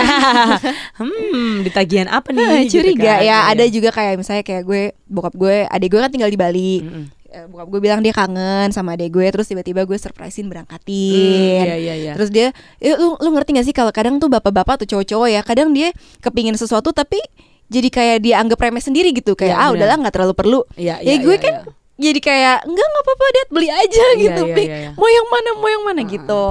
hmm, 0.99 1.65
di 1.65 1.69
tagihan 1.73 2.07
apa 2.09 2.29
nih? 2.31 2.45
Ah, 2.45 2.61
gitu 2.65 2.81
Curiga 2.81 3.17
kan. 3.17 3.19
ya. 3.19 3.25
Iya. 3.25 3.37
Ada 3.55 3.63
juga 3.69 3.89
kayak 3.89 4.13
misalnya 4.19 4.43
kayak 4.45 4.63
gue 4.65 4.81
bokap 5.09 5.33
gue, 5.35 5.65
adik 5.65 5.89
gue 5.93 5.99
kan 5.99 6.11
tinggal 6.11 6.29
di 6.29 6.39
Bali. 6.39 6.73
Mm-mm. 6.81 7.05
Eh, 7.29 7.45
Bokap 7.45 7.69
gue 7.69 7.77
bilang 7.77 8.01
dia 8.01 8.09
kangen 8.09 8.73
sama 8.73 8.97
adik 8.97 9.13
gue, 9.13 9.27
terus 9.29 9.45
tiba-tiba 9.45 9.85
gue 9.85 9.97
surprisein 10.01 10.49
Hmm, 10.49 10.53
berangkatin. 10.57 11.61
Iya 11.61 11.75
iya 11.77 11.93
iya. 11.93 12.13
Terus 12.17 12.33
dia, 12.33 12.49
"Eh, 12.81 12.97
lu, 12.97 13.21
lu 13.21 13.29
ngerti 13.37 13.53
gak 13.53 13.65
sih 13.69 13.75
kalau 13.77 13.93
kadang 13.93 14.17
tuh 14.17 14.33
bapak-bapak 14.33 14.81
atau 14.81 14.97
cowok-cowok 14.97 15.29
ya, 15.29 15.41
kadang 15.45 15.69
dia 15.69 15.93
kepingin 16.25 16.57
sesuatu 16.57 16.89
tapi 16.89 17.21
jadi 17.69 17.87
kayak 17.93 18.17
dia 18.25 18.41
anggap 18.41 18.57
remeh 18.57 18.81
sendiri 18.81 19.13
gitu 19.13 19.37
kayak 19.37 19.53
Iya, 19.53 19.61
ah 19.61 19.69
udahlah 19.69 19.95
nggak 20.01 20.13
terlalu 20.17 20.33
perlu. 20.33 20.59
Iya, 20.73 20.97
ya 21.05 21.13
iya, 21.13 21.15
gue 21.21 21.35
iya, 21.37 21.43
kan 21.45 21.53
iya. 21.53 21.78
Jadi 21.99 22.19
kayak 22.19 22.57
enggak 22.63 22.87
nggak 22.87 23.03
apa-apa 23.03 23.25
dia 23.27 23.45
beli 23.49 23.69
aja 23.69 24.03
Iya, 24.07 24.15
gitu 24.17 24.41
Pi. 24.49 24.63
iya, 24.63 24.77
iya. 24.79 24.89
mau 24.95 25.05
yang 25.05 25.27
mana 25.27 25.49
mau 25.53 25.67
yang 25.67 25.83
mana 25.83 26.01
gitu 26.01 26.43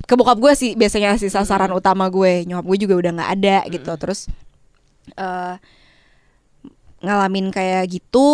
ke 0.00 0.14
bokap 0.14 0.38
gue 0.38 0.52
sih 0.54 0.70
biasanya 0.72 1.14
sih 1.16 1.28
sasaran 1.28 1.68
utama 1.70 2.08
gue 2.08 2.46
nyokap 2.46 2.64
gue 2.64 2.78
juga 2.80 2.94
udah 2.96 3.12
nggak 3.12 3.30
ada 3.34 3.56
gitu 3.68 3.90
terus 3.96 4.30
eh 5.12 5.54
ngalamin 6.98 7.48
kayak 7.48 7.86
gitu 7.88 8.26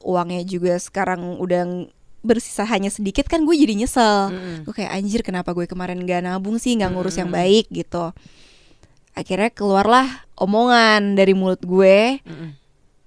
uangnya 0.00 0.42
juga 0.42 0.76
sekarang 0.76 1.36
udah 1.36 1.86
bersisa 2.20 2.62
hanya 2.64 2.86
sedikit 2.88 3.26
kan 3.26 3.42
gue 3.42 3.54
jadi 3.54 3.74
nyesel 3.76 4.30
Mm-mm. 4.30 4.56
gue 4.62 4.74
kayak 4.74 4.92
anjir 4.92 5.20
kenapa 5.22 5.50
gue 5.52 5.64
kemarin 5.64 6.02
gak 6.02 6.22
nabung 6.22 6.58
sih 6.58 6.74
nggak 6.74 6.90
ngurus 6.90 7.16
yang 7.16 7.30
Mm-mm. 7.30 7.38
baik 7.40 7.66
gitu 7.68 8.10
akhirnya 9.12 9.48
keluarlah 9.48 10.06
omongan 10.34 11.14
dari 11.14 11.32
mulut 11.32 11.58
gue 11.60 12.18
Mm-mm. 12.20 12.50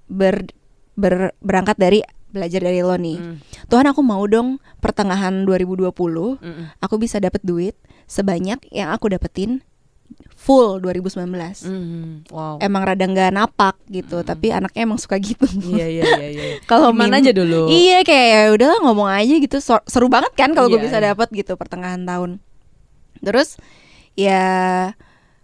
ber, 0.08 0.48
ber- 0.96 1.36
berangkat 1.40 1.78
dari 1.78 2.00
belajar 2.30 2.62
dari 2.62 2.80
lo 2.80 2.94
nih. 2.94 3.18
Mm. 3.18 3.36
Tuhan 3.68 3.86
aku 3.86 4.00
mau 4.00 4.22
dong 4.24 4.48
pertengahan 4.78 5.44
2020 5.44 5.90
Mm-mm. 6.38 6.66
aku 6.78 6.96
bisa 6.96 7.18
dapat 7.18 7.42
duit 7.42 7.74
sebanyak 8.06 8.62
yang 8.70 8.90
aku 8.90 9.10
dapetin 9.10 9.62
full 10.34 10.80
2019. 10.80 11.30
Mm. 11.68 12.30
Wow. 12.30 12.58
Emang 12.60 12.82
rada 12.82 13.04
nggak 13.04 13.30
napak 13.30 13.76
gitu, 13.88 14.24
tapi 14.24 14.50
anaknya 14.50 14.88
emang 14.88 14.98
suka 14.98 15.20
gitu. 15.20 15.46
Iya 15.68 15.86
iya 15.86 16.04
iya 16.16 16.28
iya. 16.30 16.44
Kalau 16.72 16.90
mim- 16.90 17.12
aja 17.12 17.30
dulu? 17.30 17.68
Iya 17.68 18.02
kayak 18.02 18.26
ya 18.26 18.42
udahlah 18.52 18.80
ngomong 18.82 19.10
aja 19.10 19.34
gitu. 19.36 19.58
Seru 19.62 20.08
banget 20.08 20.34
kan 20.34 20.54
kalau 20.54 20.66
gue 20.68 20.78
Iya, 20.78 20.86
bisa 20.86 20.98
iya. 20.98 21.06
dapat 21.14 21.28
gitu 21.30 21.54
pertengahan 21.54 22.02
tahun. 22.02 22.40
Terus 23.20 23.60
ya 24.16 24.92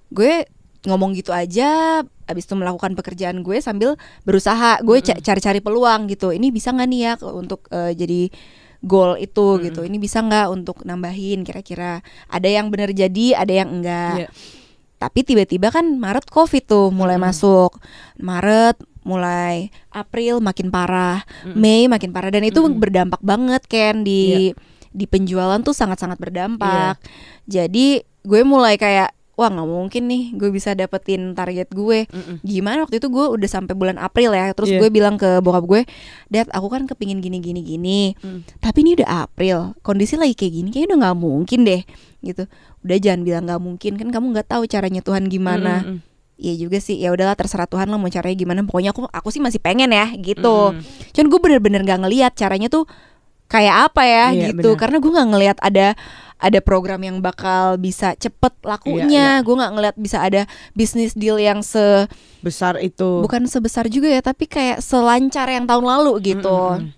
gue 0.09 0.47
ngomong 0.85 1.13
gitu 1.13 1.29
aja 1.29 2.01
abis 2.25 2.45
itu 2.45 2.53
melakukan 2.53 2.93
pekerjaan 2.93 3.41
gue 3.41 3.57
sambil 3.59 3.93
berusaha. 4.21 4.81
Gue 4.81 5.01
ca- 5.01 5.17
cari-cari 5.17 5.61
peluang 5.61 6.09
gitu. 6.09 6.29
Ini 6.29 6.49
bisa 6.49 6.71
nggak 6.71 6.87
nih 6.87 7.01
ya 7.01 7.13
untuk 7.27 7.65
eh, 7.69 7.93
jadi 7.93 8.29
goal 8.81 9.17
itu 9.17 9.61
gitu. 9.61 9.81
Ini 9.81 9.97
bisa 9.97 10.21
nggak 10.21 10.47
untuk 10.47 10.81
nambahin? 10.81 11.41
Kira-kira 11.41 12.01
ada 12.27 12.45
yang 12.45 12.69
bener 12.69 12.91
jadi 12.91 13.35
ada 13.35 13.53
yang 13.53 13.69
enggak. 13.71 14.25
Iya. 14.25 14.29
tapi 14.95 15.21
tiba-tiba 15.21 15.69
kan 15.69 15.99
Maret 15.99 16.31
Covid 16.31 16.65
tuh 16.65 16.87
mulai 16.89 17.19
masuk. 17.19 17.77
Maret 18.17 18.79
mulai 19.05 19.69
April 19.91 20.41
makin 20.41 20.73
parah, 20.73 21.21
Mei 21.45 21.85
makin 21.85 22.09
parah. 22.09 22.31
Dan 22.31 22.41
itu 22.43 22.57
berdampak 22.73 23.21
banget 23.21 23.61
kan 23.67 24.01
di 24.01 24.49
di 24.89 25.05
penjualan 25.05 25.59
tuh 25.61 25.75
sangat-sangat 25.75 26.17
berdampak. 26.17 26.97
Jadi 27.45 28.01
gue 28.23 28.41
mulai 28.41 28.75
kayak 28.75 29.13
wah 29.35 29.47
nggak 29.47 29.67
mungkin 29.67 30.03
nih 30.07 30.23
gue 30.33 30.49
bisa 30.49 30.71
dapetin 30.71 31.31
target 31.31 31.67
gue. 31.69 32.07
Mm-mm. 32.07 32.39
Gimana 32.41 32.83
waktu 32.83 32.97
itu 32.97 33.07
gue 33.07 33.25
udah 33.29 33.45
sampai 33.45 33.71
bulan 33.71 33.95
April 33.95 34.31
ya. 34.31 34.51
Terus 34.51 34.71
Iya. 34.71 34.79
gue 34.79 34.89
bilang 34.89 35.15
ke 35.15 35.39
bokap 35.39 35.63
gue, 35.63 35.81
"Dad, 36.27 36.47
aku 36.49 36.67
kan 36.67 36.83
kepingin 36.85 37.19
gini 37.19 37.39
gini 37.39 37.59
gini. 37.59 37.99
Mm. 38.17 38.47
Tapi 38.57 38.77
ini 38.81 38.95
udah 38.95 39.27
April, 39.27 39.75
kondisi 39.79 40.15
lagi 40.15 40.33
kayak 40.33 40.53
gini 40.53 40.67
kayaknya 40.69 40.87
udah 40.89 40.99
nggak 41.03 41.17
mungkin 41.17 41.59
deh." 41.63 41.81
gitu. 42.19 42.49
Udah 42.81 42.97
jangan 42.97 43.21
bilang 43.21 43.43
nggak 43.45 43.61
mungkin 43.61 43.91
kan 43.95 44.07
kamu 44.09 44.25
nggak 44.33 44.49
tahu 44.49 44.63
caranya 44.65 44.99
Tuhan 44.99 45.27
gimana. 45.27 46.01
Iya 46.35 46.67
juga 46.67 46.83
sih 46.83 46.99
ya 46.99 47.11
udahlah 47.11 47.31
terserah 47.33 47.63
Tuhan 47.63 47.87
lah 47.87 47.95
mau 47.95 48.11
caranya 48.11 48.35
gimana 48.35 48.59
pokoknya 48.61 48.91
aku 48.91 49.07
aku 49.07 49.31
sih 49.31 49.39
masih 49.39 49.59
pengen 49.59 49.87
ya 49.87 50.11
gitu 50.15 50.75
Mm. 50.75 50.83
cuman 51.15 51.27
gue 51.31 51.39
bener-bener 51.39 51.81
nggak 51.81 51.99
ngelihat 52.03 52.31
caranya 52.35 52.67
tuh 52.67 52.83
kayak 53.47 53.87
apa 53.87 54.03
ya 54.03 54.25
Iya, 54.33 54.51
gitu 54.51 54.73
benar. 54.73 54.79
karena 54.83 54.97
gue 54.99 55.11
nggak 55.13 55.29
ngelihat 55.31 55.57
ada 55.63 55.87
ada 56.35 56.59
program 56.59 56.99
yang 56.99 57.17
bakal 57.19 57.79
bisa 57.79 58.11
cepet 58.13 58.53
Iya, 58.55 58.67
lakunya 58.67 59.27
gue 59.39 59.55
nggak 59.55 59.71
ngelihat 59.71 59.95
bisa 59.95 60.17
ada 60.19 60.41
bisnis 60.71 61.15
deal 61.15 61.39
yang 61.39 61.63
se 61.63 62.05
Besar 62.39 62.75
itu. 62.77 63.23
bukan 63.23 63.47
sebesar 63.47 63.87
juga 63.87 64.07
ya 64.07 64.19
tapi 64.19 64.45
kayak 64.45 64.83
selancar 64.83 65.47
yang 65.47 65.63
tahun 65.65 65.85
lalu 65.85 66.35
gitu. 66.35 66.51
Mm-mm. 66.51 66.91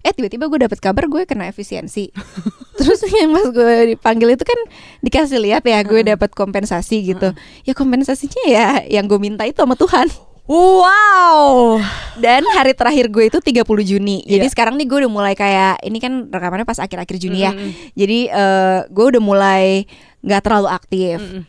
eh 0.00 0.16
tiba-tiba 0.16 0.48
gue 0.48 0.64
dapet 0.64 0.80
kabar 0.80 1.04
gue 1.04 1.28
kena 1.28 1.44
efisiensi. 1.46 2.08
Terus 2.80 3.04
yang 3.12 3.36
pas 3.36 3.44
gue 3.52 3.92
dipanggil 3.92 4.32
itu 4.32 4.48
kan 4.48 4.56
dikasih 5.04 5.36
lihat 5.36 5.60
ya 5.68 5.84
gue 5.84 6.00
dapat 6.00 6.32
kompensasi 6.32 7.04
gitu. 7.04 7.36
Ya 7.68 7.76
kompensasinya 7.76 8.44
ya 8.48 8.68
yang 8.88 9.04
gue 9.04 9.20
minta 9.20 9.44
itu 9.44 9.60
sama 9.60 9.76
Tuhan 9.76 10.08
Wow. 10.50 11.78
dan 12.18 12.42
hari 12.50 12.74
terakhir 12.74 13.06
gue 13.06 13.30
itu 13.30 13.38
30 13.38 13.62
Juni 13.86 14.26
jadi 14.26 14.42
Iya. 14.42 14.50
sekarang 14.50 14.74
nih 14.74 14.84
gue 14.84 14.98
udah 15.06 15.12
mulai 15.12 15.32
kayak 15.32 15.78
ini 15.80 15.96
kan 15.96 16.26
rekamannya 16.26 16.66
pas 16.66 16.76
akhir-akhir 16.76 17.16
Juni 17.16 17.38
ya 17.40 17.54
Mm-mm. 17.54 17.70
jadi 17.94 18.18
eh, 18.26 18.78
gue 18.90 19.06
udah 19.08 19.22
mulai 19.22 19.86
nggak 20.20 20.42
terlalu 20.42 20.68
aktif 20.68 21.16
Mm-mm. 21.16 21.42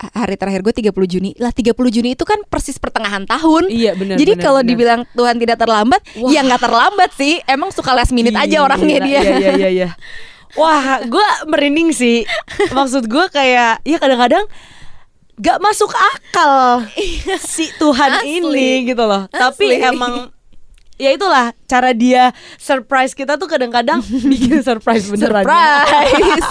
hari 0.00 0.36
terakhir 0.36 0.60
gue 0.60 0.92
30 0.92 0.92
Juni 1.08 1.30
lah 1.36 1.48
30 1.48 1.72
Juni 1.90 2.12
itu 2.12 2.22
kan 2.22 2.44
persis 2.44 2.76
pertengahan 2.76 3.24
tahun 3.24 3.72
Iya 3.72 3.96
benar. 3.96 4.16
jadi 4.16 4.32
kalau 4.36 4.60
dibilang 4.60 5.08
Tuhan 5.12 5.36
tidak 5.36 5.56
terlambat, 5.56 6.00
Wah. 6.16 6.28
ya 6.28 6.40
nggak 6.40 6.60
terlambat 6.60 7.10
sih. 7.12 7.36
Emang 7.44 7.68
suka 7.68 7.92
last 7.92 8.08
minute 8.10 8.32
aja 8.32 8.48
Gila, 8.60 8.64
orangnya 8.64 8.96
dia. 9.00 9.20
Iya 9.20 9.32
iya 9.36 9.52
iya. 9.56 9.68
iya. 9.68 9.88
Wah, 10.60 11.04
gue 11.04 11.26
merinding 11.46 11.92
sih. 11.92 12.24
Maksud 12.70 13.06
gue 13.06 13.28
kayak, 13.28 13.84
ya 13.84 13.96
kadang-kadang 13.96 14.48
gak 15.40 15.58
masuk 15.58 15.88
akal 15.88 16.84
si 17.40 17.72
Tuhan 17.74 18.20
Asli. 18.20 18.38
ini 18.38 18.68
gitu 18.86 19.02
loh. 19.02 19.24
Tapi 19.26 19.66
Asli. 19.74 19.88
emang 19.88 20.28
ya 20.94 21.10
itulah 21.10 21.56
cara 21.64 21.90
dia 21.90 22.28
surprise 22.56 23.12
kita 23.12 23.34
tuh 23.34 23.48
kadang-kadang 23.48 24.04
bikin 24.30 24.60
surprise 24.60 25.08
beneran. 25.08 25.42
Surprise. 25.42 26.44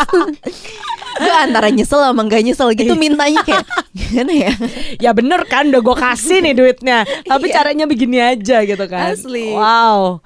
gue 1.19 1.36
antara 1.36 1.67
nyesel 1.67 1.99
sama 1.99 2.21
nggak 2.23 2.41
nyesel 2.43 2.71
gitu 2.71 2.95
mintanya 2.95 3.43
kayak 3.43 3.65
gimana 3.91 4.32
ya? 4.32 4.54
ya 4.97 5.12
bener 5.12 5.43
kan 5.43 5.67
udah 5.67 5.82
gue 5.82 5.95
kasih 5.99 6.39
nih 6.39 6.54
duitnya 6.56 6.97
tapi 7.25 7.52
Iya. 7.52 7.56
caranya 7.60 7.86
begini 7.86 8.17
aja 8.17 8.63
gitu 8.63 8.86
kan 8.88 9.13
Asli. 9.13 9.52
wow 9.52 10.23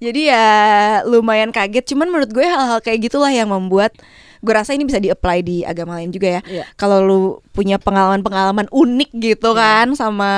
Jadi 0.00 0.32
ya 0.32 0.48
lumayan 1.04 1.52
kaget. 1.52 1.92
Cuman 1.92 2.08
menurut 2.08 2.32
gue 2.32 2.40
hal-hal 2.40 2.80
kayak 2.80 3.04
gitulah 3.04 3.28
yang 3.28 3.52
membuat 3.52 3.92
gue 4.40 4.52
rasa 4.52 4.72
ini 4.72 4.82
bisa 4.82 4.96
di-apply 4.96 5.38
di 5.40 5.56
agama 5.62 5.96
lain 5.96 6.08
juga 6.08 6.40
ya. 6.40 6.42
Iya. 6.42 6.64
Kalau 6.74 6.98
lu 6.98 7.20
punya 7.50 7.76
pengalaman-pengalaman 7.76 8.66
unik 8.66 9.10
gitu 9.14 9.52
Iya. 9.52 9.60
kan 9.60 9.86
sama 9.92 10.30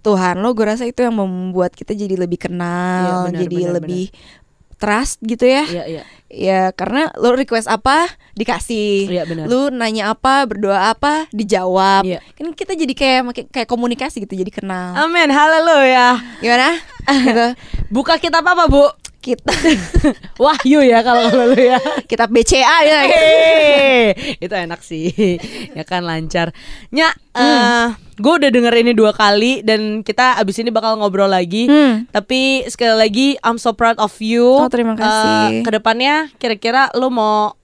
Tuhan 0.00 0.38
lo, 0.38 0.50
gue 0.50 0.64
rasa 0.64 0.82
itu 0.82 1.00
yang 1.00 1.12
membuat 1.12 1.72
kita 1.72 1.90
jadi 1.92 2.14
lebih 2.16 2.38
kenal, 2.40 3.02
Iya, 3.02 3.14
benar, 3.26 3.40
jadi 3.40 3.58
benar, 3.60 3.74
lebih 3.76 4.04
trust 4.76 5.18
gitu 5.20 5.44
ya. 5.44 5.62
iya 5.64 5.84
iya 5.88 6.04
Ya 6.32 6.72
karena 6.72 7.12
lo 7.14 7.36
request 7.36 7.68
apa 7.68 8.08
dikasih, 8.32 9.04
Iya, 9.06 9.22
benar. 9.22 9.44
lu 9.44 9.68
nanya 9.68 10.10
apa 10.10 10.42
berdoa 10.42 10.88
apa 10.88 11.28
dijawab. 11.28 12.02
Iya. 12.02 12.24
Kan 12.32 12.50
kita 12.50 12.72
jadi 12.72 12.88
kayak 12.90 13.20
kayak 13.52 13.68
komunikasi 13.68 14.16
gitu, 14.18 14.34
jadi 14.34 14.48
kenal. 14.48 14.96
amin 14.96 15.28
haleluya 15.28 16.16
Gimana? 16.40 16.72
gitu. 17.28 17.46
buka 17.90 18.16
kitab 18.16 18.42
apa 18.42 18.64
bu 18.64 18.88
Kita 19.22 19.54
wahyu 20.42 20.82
ya 20.82 20.98
kalau 21.00 21.22
kalau 21.24 21.46
lu 21.46 21.56
ya 21.56 21.78
kita 22.04 22.26
BCA 22.26 22.58
ya. 22.82 23.00
Hehehe, 23.06 24.02
itu 24.36 24.50
enak 24.50 24.82
sih 24.82 25.38
ya 25.72 25.82
kan 25.82 26.02
lancar 26.02 26.50
nya 26.88 27.14
Hmm. 27.32 27.96
gue 28.12 28.28
udah 28.36 28.50
denger 28.50 28.74
ini 28.76 28.92
dua 28.92 29.08
kali 29.10 29.64
dan 29.64 30.02
kita 30.02 30.36
abis 30.36 30.58
ini 30.58 30.68
bakal 30.68 31.00
ngobrol 31.00 31.24
lagi 31.26 31.64
Hmm. 31.64 32.04
tapi 32.06 32.60
sekali 32.66 32.92
lagi 32.92 33.26
I'm 33.40 33.56
so 33.56 33.72
proud 33.72 33.96
of 33.96 34.12
you 34.18 34.44
Oh, 34.44 34.68
terima 34.68 34.92
kasih. 34.94 35.32
Eh, 35.48 35.62
ke 35.62 35.70
depannya 35.72 36.28
kira-kira 36.36 36.92
lu 36.92 37.08
mau 37.08 37.56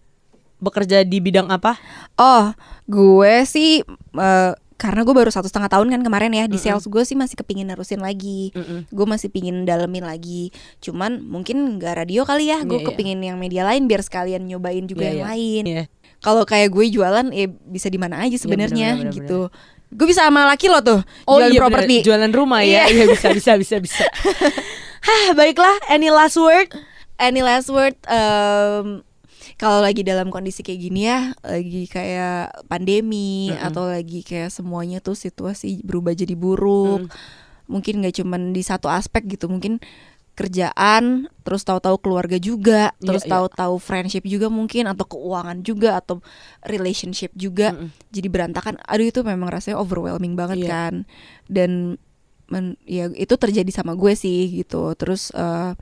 bekerja 0.57 1.03
di 1.03 1.19
bidang 1.19 1.47
apa 1.49 1.77
Oh, 2.15 2.57
gue 2.87 3.45
sih 3.45 3.85
eh, 4.15 4.53
karena 4.79 5.03
gue 5.03 5.11
baru 5.11 5.27
satu 5.27 5.51
setengah 5.51 5.67
tahun 5.69 5.91
kan 5.91 6.01
kemarin 6.07 6.31
ya 6.31 6.45
di 6.47 6.55
sales 6.55 6.87
gue 6.87 7.03
sih 7.03 7.19
masih 7.19 7.35
kepingin 7.35 7.67
nerusin 7.67 7.99
lagi. 7.99 8.55
Gue 8.89 9.07
masih 9.11 9.27
pingin 9.27 9.67
dalemin 9.67 10.07
lagi. 10.07 10.55
Cuman 10.79 11.19
mungkin 11.21 11.83
nggak 11.83 11.99
radio 11.99 12.23
kali 12.23 12.47
ya. 12.49 12.63
Gue 12.63 12.79
Iya, 12.79 12.87
iya. 12.87 12.89
kepingin 12.95 13.19
yang 13.19 13.37
media 13.37 13.67
lain 13.67 13.91
biar 13.91 14.07
sekalian 14.07 14.47
nyobain 14.47 14.87
juga 14.87 15.03
Iya, 15.03 15.11
yang 15.11 15.19
iya. 15.19 15.27
lain. 15.27 15.63
Iya. 15.67 15.85
Kalau 16.23 16.47
kayak 16.47 16.71
gue 16.71 16.87
jualan, 16.91 17.27
ya 17.31 17.47
bisa 17.51 17.91
di 17.91 17.99
mana 17.99 18.23
aja 18.23 18.39
sebenarnya 18.39 18.95
benar, 18.95 19.11
benar, 19.11 19.17
gitu. 19.19 19.41
Gue 19.91 20.07
bisa 20.07 20.23
sama 20.31 20.47
laki 20.47 20.71
lo 20.71 20.79
tuh 20.79 21.01
jualan 21.27 21.43
iya 21.43 21.51
bener, 21.51 21.63
properti. 21.63 21.97
jualan 22.07 22.31
rumah 22.31 22.63
ya. 22.63 22.87
Iya. 22.87 22.95
Iya 22.95 23.05
bisa 23.11 23.29
bisa 23.35 23.53
bisa 23.59 23.77
bisa. 23.83 24.05
Hah, 25.11 25.35
baiklah, 25.35 25.75
any 25.91 26.11
last 26.11 26.39
word? 26.39 26.71
Any 27.19 27.43
last 27.43 27.67
word? 27.67 27.99
Em, 28.07 29.03
kalau 29.59 29.83
lagi 29.83 30.07
dalam 30.07 30.31
kondisi 30.31 30.63
kayak 30.63 30.81
gini 30.81 31.11
ya, 31.11 31.35
lagi 31.43 31.91
kayak 31.91 32.71
pandemi 32.71 33.51
Mm-mm. 33.51 33.67
atau 33.67 33.91
lagi 33.91 34.23
kayak 34.23 34.55
semuanya 34.55 35.03
tuh 35.03 35.19
situasi 35.19 35.83
berubah 35.83 36.15
jadi 36.15 36.39
buruk. 36.39 37.11
Mm. 37.11 37.13
Mungkin 37.67 37.95
nggak 38.01 38.23
cuman 38.23 38.55
di 38.55 38.63
satu 38.63 38.87
aspek 38.87 39.27
gitu, 39.27 39.51
mungkin 39.51 39.83
kerjaan, 40.39 41.27
terus 41.43 41.67
tahu-tahu 41.67 41.99
keluarga 41.99 42.39
juga, 42.39 42.95
Iya, 43.03 43.11
terus 43.11 43.27
iya. 43.27 43.31
tahu-tahu 43.35 43.75
friendship 43.83 44.23
juga 44.23 44.47
mungkin 44.47 44.87
atau 44.87 45.03
keuangan 45.03 45.67
juga 45.67 45.99
atau 45.99 46.23
relationship 46.63 47.35
juga. 47.35 47.75
Mm-mm. 47.75 47.91
Jadi 48.15 48.29
berantakan. 48.31 48.79
Aduh 48.87 49.11
itu 49.11 49.27
memang 49.27 49.51
rasanya 49.51 49.83
overwhelming 49.83 50.39
banget 50.39 50.63
Iya. 50.63 50.71
kan. 50.71 50.95
Dan 51.51 51.99
men- 52.47 52.79
ya 52.87 53.11
itu 53.19 53.35
terjadi 53.35 53.69
sama 53.75 53.99
gue 53.99 54.15
sih 54.15 54.63
gitu. 54.63 54.95
Terus 54.95 55.35
eh, 55.35 55.75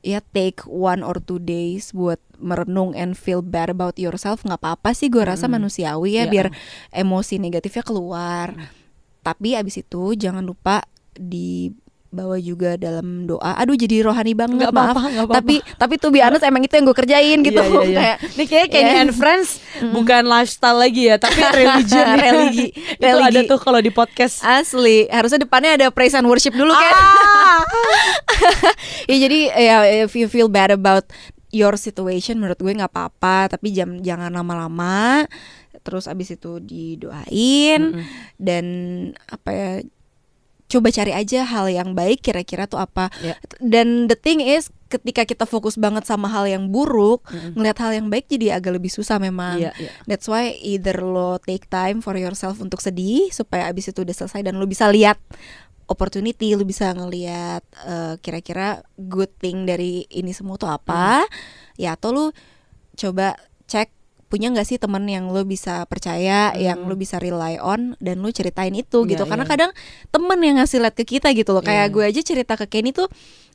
ya 0.00 0.20
take 0.30 0.62
one 0.64 1.00
or 1.00 1.18
two 1.18 1.36
days 1.36 1.90
buat 1.90 2.20
merenung 2.36 2.92
and 2.92 3.16
feel 3.16 3.40
bad 3.40 3.68
about 3.68 3.96
yourself 3.96 4.42
nggak 4.42 4.60
apa-apa 4.60 4.92
sih 4.92 5.08
gue 5.08 5.20
rasa 5.20 5.46
Mm. 5.46 5.52
manusiawi 5.56 6.10
ya 6.14 6.24
Iya. 6.24 6.30
biar 6.30 6.46
emosi 6.90 7.36
negatifnya 7.36 7.82
keluar 7.82 8.54
tapi 9.20 9.54
abis 9.54 9.80
itu 9.80 10.14
jangan 10.14 10.42
lupa 10.42 10.86
dibawa 12.08 12.36
juga 12.36 12.74
dalam 12.74 13.24
doa 13.24 13.54
aduh 13.54 13.74
jadi 13.74 14.02
rohani 14.02 14.32
banget 14.32 14.56
Nggak 14.58 14.72
maaf 14.72 14.94
apa-apa, 14.94 15.02
nggak 15.06 15.24
apa-apa. 15.26 15.36
tapi 15.36 15.54
tapi 15.76 15.94
tuh 15.96 16.08
biasa 16.08 16.44
emang 16.44 16.62
itu 16.62 16.72
yang 16.72 16.84
gue 16.84 16.96
kerjain 16.96 17.38
gitu 17.40 17.58
Iya, 17.58 17.68
iya, 17.68 17.82
iya. 17.82 17.98
kayak 17.98 18.16
Ini 18.26 18.44
kayak 18.46 18.66
Kenny 18.68 18.86
Iya. 18.88 19.00
and 19.00 19.12
Friends 19.12 19.48
bukan 19.86 20.22
lifestyle 20.24 20.76
lagi 20.76 21.02
ya, 21.04 21.16
tapi 21.16 21.36
religion 21.36 22.06
nih. 22.08 22.20
Religi. 22.24 22.66
Itu 22.96 23.04
Religi. 23.04 23.28
ada 23.28 23.40
tuh 23.44 23.58
kalau 23.58 23.78
di 23.78 23.90
podcast. 23.90 24.40
asli 24.40 25.04
harusnya 25.06 25.40
depannya 25.40 25.70
ada 25.74 25.86
praise 25.90 26.12
and 26.12 26.24
worship 26.24 26.52
dulu 26.52 26.70
kan 26.70 26.92
Ah. 26.92 27.60
ya 29.10 29.16
jadi 29.18 29.38
ya 29.50 29.76
if 30.00 30.14
you 30.14 30.26
feel 30.26 30.48
bad 30.48 30.70
about 30.70 31.04
your 31.50 31.74
situation 31.74 32.36
menurut 32.36 32.56
gue 32.56 32.70
nggak 32.70 32.88
apa-apa 32.88 33.50
tapi 33.50 33.70
jam 33.70 33.98
jangan 33.98 34.30
lama-lama 34.30 35.24
terus 35.78 36.04
abis 36.04 36.34
itu 36.34 36.58
didoain 36.58 37.94
Mm-mm. 37.94 38.04
dan 38.36 38.64
apa 39.24 39.50
ya 39.50 39.70
coba 40.66 40.90
cari 40.90 41.14
aja 41.14 41.46
hal 41.46 41.70
yang 41.70 41.94
baik 41.94 42.22
kira-kira 42.26 42.66
tuh 42.66 42.82
apa. 42.82 43.10
Ya. 43.22 43.38
Dan 43.62 44.10
the 44.10 44.18
thing 44.18 44.42
is 44.42 44.70
ketika 44.86 45.26
kita 45.26 45.44
fokus 45.46 45.74
banget 45.74 46.06
sama 46.06 46.30
hal 46.30 46.46
yang 46.46 46.70
buruk, 46.70 47.26
ngelihat 47.54 47.78
hal 47.82 47.92
yang 47.94 48.06
baik 48.06 48.30
jadi 48.30 48.58
agak 48.58 48.78
lebih 48.78 48.90
susah 48.90 49.18
memang. 49.18 49.58
Iya, 49.58 49.70
iya. 49.78 49.90
That's 50.06 50.26
why 50.30 50.54
either 50.62 51.02
lo 51.02 51.38
take 51.42 51.66
time 51.66 52.02
for 52.02 52.14
yourself 52.14 52.58
untuk 52.62 52.82
sedih 52.82 53.30
supaya 53.34 53.66
abis 53.70 53.90
itu 53.90 54.02
udah 54.02 54.14
selesai 54.14 54.46
dan 54.46 54.58
lo 54.58 54.66
bisa 54.66 54.86
lihat 54.90 55.18
opportunity, 55.86 56.54
lo 56.54 56.66
bisa 56.66 56.90
ngelihat 56.94 57.62
eh, 57.86 58.14
kira-kira 58.22 58.82
good 58.98 59.30
thing 59.38 59.66
dari 59.66 60.06
ini 60.10 60.30
semua 60.34 60.58
tuh 60.58 60.70
apa. 60.70 61.22
Hmm. 61.22 61.78
Ya 61.78 61.94
atau 61.94 62.10
lo 62.14 62.24
coba 62.94 63.38
cek 63.66 63.95
punya 64.26 64.50
nggak 64.50 64.66
sih 64.66 64.76
temen 64.76 65.06
yang 65.06 65.30
lo 65.30 65.42
bisa 65.42 65.86
percaya, 65.86 66.50
yang 66.52 66.82
lo 66.82 66.94
bisa 66.94 67.16
rely 67.16 67.56
on 67.56 67.94
dan 67.98 68.18
lo 68.18 68.28
ceritain 68.28 68.72
itu 68.72 68.98
Hmm. 68.98 69.06
Iya, 69.06 69.10
gitu. 69.14 69.24
Karena 69.24 69.44
iya. 69.44 69.50
kadang 69.50 69.70
temen 70.08 70.38
yang 70.40 70.56
ngasih 70.58 70.78
lihat 70.80 70.94
ke 70.94 71.04
kita 71.06 71.30
gitu 71.30 71.50
loh. 71.50 71.62
Iya. 71.62 71.68
Kayak 71.68 71.86
gue 71.90 72.04
aja 72.04 72.20
cerita 72.22 72.52
ke 72.54 72.66
Kenny 72.66 72.90
tuh 72.90 73.06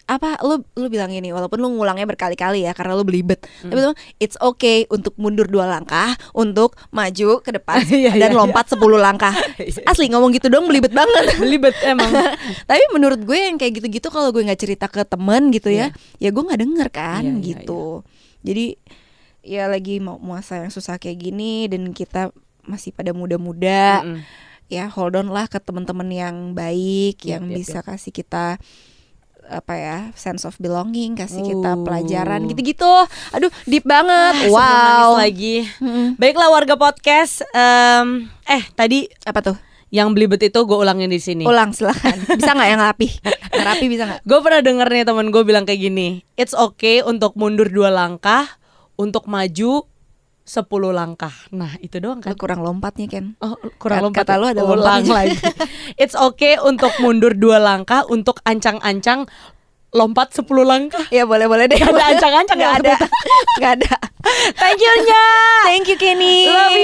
apa 0.10 0.34
lo 0.42 0.66
lo 0.76 0.90
bilang 0.90 1.14
ini 1.14 1.30
walaupun 1.30 1.62
lo 1.62 1.70
ngulangnya 1.70 2.10
berkali-kali 2.10 2.66
ya 2.66 2.74
karena 2.74 2.98
lo 2.98 3.06
belibet 3.06 3.38
Hmm. 3.62 3.70
tapi 3.70 3.80
tuh 3.86 3.94
it's 4.18 4.34
okay 4.42 4.84
untuk 4.90 5.14
mundur 5.16 5.46
dua 5.46 5.70
langkah 5.70 6.18
untuk 6.34 6.74
maju 6.90 7.38
ke 7.40 7.54
depan 7.54 7.86
Iya, 8.02 8.18
dan 8.18 8.34
iya, 8.34 8.36
lompat 8.36 8.66
10 8.66 8.82
langkah 8.98 9.32
Iya. 9.62 9.86
asli 9.86 10.10
ngomong 10.10 10.34
gitu 10.34 10.50
dong 10.50 10.66
belibet 10.66 10.90
banget 10.92 11.32
Belibet 11.42 11.78
emang. 11.86 12.10
tapi 12.66 12.82
menurut 12.92 13.22
gue 13.22 13.40
yang 13.40 13.56
kayak 13.56 13.78
gitu-gitu 13.78 14.10
kalau 14.10 14.34
gue 14.34 14.42
nggak 14.42 14.58
cerita 14.60 14.90
ke 14.90 15.06
temen 15.06 15.54
gitu 15.54 15.70
ya 15.70 15.94
ya 16.18 16.30
gue 16.34 16.44
nggak 16.44 16.60
denger 16.60 16.88
kan 16.90 17.22
Iya, 17.22 17.32
iya, 17.32 17.42
gitu 17.54 18.02
jadi 18.42 18.66
ya 19.42 19.66
lagi 19.66 19.98
mau 19.98 20.18
muasa 20.18 20.58
yang 20.58 20.70
susah 20.70 20.96
kayak 20.96 21.18
gini 21.20 21.66
dan 21.66 21.90
kita 21.92 22.30
masih 22.62 22.92
pada 22.92 23.10
muda-muda 23.10 24.02
Mm-mm. 24.02 24.22
ya 24.68 24.86
hold 24.88 25.14
on 25.14 25.28
lah 25.28 25.46
ke 25.46 25.58
teman-teman 25.58 26.08
yang 26.08 26.36
baik 26.52 27.22
Yap, 27.22 27.28
yang 27.28 27.44
yap, 27.48 27.58
bisa 27.58 27.80
kasih 27.82 28.12
kita 28.12 28.62
apa 29.44 29.74
ya 29.74 29.98
sense 30.14 30.46
of 30.46 30.56
belonging 30.56 31.12
kasih 31.12 31.42
kita 31.44 31.74
Uh. 31.74 31.82
pelajaran 31.82 32.46
gitu-gitu 32.46 32.88
aduh 33.32 33.50
deep 33.66 33.84
banget 33.84 34.38
nangis 34.38 34.54
wow 34.54 35.18
lagi. 35.18 35.66
Mm-mm. 35.82 36.16
Baiklah 36.16 36.48
warga 36.48 36.78
podcast. 36.78 37.44
em, 37.52 38.32
eh 38.46 38.64
tadi 38.72 39.10
apa 39.26 39.42
tuh 39.42 39.58
yang 39.90 40.16
belibet 40.16 40.40
itu 40.40 40.56
gue 40.56 40.78
ulangin 40.78 41.12
di 41.12 41.20
sini. 41.20 41.44
ulang 41.44 41.76
silakan 41.76 42.16
bisa 42.40 42.56
nggak 42.56 42.70
yang 42.70 42.80
rapi 42.80 43.08
yang 43.52 43.66
rapi 43.66 43.86
bisa 43.90 44.04
nggak 44.08 44.22
Gue 44.24 44.40
pernah 44.40 44.62
denger 44.62 44.88
nih 44.88 45.04
teman 45.04 45.28
gue 45.28 45.44
bilang 45.44 45.68
kayak 45.68 45.82
gini, 45.82 46.08
it's 46.38 46.56
okay 46.56 47.04
untuk 47.04 47.36
mundur 47.36 47.68
dua 47.68 47.92
langkah, 47.92 48.48
untuk 48.98 49.28
maju 49.28 49.86
10 50.42 50.68
langkah. 50.92 51.32
Nah, 51.54 51.78
itu 51.80 52.02
doang 52.02 52.20
kan. 52.20 52.34
Lu 52.34 52.38
kurang 52.40 52.66
lompatnya, 52.66 53.08
Ken. 53.08 53.38
Oh, 53.40 53.56
kurang 53.78 54.10
lompat. 54.10 54.26
Kata 54.26 54.42
lu 54.42 54.50
ada 54.50 54.64
ulang 54.66 55.06
lagi. 55.06 55.38
It's 56.02 56.18
okay 56.18 56.58
untuk 56.60 56.92
mundur 57.00 57.38
2 57.38 57.62
langkah 57.62 58.04
untuk 58.10 58.42
ancang-ancang 58.44 59.30
lompat 59.94 60.34
10 60.34 60.48
langkah. 60.66 61.06
Ya 61.14 61.24
boleh-boleh 61.28 61.68
deh. 61.70 61.78
Gak 61.78 61.94
ada 61.94 62.04
ancang-ancang 62.16 62.58
enggak 62.58 62.76
ada. 62.84 62.96
Enggak 63.60 63.72
ada. 63.80 63.96
Thank 64.58 64.80
you 64.82 64.94
Nya. 65.06 65.26
Thank 65.68 65.88
you 65.88 65.98
Kenny. 66.00 66.48
Love 66.50 66.76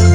you. 0.00 0.09